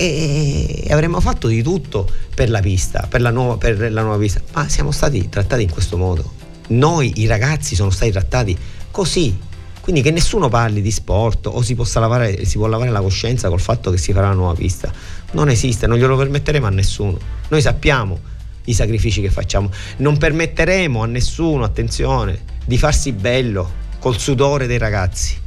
e 0.00 0.86
avremmo 0.88 1.20
fatto 1.20 1.46
di 1.46 1.62
tutto 1.62 2.10
per 2.34 2.48
la 2.48 2.60
pista, 2.60 3.06
per 3.06 3.20
la, 3.20 3.28
nuova, 3.28 3.58
per 3.58 3.92
la 3.92 4.00
nuova 4.00 4.16
pista, 4.16 4.40
ma 4.54 4.66
siamo 4.66 4.92
stati 4.92 5.28
trattati 5.28 5.62
in 5.62 5.70
questo 5.70 5.98
modo. 5.98 6.32
Noi, 6.68 7.20
i 7.20 7.26
ragazzi, 7.26 7.74
sono 7.74 7.90
stati 7.90 8.10
trattati 8.10 8.56
così. 8.90 9.38
Quindi 9.78 10.00
che 10.00 10.10
nessuno 10.10 10.48
parli 10.48 10.80
di 10.80 10.90
sport 10.90 11.48
o 11.48 11.60
si, 11.60 11.74
possa 11.74 12.00
lavare, 12.00 12.46
si 12.46 12.56
può 12.56 12.66
lavare 12.66 12.90
la 12.90 13.02
coscienza 13.02 13.50
col 13.50 13.60
fatto 13.60 13.90
che 13.90 13.98
si 13.98 14.14
farà 14.14 14.28
una 14.28 14.36
nuova 14.36 14.54
pista. 14.54 14.90
Non 15.32 15.50
esiste, 15.50 15.86
non 15.86 15.98
glielo 15.98 16.16
permetteremo 16.16 16.64
a 16.64 16.70
nessuno. 16.70 17.18
Noi 17.48 17.60
sappiamo 17.60 18.18
i 18.64 18.72
sacrifici 18.72 19.20
che 19.20 19.28
facciamo. 19.28 19.70
Non 19.98 20.16
permetteremo 20.16 21.02
a 21.02 21.06
nessuno, 21.06 21.62
attenzione, 21.62 22.40
di 22.64 22.78
farsi 22.78 23.12
bello 23.12 23.70
col 23.98 24.18
sudore 24.18 24.66
dei 24.66 24.78
ragazzi, 24.78 25.38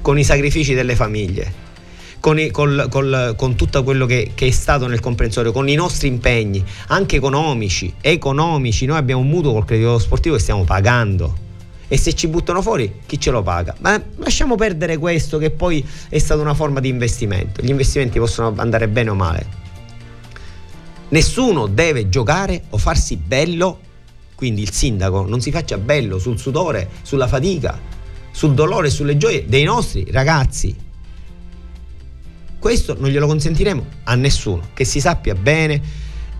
con 0.00 0.18
i 0.18 0.24
sacrifici 0.24 0.72
delle 0.72 0.96
famiglie 0.96 1.66
con, 2.20 2.38
i, 2.38 2.50
col, 2.50 3.34
con 3.36 3.54
tutto 3.54 3.82
quello 3.82 4.06
che, 4.06 4.32
che, 4.34 4.46
è 4.46 4.50
stato 4.50 4.86
nel 4.86 5.00
comprensorio, 5.00 5.52
con 5.52 5.68
i 5.68 5.74
nostri 5.74 6.08
impegni, 6.08 6.64
anche 6.88 7.16
economici, 7.16 7.92
economici. 8.00 8.86
Noi 8.86 8.96
abbiamo 8.96 9.22
un 9.22 9.28
mutuo 9.28 9.52
col 9.52 9.64
credito 9.64 9.98
sportivo 9.98 10.36
che 10.36 10.40
stiamo 10.40 10.64
pagando. 10.64 11.46
E 11.90 11.96
se 11.96 12.14
ci 12.14 12.28
buttano 12.28 12.60
fuori, 12.60 13.00
chi 13.06 13.18
ce 13.18 13.30
lo 13.30 13.42
paga? 13.42 13.74
Ma 13.80 14.00
lasciamo 14.16 14.56
perdere 14.56 14.98
questo 14.98 15.38
che 15.38 15.50
poi 15.50 15.84
è 16.10 16.18
stata 16.18 16.40
una 16.40 16.54
forma 16.54 16.80
di 16.80 16.88
investimento. 16.88 17.62
Gli 17.62 17.70
investimenti 17.70 18.18
possono 18.18 18.52
andare 18.56 18.88
bene 18.88 19.10
o 19.10 19.14
male. 19.14 19.46
Nessuno 21.08 21.66
deve 21.66 22.10
giocare 22.10 22.64
o 22.70 22.76
farsi 22.76 23.16
bello, 23.16 23.78
quindi 24.34 24.60
il 24.60 24.70
sindaco 24.70 25.26
non 25.26 25.40
si 25.40 25.50
faccia 25.50 25.78
bello 25.78 26.18
sul 26.18 26.38
sudore, 26.38 26.90
sulla 27.00 27.26
fatica, 27.26 27.80
sul 28.30 28.52
dolore, 28.52 28.90
sulle 28.90 29.16
gioie 29.16 29.46
dei 29.46 29.64
nostri 29.64 30.06
ragazzi 30.10 30.86
questo 32.68 32.94
non 32.98 33.08
glielo 33.08 33.26
consentiremo 33.26 33.86
a 34.04 34.14
nessuno, 34.14 34.68
che 34.74 34.84
si 34.84 35.00
sappia 35.00 35.34
bene 35.34 35.80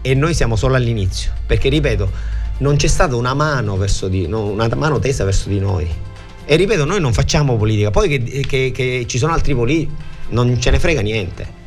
e 0.03 0.13
noi 0.13 0.35
siamo 0.35 0.57
solo 0.57 0.75
all'inizio, 0.75 1.33
perché 1.47 1.71
ripeto, 1.71 2.11
non 2.59 2.77
c'è 2.77 2.87
stata 2.87 3.17
una 3.17 3.33
mano, 3.33 3.83
di, 4.11 4.25
una 4.25 4.69
mano 4.77 4.99
tesa 4.99 5.25
verso 5.25 5.49
di 5.49 5.59
noi. 5.59 5.89
E 6.45 6.57
ripeto, 6.57 6.85
noi 6.85 7.01
non 7.01 7.15
facciamo 7.15 7.57
politica, 7.57 7.91
poi 7.91 8.11
che, 8.11 8.45
che, 8.47 8.71
che 8.75 9.05
ci 9.07 9.17
sono 9.17 9.33
altri 9.33 9.55
politici, 9.55 9.91
non 10.29 10.61
ce 10.61 10.71
ne 10.71 10.79
frega 10.79 11.01
niente. 11.01 11.58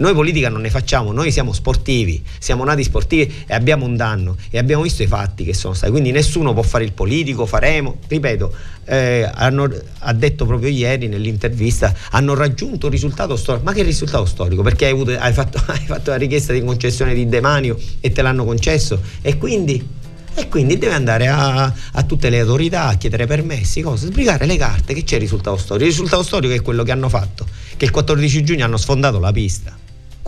Noi 0.00 0.14
politica 0.14 0.48
non 0.48 0.62
ne 0.62 0.70
facciamo, 0.70 1.12
noi 1.12 1.30
siamo 1.30 1.52
sportivi, 1.52 2.24
siamo 2.38 2.64
nati 2.64 2.82
sportivi 2.82 3.44
e 3.46 3.52
abbiamo 3.52 3.84
un 3.84 3.96
danno 3.96 4.34
e 4.48 4.56
abbiamo 4.56 4.82
visto 4.82 5.02
i 5.02 5.06
fatti 5.06 5.44
che 5.44 5.52
sono 5.52 5.74
stati, 5.74 5.92
quindi 5.92 6.10
nessuno 6.10 6.54
può 6.54 6.62
fare 6.62 6.84
il 6.84 6.92
politico, 6.92 7.44
faremo, 7.44 7.98
ripeto, 8.08 8.50
eh, 8.86 9.30
hanno, 9.30 9.68
ha 9.98 10.12
detto 10.14 10.46
proprio 10.46 10.70
ieri 10.70 11.06
nell'intervista, 11.06 11.94
hanno 12.12 12.32
raggiunto 12.32 12.86
un 12.86 12.92
risultato 12.92 13.36
storico, 13.36 13.66
ma 13.66 13.74
che 13.74 13.82
risultato 13.82 14.24
storico? 14.24 14.62
Perché 14.62 14.86
hai, 14.86 14.92
avuto, 14.92 15.14
hai, 15.18 15.34
fatto, 15.34 15.62
hai 15.70 15.84
fatto 15.84 16.08
la 16.08 16.16
richiesta 16.16 16.54
di 16.54 16.64
concessione 16.64 17.12
di 17.12 17.28
demanio 17.28 17.78
e 18.00 18.10
te 18.10 18.22
l'hanno 18.22 18.46
concesso 18.46 19.02
e 19.20 19.36
quindi 19.36 19.98
e 20.32 20.48
quindi 20.48 20.78
deve 20.78 20.94
andare 20.94 21.26
a, 21.26 21.70
a, 21.92 22.02
tutte 22.04 22.30
le 22.30 22.40
autorità 22.40 22.84
a 22.86 22.94
chiedere 22.94 23.26
permessi, 23.26 23.82
cose, 23.82 24.06
sbrigare 24.06 24.46
le 24.46 24.56
carte 24.56 24.94
che 24.94 25.04
c'è 25.04 25.16
il 25.16 25.20
risultato 25.20 25.58
storico. 25.58 25.84
Il 25.84 25.90
risultato 25.90 26.22
storico 26.22 26.54
è 26.54 26.62
quello 26.62 26.84
che 26.84 26.92
hanno 26.92 27.10
fatto, 27.10 27.44
che 27.76 27.84
il 27.84 27.90
14 27.90 28.42
giugno 28.44 28.64
hanno 28.64 28.78
sfondato 28.78 29.18
la 29.18 29.32
pista. 29.32 29.76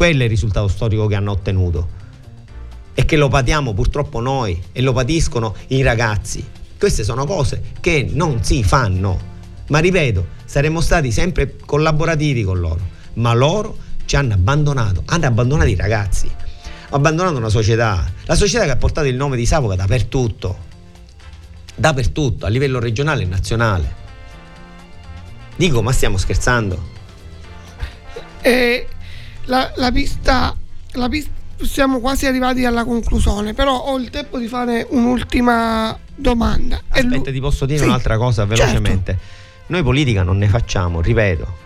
Quello 0.03 0.22
è 0.22 0.24
il 0.24 0.30
risultato 0.30 0.66
storico 0.66 1.07
che 1.07 1.14
hanno 1.14 1.30
ottenuto 1.30 1.88
e 2.92 3.05
che 3.05 3.14
lo 3.14 3.28
patiamo 3.28 3.72
purtroppo 3.72 4.18
noi 4.18 4.61
e 4.72 4.82
lo 4.82 4.92
patiscono 4.92 5.55
i 5.68 5.80
ragazzi. 5.82 6.44
Queste 6.76 7.05
sono 7.05 7.24
cose 7.24 7.70
che 7.78 8.11
non 8.11 8.42
si 8.42 8.64
fanno. 8.64 9.20
Ma 9.68 9.78
ripeto, 9.78 10.26
saremmo 10.44 10.80
stati 10.80 11.12
sempre 11.12 11.55
collaborativi 11.55 12.42
con 12.42 12.59
loro, 12.59 12.80
ma 13.12 13.32
loro 13.32 13.76
ci 14.05 14.16
hanno 14.16 14.34
abbandonato, 14.34 15.05
hanno 15.07 15.26
abbandonato 15.26 15.68
i 15.68 15.76
ragazzi, 15.76 16.26
hanno 16.26 16.96
abbandonato 16.96 17.36
una 17.36 17.48
società, 17.48 18.05
la 18.24 18.34
società 18.34 18.64
che 18.64 18.70
ha 18.72 18.76
portato 18.76 19.07
il 19.07 19.14
nome 19.14 19.36
di 19.36 19.46
Savoca 19.46 19.76
dappertutto, 19.76 20.59
dappertutto, 21.76 22.44
a 22.44 22.48
livello 22.48 22.80
regionale 22.80 23.22
e 23.22 23.26
nazionale. 23.26 23.94
Dico, 25.55 25.80
ma 25.80 25.92
stiamo 25.92 26.16
scherzando? 26.16 26.90
E 28.40 28.88
la, 29.45 29.72
la 29.76 29.90
pista, 29.90 30.55
la 30.93 31.09
pista, 31.09 31.30
siamo 31.62 32.01
quasi 32.01 32.26
arrivati 32.26 32.64
alla 32.64 32.84
conclusione, 32.84 33.55
però 33.55 33.76
ho 33.76 33.97
il 33.99 34.11
tempo 34.11 34.38
di 34.38 34.47
fare 34.47 34.86
un'ultima 34.90 35.97
domanda. 36.14 36.80
Aspetta, 36.88 37.30
ti 37.30 37.40
posso 37.40 37.66
dire 37.66 37.80
sì, 37.80 37.84
un'altra 37.84 38.16
cosa 38.16 38.45
velocemente. 38.45 39.12
Certo. 39.12 39.40
Noi 39.66 39.82
politica 39.82 40.22
non 40.22 40.38
ne 40.38 40.49
facciamo, 40.49 41.01
ripeto. 41.01 41.61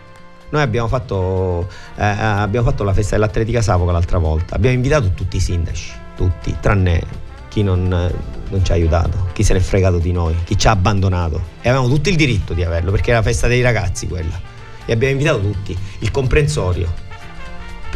Noi 0.50 0.62
abbiamo 0.62 0.86
fatto, 0.86 1.68
eh, 1.96 2.04
abbiamo 2.04 2.68
fatto 2.68 2.84
la 2.84 2.92
festa 2.92 3.16
dell'Atletica 3.16 3.62
Savoca 3.62 3.90
l'altra 3.90 4.18
volta, 4.18 4.54
abbiamo 4.54 4.76
invitato 4.76 5.10
tutti 5.10 5.38
i 5.38 5.40
sindaci, 5.40 5.92
tutti, 6.14 6.54
tranne 6.60 7.24
chi 7.48 7.62
non, 7.62 7.88
non, 7.88 8.64
ci 8.64 8.70
ha 8.70 8.74
aiutato, 8.74 9.30
chi 9.32 9.42
se 9.42 9.54
n'è 9.54 9.60
fregato 9.60 9.98
di 9.98 10.12
noi, 10.12 10.36
chi 10.44 10.56
ci 10.56 10.68
ha 10.68 10.70
abbandonato. 10.70 11.54
E 11.60 11.68
avevamo 11.68 11.88
tutto 11.88 12.10
il 12.10 12.16
diritto 12.16 12.54
di 12.54 12.62
averlo, 12.62 12.90
perché 12.92 13.10
era 13.10 13.18
la 13.18 13.24
festa 13.24 13.48
dei 13.48 13.60
ragazzi 13.60 14.06
quella. 14.06 14.38
E 14.84 14.92
abbiamo 14.92 15.14
invitato 15.14 15.40
tutti, 15.40 15.76
il 15.98 16.10
comprensorio, 16.12 16.92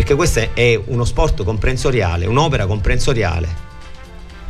perché 0.01 0.15
questo 0.15 0.55
è 0.55 0.81
uno 0.87 1.05
sport 1.05 1.45
comprensoriale, 1.45 2.25
un'opera 2.25 2.65
comprensoriale. 2.65 3.69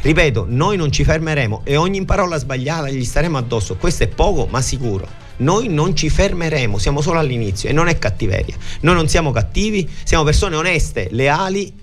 Ripeto, 0.01 0.46
noi 0.48 0.76
non 0.76 0.92
ci 0.92 1.03
fermeremo 1.03 1.62
e 1.64 1.74
ogni 1.74 2.05
parola 2.05 2.38
sbagliata 2.38 2.88
gli 2.88 3.05
staremo 3.05 3.36
addosso, 3.36 3.74
questo 3.74 4.05
è 4.05 4.07
poco 4.07 4.46
ma 4.46 4.62
sicuro. 4.62 5.09
Noi 5.38 5.66
non 5.66 5.96
ci 5.96 6.09
fermeremo, 6.09 6.78
siamo 6.78 7.01
solo 7.01 7.18
all'inizio 7.18 7.68
e 7.68 7.72
non 7.72 7.88
è 7.88 7.98
cattiveria. 7.98 8.55
Noi 8.82 8.94
non 8.94 9.09
siamo 9.09 9.32
cattivi, 9.32 9.90
siamo 10.05 10.22
persone 10.22 10.55
oneste, 10.55 11.09
leali, 11.11 11.74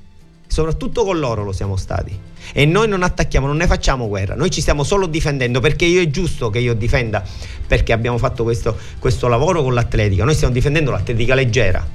soprattutto 0.47 1.03
con 1.03 1.19
loro 1.19 1.43
lo 1.43 1.51
siamo 1.51 1.75
stati. 1.75 2.17
E 2.53 2.65
noi 2.65 2.87
non 2.87 3.03
attacchiamo, 3.03 3.47
non 3.47 3.57
ne 3.57 3.67
facciamo 3.67 4.07
guerra, 4.07 4.33
noi 4.35 4.49
ci 4.49 4.61
stiamo 4.61 4.85
solo 4.85 5.07
difendendo 5.07 5.59
perché 5.59 5.83
io 5.83 5.99
è 5.99 6.09
giusto 6.09 6.49
che 6.49 6.59
io 6.59 6.73
difenda 6.73 7.21
perché 7.67 7.91
abbiamo 7.91 8.17
fatto 8.17 8.43
questo, 8.43 8.77
questo 8.97 9.27
lavoro 9.27 9.61
con 9.61 9.73
l'atletica, 9.73 10.23
noi 10.23 10.35
stiamo 10.35 10.53
difendendo 10.53 10.89
l'atletica 10.89 11.35
leggera. 11.35 11.85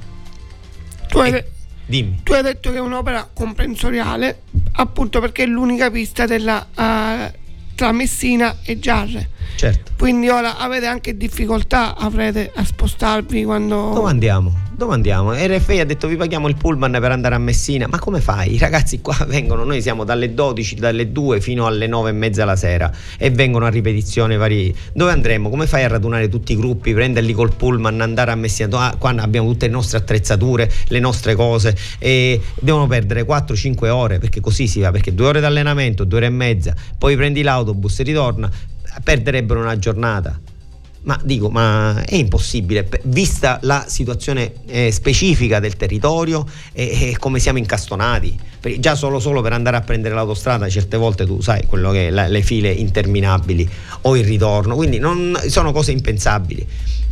Tu 1.07 1.19
hai, 1.19 1.43
Dimmi. 1.85 2.21
Tu 2.23 2.33
hai 2.33 2.41
detto 2.41 2.71
che 2.71 2.77
è 2.77 2.81
un'opera 2.81 3.29
comprensoriale, 3.33 4.43
appunto 4.73 5.19
perché 5.19 5.43
è 5.43 5.47
l'unica 5.47 5.91
pista 5.91 6.25
della, 6.25 6.65
uh, 6.69 7.31
tra 7.75 7.91
Messina 7.91 8.57
e 8.63 8.79
Giarre. 8.79 9.29
Certo. 9.55 9.91
Quindi 9.97 10.29
ora 10.29 10.57
avete 10.57 10.85
anche 10.85 11.15
difficoltà 11.15 11.95
avrete 11.95 12.51
a 12.53 12.63
spostarvi 12.63 13.43
quando... 13.43 13.91
Dove 13.93 14.09
andiamo? 14.09 14.63
Dove 14.75 14.95
andiamo? 14.95 15.33
RFI 15.33 15.79
ha 15.81 15.85
detto 15.85 16.07
vi 16.07 16.15
paghiamo 16.15 16.47
il 16.47 16.55
pullman 16.55 16.91
per 16.91 17.11
andare 17.11 17.35
a 17.35 17.37
Messina. 17.37 17.87
Ma 17.87 17.99
come 17.99 18.19
fai? 18.19 18.55
I 18.55 18.57
ragazzi 18.57 19.01
qua 19.01 19.15
vengono, 19.27 19.63
noi 19.63 19.81
siamo 19.81 20.03
dalle 20.03 20.33
12, 20.33 20.75
dalle 20.75 21.11
2 21.11 21.39
fino 21.41 21.67
alle 21.67 21.87
9 21.87 22.09
e 22.09 22.13
mezza 22.13 22.43
la 22.43 22.55
sera 22.55 22.91
e 23.17 23.29
vengono 23.29 23.65
a 23.65 23.69
ripetizione 23.69 24.35
vari. 24.35 24.75
Dove 24.93 25.11
andremo? 25.11 25.49
Come 25.49 25.67
fai 25.67 25.83
a 25.83 25.87
radunare 25.87 26.27
tutti 26.27 26.53
i 26.53 26.55
gruppi, 26.55 26.93
prenderli 26.93 27.33
col 27.33 27.53
pullman, 27.53 28.01
andare 28.01 28.31
a 28.31 28.35
Messina? 28.35 28.77
Ah, 28.79 28.95
qua 28.97 29.11
abbiamo 29.11 29.49
tutte 29.49 29.67
le 29.67 29.71
nostre 29.71 29.99
attrezzature, 29.99 30.69
le 30.87 30.99
nostre 30.99 31.35
cose 31.35 31.77
e 31.99 32.41
devono 32.59 32.87
perdere 32.87 33.25
4-5 33.25 33.87
ore 33.89 34.19
perché 34.19 34.41
così 34.41 34.67
si 34.67 34.79
va, 34.79 34.91
perché 34.91 35.13
due 35.13 35.27
ore 35.27 35.39
d'allenamento, 35.39 36.03
due 36.03 36.17
ore 36.17 36.27
e 36.27 36.31
mezza, 36.31 36.73
poi 36.97 37.15
prendi 37.15 37.41
l'autobus 37.41 37.99
e 37.99 38.03
ritorna, 38.03 38.51
perderebbero 39.01 39.59
una 39.59 39.77
giornata. 39.77 40.39
Ma 41.03 41.19
dico, 41.21 41.49
ma 41.49 42.01
è 42.05 42.15
impossibile, 42.15 42.87
vista 43.03 43.59
la 43.63 43.85
situazione 43.89 44.53
eh, 44.67 44.89
specifica 44.89 45.59
del 45.59 45.75
territorio 45.75 46.45
e, 46.71 47.09
e, 47.09 47.17
come 47.17 47.39
siamo 47.39 47.57
incastonati. 47.57 48.39
Perché 48.59 48.79
già 48.79 48.95
solo, 48.95 49.19
solo, 49.19 49.41
per 49.41 49.51
andare 49.51 49.75
a 49.75 49.81
prendere 49.81 50.15
l'autostrada, 50.15 50.69
certe 50.69 50.95
volte 50.95 51.25
tu 51.25 51.41
sai 51.41 51.65
quello 51.65 51.91
che 51.91 52.07
è 52.07 52.09
la, 52.09 52.29
le 52.29 52.41
file 52.41 52.71
interminabili 52.71 53.69
o 54.03 54.15
il 54.15 54.23
ritorno, 54.23 54.75
quindi 54.75 54.97
non, 54.97 55.37
sono 55.47 55.73
cose 55.73 55.91
impensabili. 55.91 56.65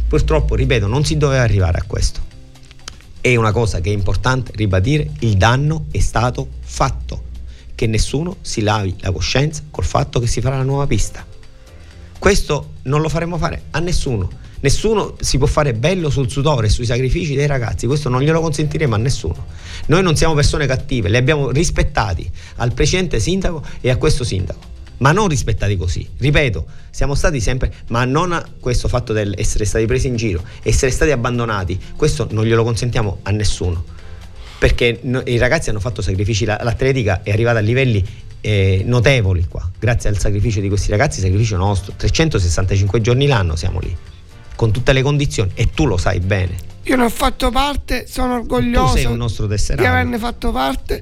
Purtroppo, 0.08 0.56
ripeto, 0.56 0.88
non 0.88 1.04
si 1.04 1.18
doveva 1.18 1.42
arrivare 1.42 1.78
a 1.78 1.84
questo. 1.86 2.22
È 3.20 3.36
una 3.36 3.52
cosa 3.52 3.82
che 3.82 3.90
è 3.90 3.94
importante 3.94 4.54
ribadire, 4.56 5.12
il 5.20 5.36
danno 5.36 5.88
è 5.92 6.00
stato 6.00 6.48
fatto, 6.62 7.24
che 7.76 7.88
nessuno 7.88 8.38
si 8.40 8.62
lavi 8.62 8.96
la 9.00 9.12
coscienza 9.12 9.64
col 9.70 9.84
fatto 9.84 10.22
che 10.22 10.28
si 10.28 10.40
farà 10.40 10.56
la 10.56 10.64
nuova 10.64 10.88
pista 10.88 11.26
questo 12.22 12.74
non 12.84 13.02
lo 13.02 13.10
faremo 13.10 13.40
fare 13.40 13.64
a 13.72 13.80
nessuno. 13.80 14.30
Nessuno 14.60 15.16
si 15.20 15.40
può 15.40 15.48
fare 15.48 15.74
bello 15.74 16.12
sul 16.12 16.30
sudore 16.30 16.68
e 16.68 16.70
sui 16.70 16.86
sacrifici 16.86 17.34
dei 17.34 17.48
ragazzi, 17.48 17.88
questo 17.88 18.10
non 18.10 18.22
glielo 18.22 18.40
consentiremo 18.42 18.94
a 18.94 18.98
nessuno. 19.00 19.48
Noi 19.88 20.04
non 20.04 20.16
siamo 20.16 20.36
persone 20.36 20.68
cattive, 20.68 21.10
li 21.10 21.18
abbiamo 21.18 21.50
rispettati 21.50 22.30
al 22.58 22.74
precedente 22.74 23.20
sindaco 23.20 23.64
e 23.82 23.90
a 23.90 23.98
questo 23.98 24.24
sindaco, 24.24 24.60
ma 24.98 25.12
non 25.12 25.30
rispettati 25.30 25.76
così. 25.76 26.08
Ripeto, 26.16 26.66
siamo 26.92 27.16
stati 27.16 27.40
sempre, 27.40 27.74
ma 27.88 28.06
non 28.06 28.34
a 28.34 28.48
questo 28.60 28.88
fatto 28.88 29.14
di 29.14 29.34
essere 29.38 29.66
stati 29.66 29.88
presi 29.88 30.06
in 30.06 30.16
giro, 30.16 30.44
essere 30.62 30.92
stati 30.92 31.10
abbandonati, 31.10 31.80
questo 31.96 32.28
non 32.30 32.46
glielo 32.46 32.64
consentiamo 32.64 33.18
a 33.24 33.32
nessuno. 33.32 33.84
Perché 34.60 35.02
i 35.26 35.38
ragazzi 35.40 35.72
hanno 35.72 35.80
fatto 35.80 36.04
sacrifici, 36.04 36.46
l'atletica 36.46 37.24
è 37.24 37.32
arrivata 37.32 37.58
a 37.58 37.64
livelli 37.64 38.06
eh, 38.42 38.82
notevoli 38.86 39.46
qua, 39.48 39.70
grazie 39.80 40.10
al 40.10 40.18
sacrificio 40.18 40.60
di 40.60 40.68
questi 40.68 40.92
ragazzi, 40.92 41.22
sacrificio 41.22 41.58
nostro, 41.58 41.94
365 41.96 43.02
giorni 43.02 43.28
l'anno 43.28 43.56
siamo 43.56 43.80
lì, 43.80 43.96
con 44.56 44.72
tutte 44.72 44.94
le 44.94 45.02
condizioni 45.02 45.52
e 45.54 45.70
tu 45.72 45.86
lo 45.86 45.98
sai 45.98 46.20
bene. 46.20 46.70
Io 46.86 46.96
ne 46.96 47.04
ho 47.04 47.10
fatto 47.10 47.52
parte, 47.52 48.08
sono 48.08 48.36
orgoglioso 48.36 48.96
di 49.46 49.86
averne 49.86 50.18
fatto 50.18 50.52
parte. 50.52 51.02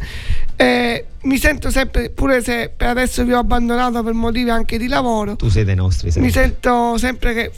Eh, 0.58 1.06
mi 1.22 1.38
sento 1.38 1.72
sempre, 1.72 2.10
pure 2.10 2.44
se 2.44 2.72
per 2.76 2.90
adesso 2.90 3.24
vi 3.24 3.32
ho 3.32 3.40
abbandonato 3.40 4.04
per 4.04 4.12
motivi 4.12 4.50
anche 4.50 4.78
di 4.78 4.88
lavoro. 4.88 5.38
Tu 5.38 5.48
sei 5.48 5.64
dei 5.64 5.76
nostri. 5.76 6.12
Sempre. 6.12 6.30
Mi 6.30 6.32
sento 6.32 6.98
sempre 6.98 7.34
che 7.34 7.52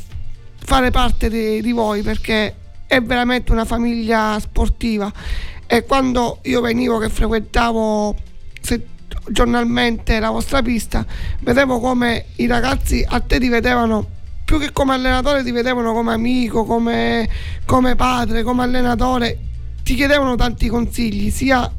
fare 0.64 0.92
parte 0.92 1.30
di, 1.30 1.62
di 1.62 1.72
voi 1.72 2.04
perché 2.04 2.56
è 2.86 3.02
veramente 3.02 3.52
una 3.52 3.66
famiglia 3.66 4.38
sportiva. 4.40 5.12
E 5.66 5.84
quando 5.86 6.40
io 6.44 6.62
venivo 6.62 7.00
che 7.00 7.10
frequentavo 7.10 8.16
giornalmente 9.28 10.20
la 10.20 10.30
vostra 10.30 10.62
pista, 10.62 11.06
vedevo 11.40 11.80
come 11.80 12.26
i 12.38 12.48
ragazzi 12.48 13.06
a 13.08 13.20
te 13.20 13.40
ti 13.40 13.50
vedevano 13.50 14.20
più 14.44 14.60
che 14.60 14.72
come 14.74 14.94
allenatore, 14.94 15.44
ti 15.44 15.52
vedevano 15.52 15.94
come 15.94 16.14
amico, 16.14 16.66
come, 16.66 17.30
come 17.66 17.96
padre, 17.96 18.44
come 18.44 18.64
allenatore, 18.64 19.38
ti 19.84 19.96
chiedevano 19.96 20.36
tanti 20.36 20.68
consigli, 20.68 21.30
sia 21.30 21.72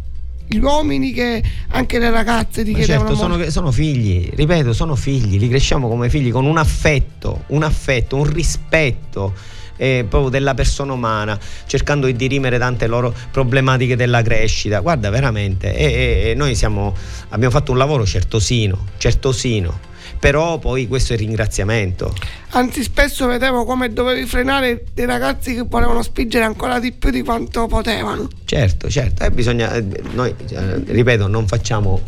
gli 0.47 0.59
uomini 0.59 1.13
che 1.13 1.43
anche 1.69 1.99
le 1.99 2.11
ragazze 2.11 2.65
ti 2.65 2.73
Ma 2.73 2.79
chiedevano 2.79 3.09
certo, 3.09 3.23
sono, 3.23 3.51
sono, 3.51 3.71
figli, 3.71 4.31
ripeto, 4.35 4.73
sono 4.73 4.95
figli, 4.97 5.39
li 5.39 5.49
cresciamo 5.49 5.89
come 5.89 6.09
figli 6.09 6.31
con 6.31 6.47
un 6.47 6.57
affetto, 6.57 7.45
un 7.49 7.63
affetto, 7.63 8.17
un 8.17 8.33
rispetto 8.33 9.35
eh, 9.83 10.07
proprio 10.09 10.31
della 10.31 10.55
persona 10.55 10.93
umana, 10.93 11.37
cercando 11.67 12.07
di 12.07 12.15
dirimere 12.15 12.57
tante 12.57 12.87
loro 12.87 13.13
problematiche 13.33 13.97
della 13.97 14.23
crescita. 14.23 14.79
Guarda, 14.79 15.11
veramente, 15.11 15.75
e, 15.75 16.31
e, 16.31 16.35
noi 16.35 16.55
siamo, 16.55 16.95
abbiamo 17.31 17.53
fatto 17.53 17.73
un 17.73 17.79
lavoro 17.79 18.07
certosino, 18.07 18.87
certosino 18.99 19.91
però 20.19 20.59
poi 20.59 20.87
questo 20.87 21.15
è 21.15 21.17
il 21.17 21.23
ringraziamento. 21.23 22.15
Anzi, 22.51 22.85
spesso 22.85 23.27
vedevo 23.27 23.65
come 23.65 23.93
dovevi 23.93 24.25
frenare 24.25 24.85
dei 24.95 25.05
ragazzi 25.05 25.53
che 25.53 25.63
volevano 25.63 26.01
spingere 26.01 26.45
ancora 26.45 26.79
di 26.79 26.93
più 26.93 27.11
di 27.11 27.23
quanto 27.23 27.67
potevano. 27.67 28.29
Certo, 28.45 28.89
certo, 28.89 29.25
eh, 29.25 29.33
bisogna, 29.33 29.73
eh, 29.75 29.85
noi, 30.13 30.33
eh, 30.51 30.77
ripeto, 30.87 31.27
non 31.27 31.49
facciamo 31.49 32.01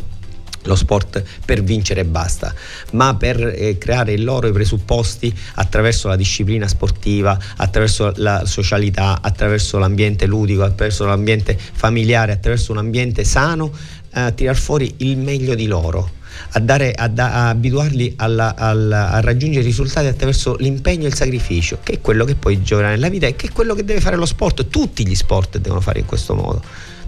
lo 0.65 0.75
sport 0.75 1.23
per 1.45 1.63
vincere 1.63 2.01
e 2.01 2.05
basta, 2.05 2.55
ma 2.93 3.17
per 3.17 3.55
eh, 3.57 3.79
creare 3.79 4.13
i 4.13 4.21
loro 4.21 4.51
presupposti 4.51 5.35
attraverso 5.55 6.09
la 6.09 6.17
disciplina 6.17 6.69
sportiva, 6.69 7.39
attraverso 7.57 8.13
la 8.17 8.45
socialità, 8.47 9.21
attraverso 9.21 9.79
l'ambiente 9.79 10.27
ludico, 10.27 10.63
attraverso 10.63 11.05
l'ambiente 11.05 11.57
familiare, 11.59 12.33
attraverso 12.33 12.73
un 12.73 12.79
ambiente 12.79 13.25
sano, 13.25 13.73
eh, 14.13 14.21
a 14.21 14.31
tirar 14.31 14.57
fuori 14.57 14.95
il 14.99 15.17
meglio 15.17 15.55
di 15.55 15.67
loro. 15.67 16.23
A, 16.53 16.59
dare, 16.59 16.91
a, 16.91 17.07
da, 17.07 17.33
a 17.33 17.49
abituarli 17.51 18.15
alla, 18.17 18.57
alla, 18.57 19.11
a 19.11 19.21
raggiungere 19.21 19.65
risultati 19.65 20.09
attraverso 20.09 20.57
l'impegno 20.59 21.05
e 21.05 21.09
il 21.09 21.15
sacrificio, 21.15 21.79
che 21.81 21.93
è 21.93 22.01
quello 22.01 22.25
che 22.25 22.35
poi 22.35 22.61
giocherà 22.61 22.89
nella 22.89 23.09
vita 23.09 23.29
e 23.29 23.37
che 23.37 23.47
è 23.47 23.53
quello 23.53 23.73
che 23.75 23.85
deve 23.85 24.01
fare 24.01 24.17
lo 24.17 24.27
sport. 24.27 24.67
Tutti 24.67 25.07
gli 25.07 25.15
sport 25.15 25.59
devono 25.59 25.81
fare 25.81 26.01
in 26.01 26.07
questo 26.07 26.35
modo 26.35 26.61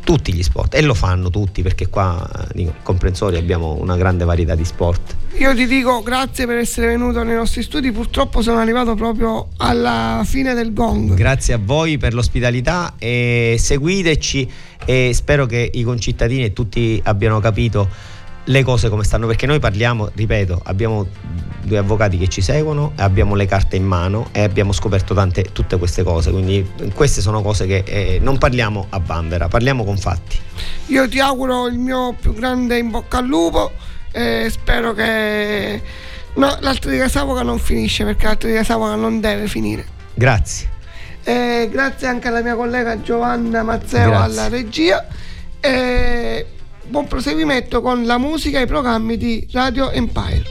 tutti 0.07 0.33
gli 0.33 0.45
sport 0.45 0.75
e 0.77 0.83
lo 0.83 0.95
fanno 0.95 1.31
tutti 1.31 1.63
perché 1.63 1.89
qua 1.89 2.31
dico, 2.55 2.75
comprensori 2.85 3.37
abbiamo 3.37 3.77
una 3.81 3.97
grande 3.97 4.25
varietà 4.25 4.55
di 4.55 4.65
sport. 4.65 5.17
Io 5.39 5.53
ti 5.53 5.67
dico 5.67 6.01
grazie 6.05 6.47
per 6.47 6.59
essere 6.59 6.87
venuto 6.87 7.25
nei 7.25 7.35
nostri 7.35 7.61
studi, 7.61 7.91
purtroppo 7.91 8.41
sono 8.41 8.61
arrivato 8.61 8.95
proprio 8.95 9.49
alla 9.57 10.23
fine 10.25 10.55
del 10.55 10.73
gong. 10.73 11.15
Grazie 11.15 11.55
a 11.55 11.59
voi 11.61 11.99
per 11.99 12.15
l'ospitalità 12.15 12.95
e 12.99 13.57
seguiteci 13.59 14.51
e 14.85 15.11
spero 15.13 15.45
che 15.47 15.73
i 15.75 15.83
concittadini 15.83 16.45
e 16.45 16.53
tutti 16.53 17.01
abbiano 17.03 17.41
capito 17.41 17.89
le 18.49 18.63
cose 18.63 18.89
come 18.89 19.05
stanno, 19.05 19.27
perché 19.27 19.47
noi 19.47 19.59
parliamo, 19.59 20.11
ripeto, 20.15 20.61
abbiamo 20.65 21.07
due 21.63 21.79
avvocati 21.79 22.17
che 22.17 22.29
ci 22.29 22.41
seguono, 22.41 22.93
abbiamo 22.97 23.35
le 23.35 23.47
carte 23.47 23.77
in 23.77 23.85
mano 23.85 24.29
e 24.33 24.43
abbiamo 24.43 24.73
scoperto 24.73 25.15
tante, 25.15 25.51
tutte 25.53 25.77
queste 25.79 26.05
cose, 26.05 26.31
quindi 26.31 26.69
queste 26.95 27.21
sono 27.21 27.43
cose 27.43 27.67
che 27.67 27.83
eh, 27.85 28.19
non 28.21 28.39
parliamo 28.39 28.87
a 28.91 29.01
bambera, 29.01 29.49
parliamo 29.49 29.85
con 29.85 29.97
fatti. 29.97 30.39
Io 30.87 31.09
ti 31.09 31.19
auguro 31.19 31.67
il 31.67 31.79
mio 31.79 32.15
più 32.19 32.33
grande 32.33 32.79
in 32.79 32.91
bocca 32.91 33.19
al 33.19 33.27
lupo 33.27 33.73
e 34.13 34.47
spero 34.49 34.93
che 34.93 35.83
no, 36.35 36.57
l'altra 36.61 36.91
di 36.91 37.09
Savoca 37.09 37.43
non 37.43 37.59
finisce 37.59 38.05
perché 38.05 38.27
l'altra 38.27 38.49
di 38.49 38.65
Savoca 38.65 38.95
non 38.95 39.21
deve 39.21 39.49
finire. 39.49 39.85
Grazie. 40.15 40.75
Eh, 41.25 41.69
grazie 41.73 42.07
anche 42.07 42.29
alla 42.29 42.41
mia 42.41 42.55
collega 42.55 43.03
Giovanna 43.03 43.65
Mazzeo 43.65 44.11
grazie. 44.11 44.25
alla 44.25 44.49
regia. 44.49 45.05
Eh, 45.59 46.47
Buon 46.89 47.09
proseguimento 47.09 47.81
con 47.81 48.07
la 48.07 48.17
musica 48.17 48.61
e 48.61 48.63
i 48.63 48.67
programmi 48.67 49.17
di 49.17 49.47
Radio 49.51 49.91
Empire. 49.91 50.45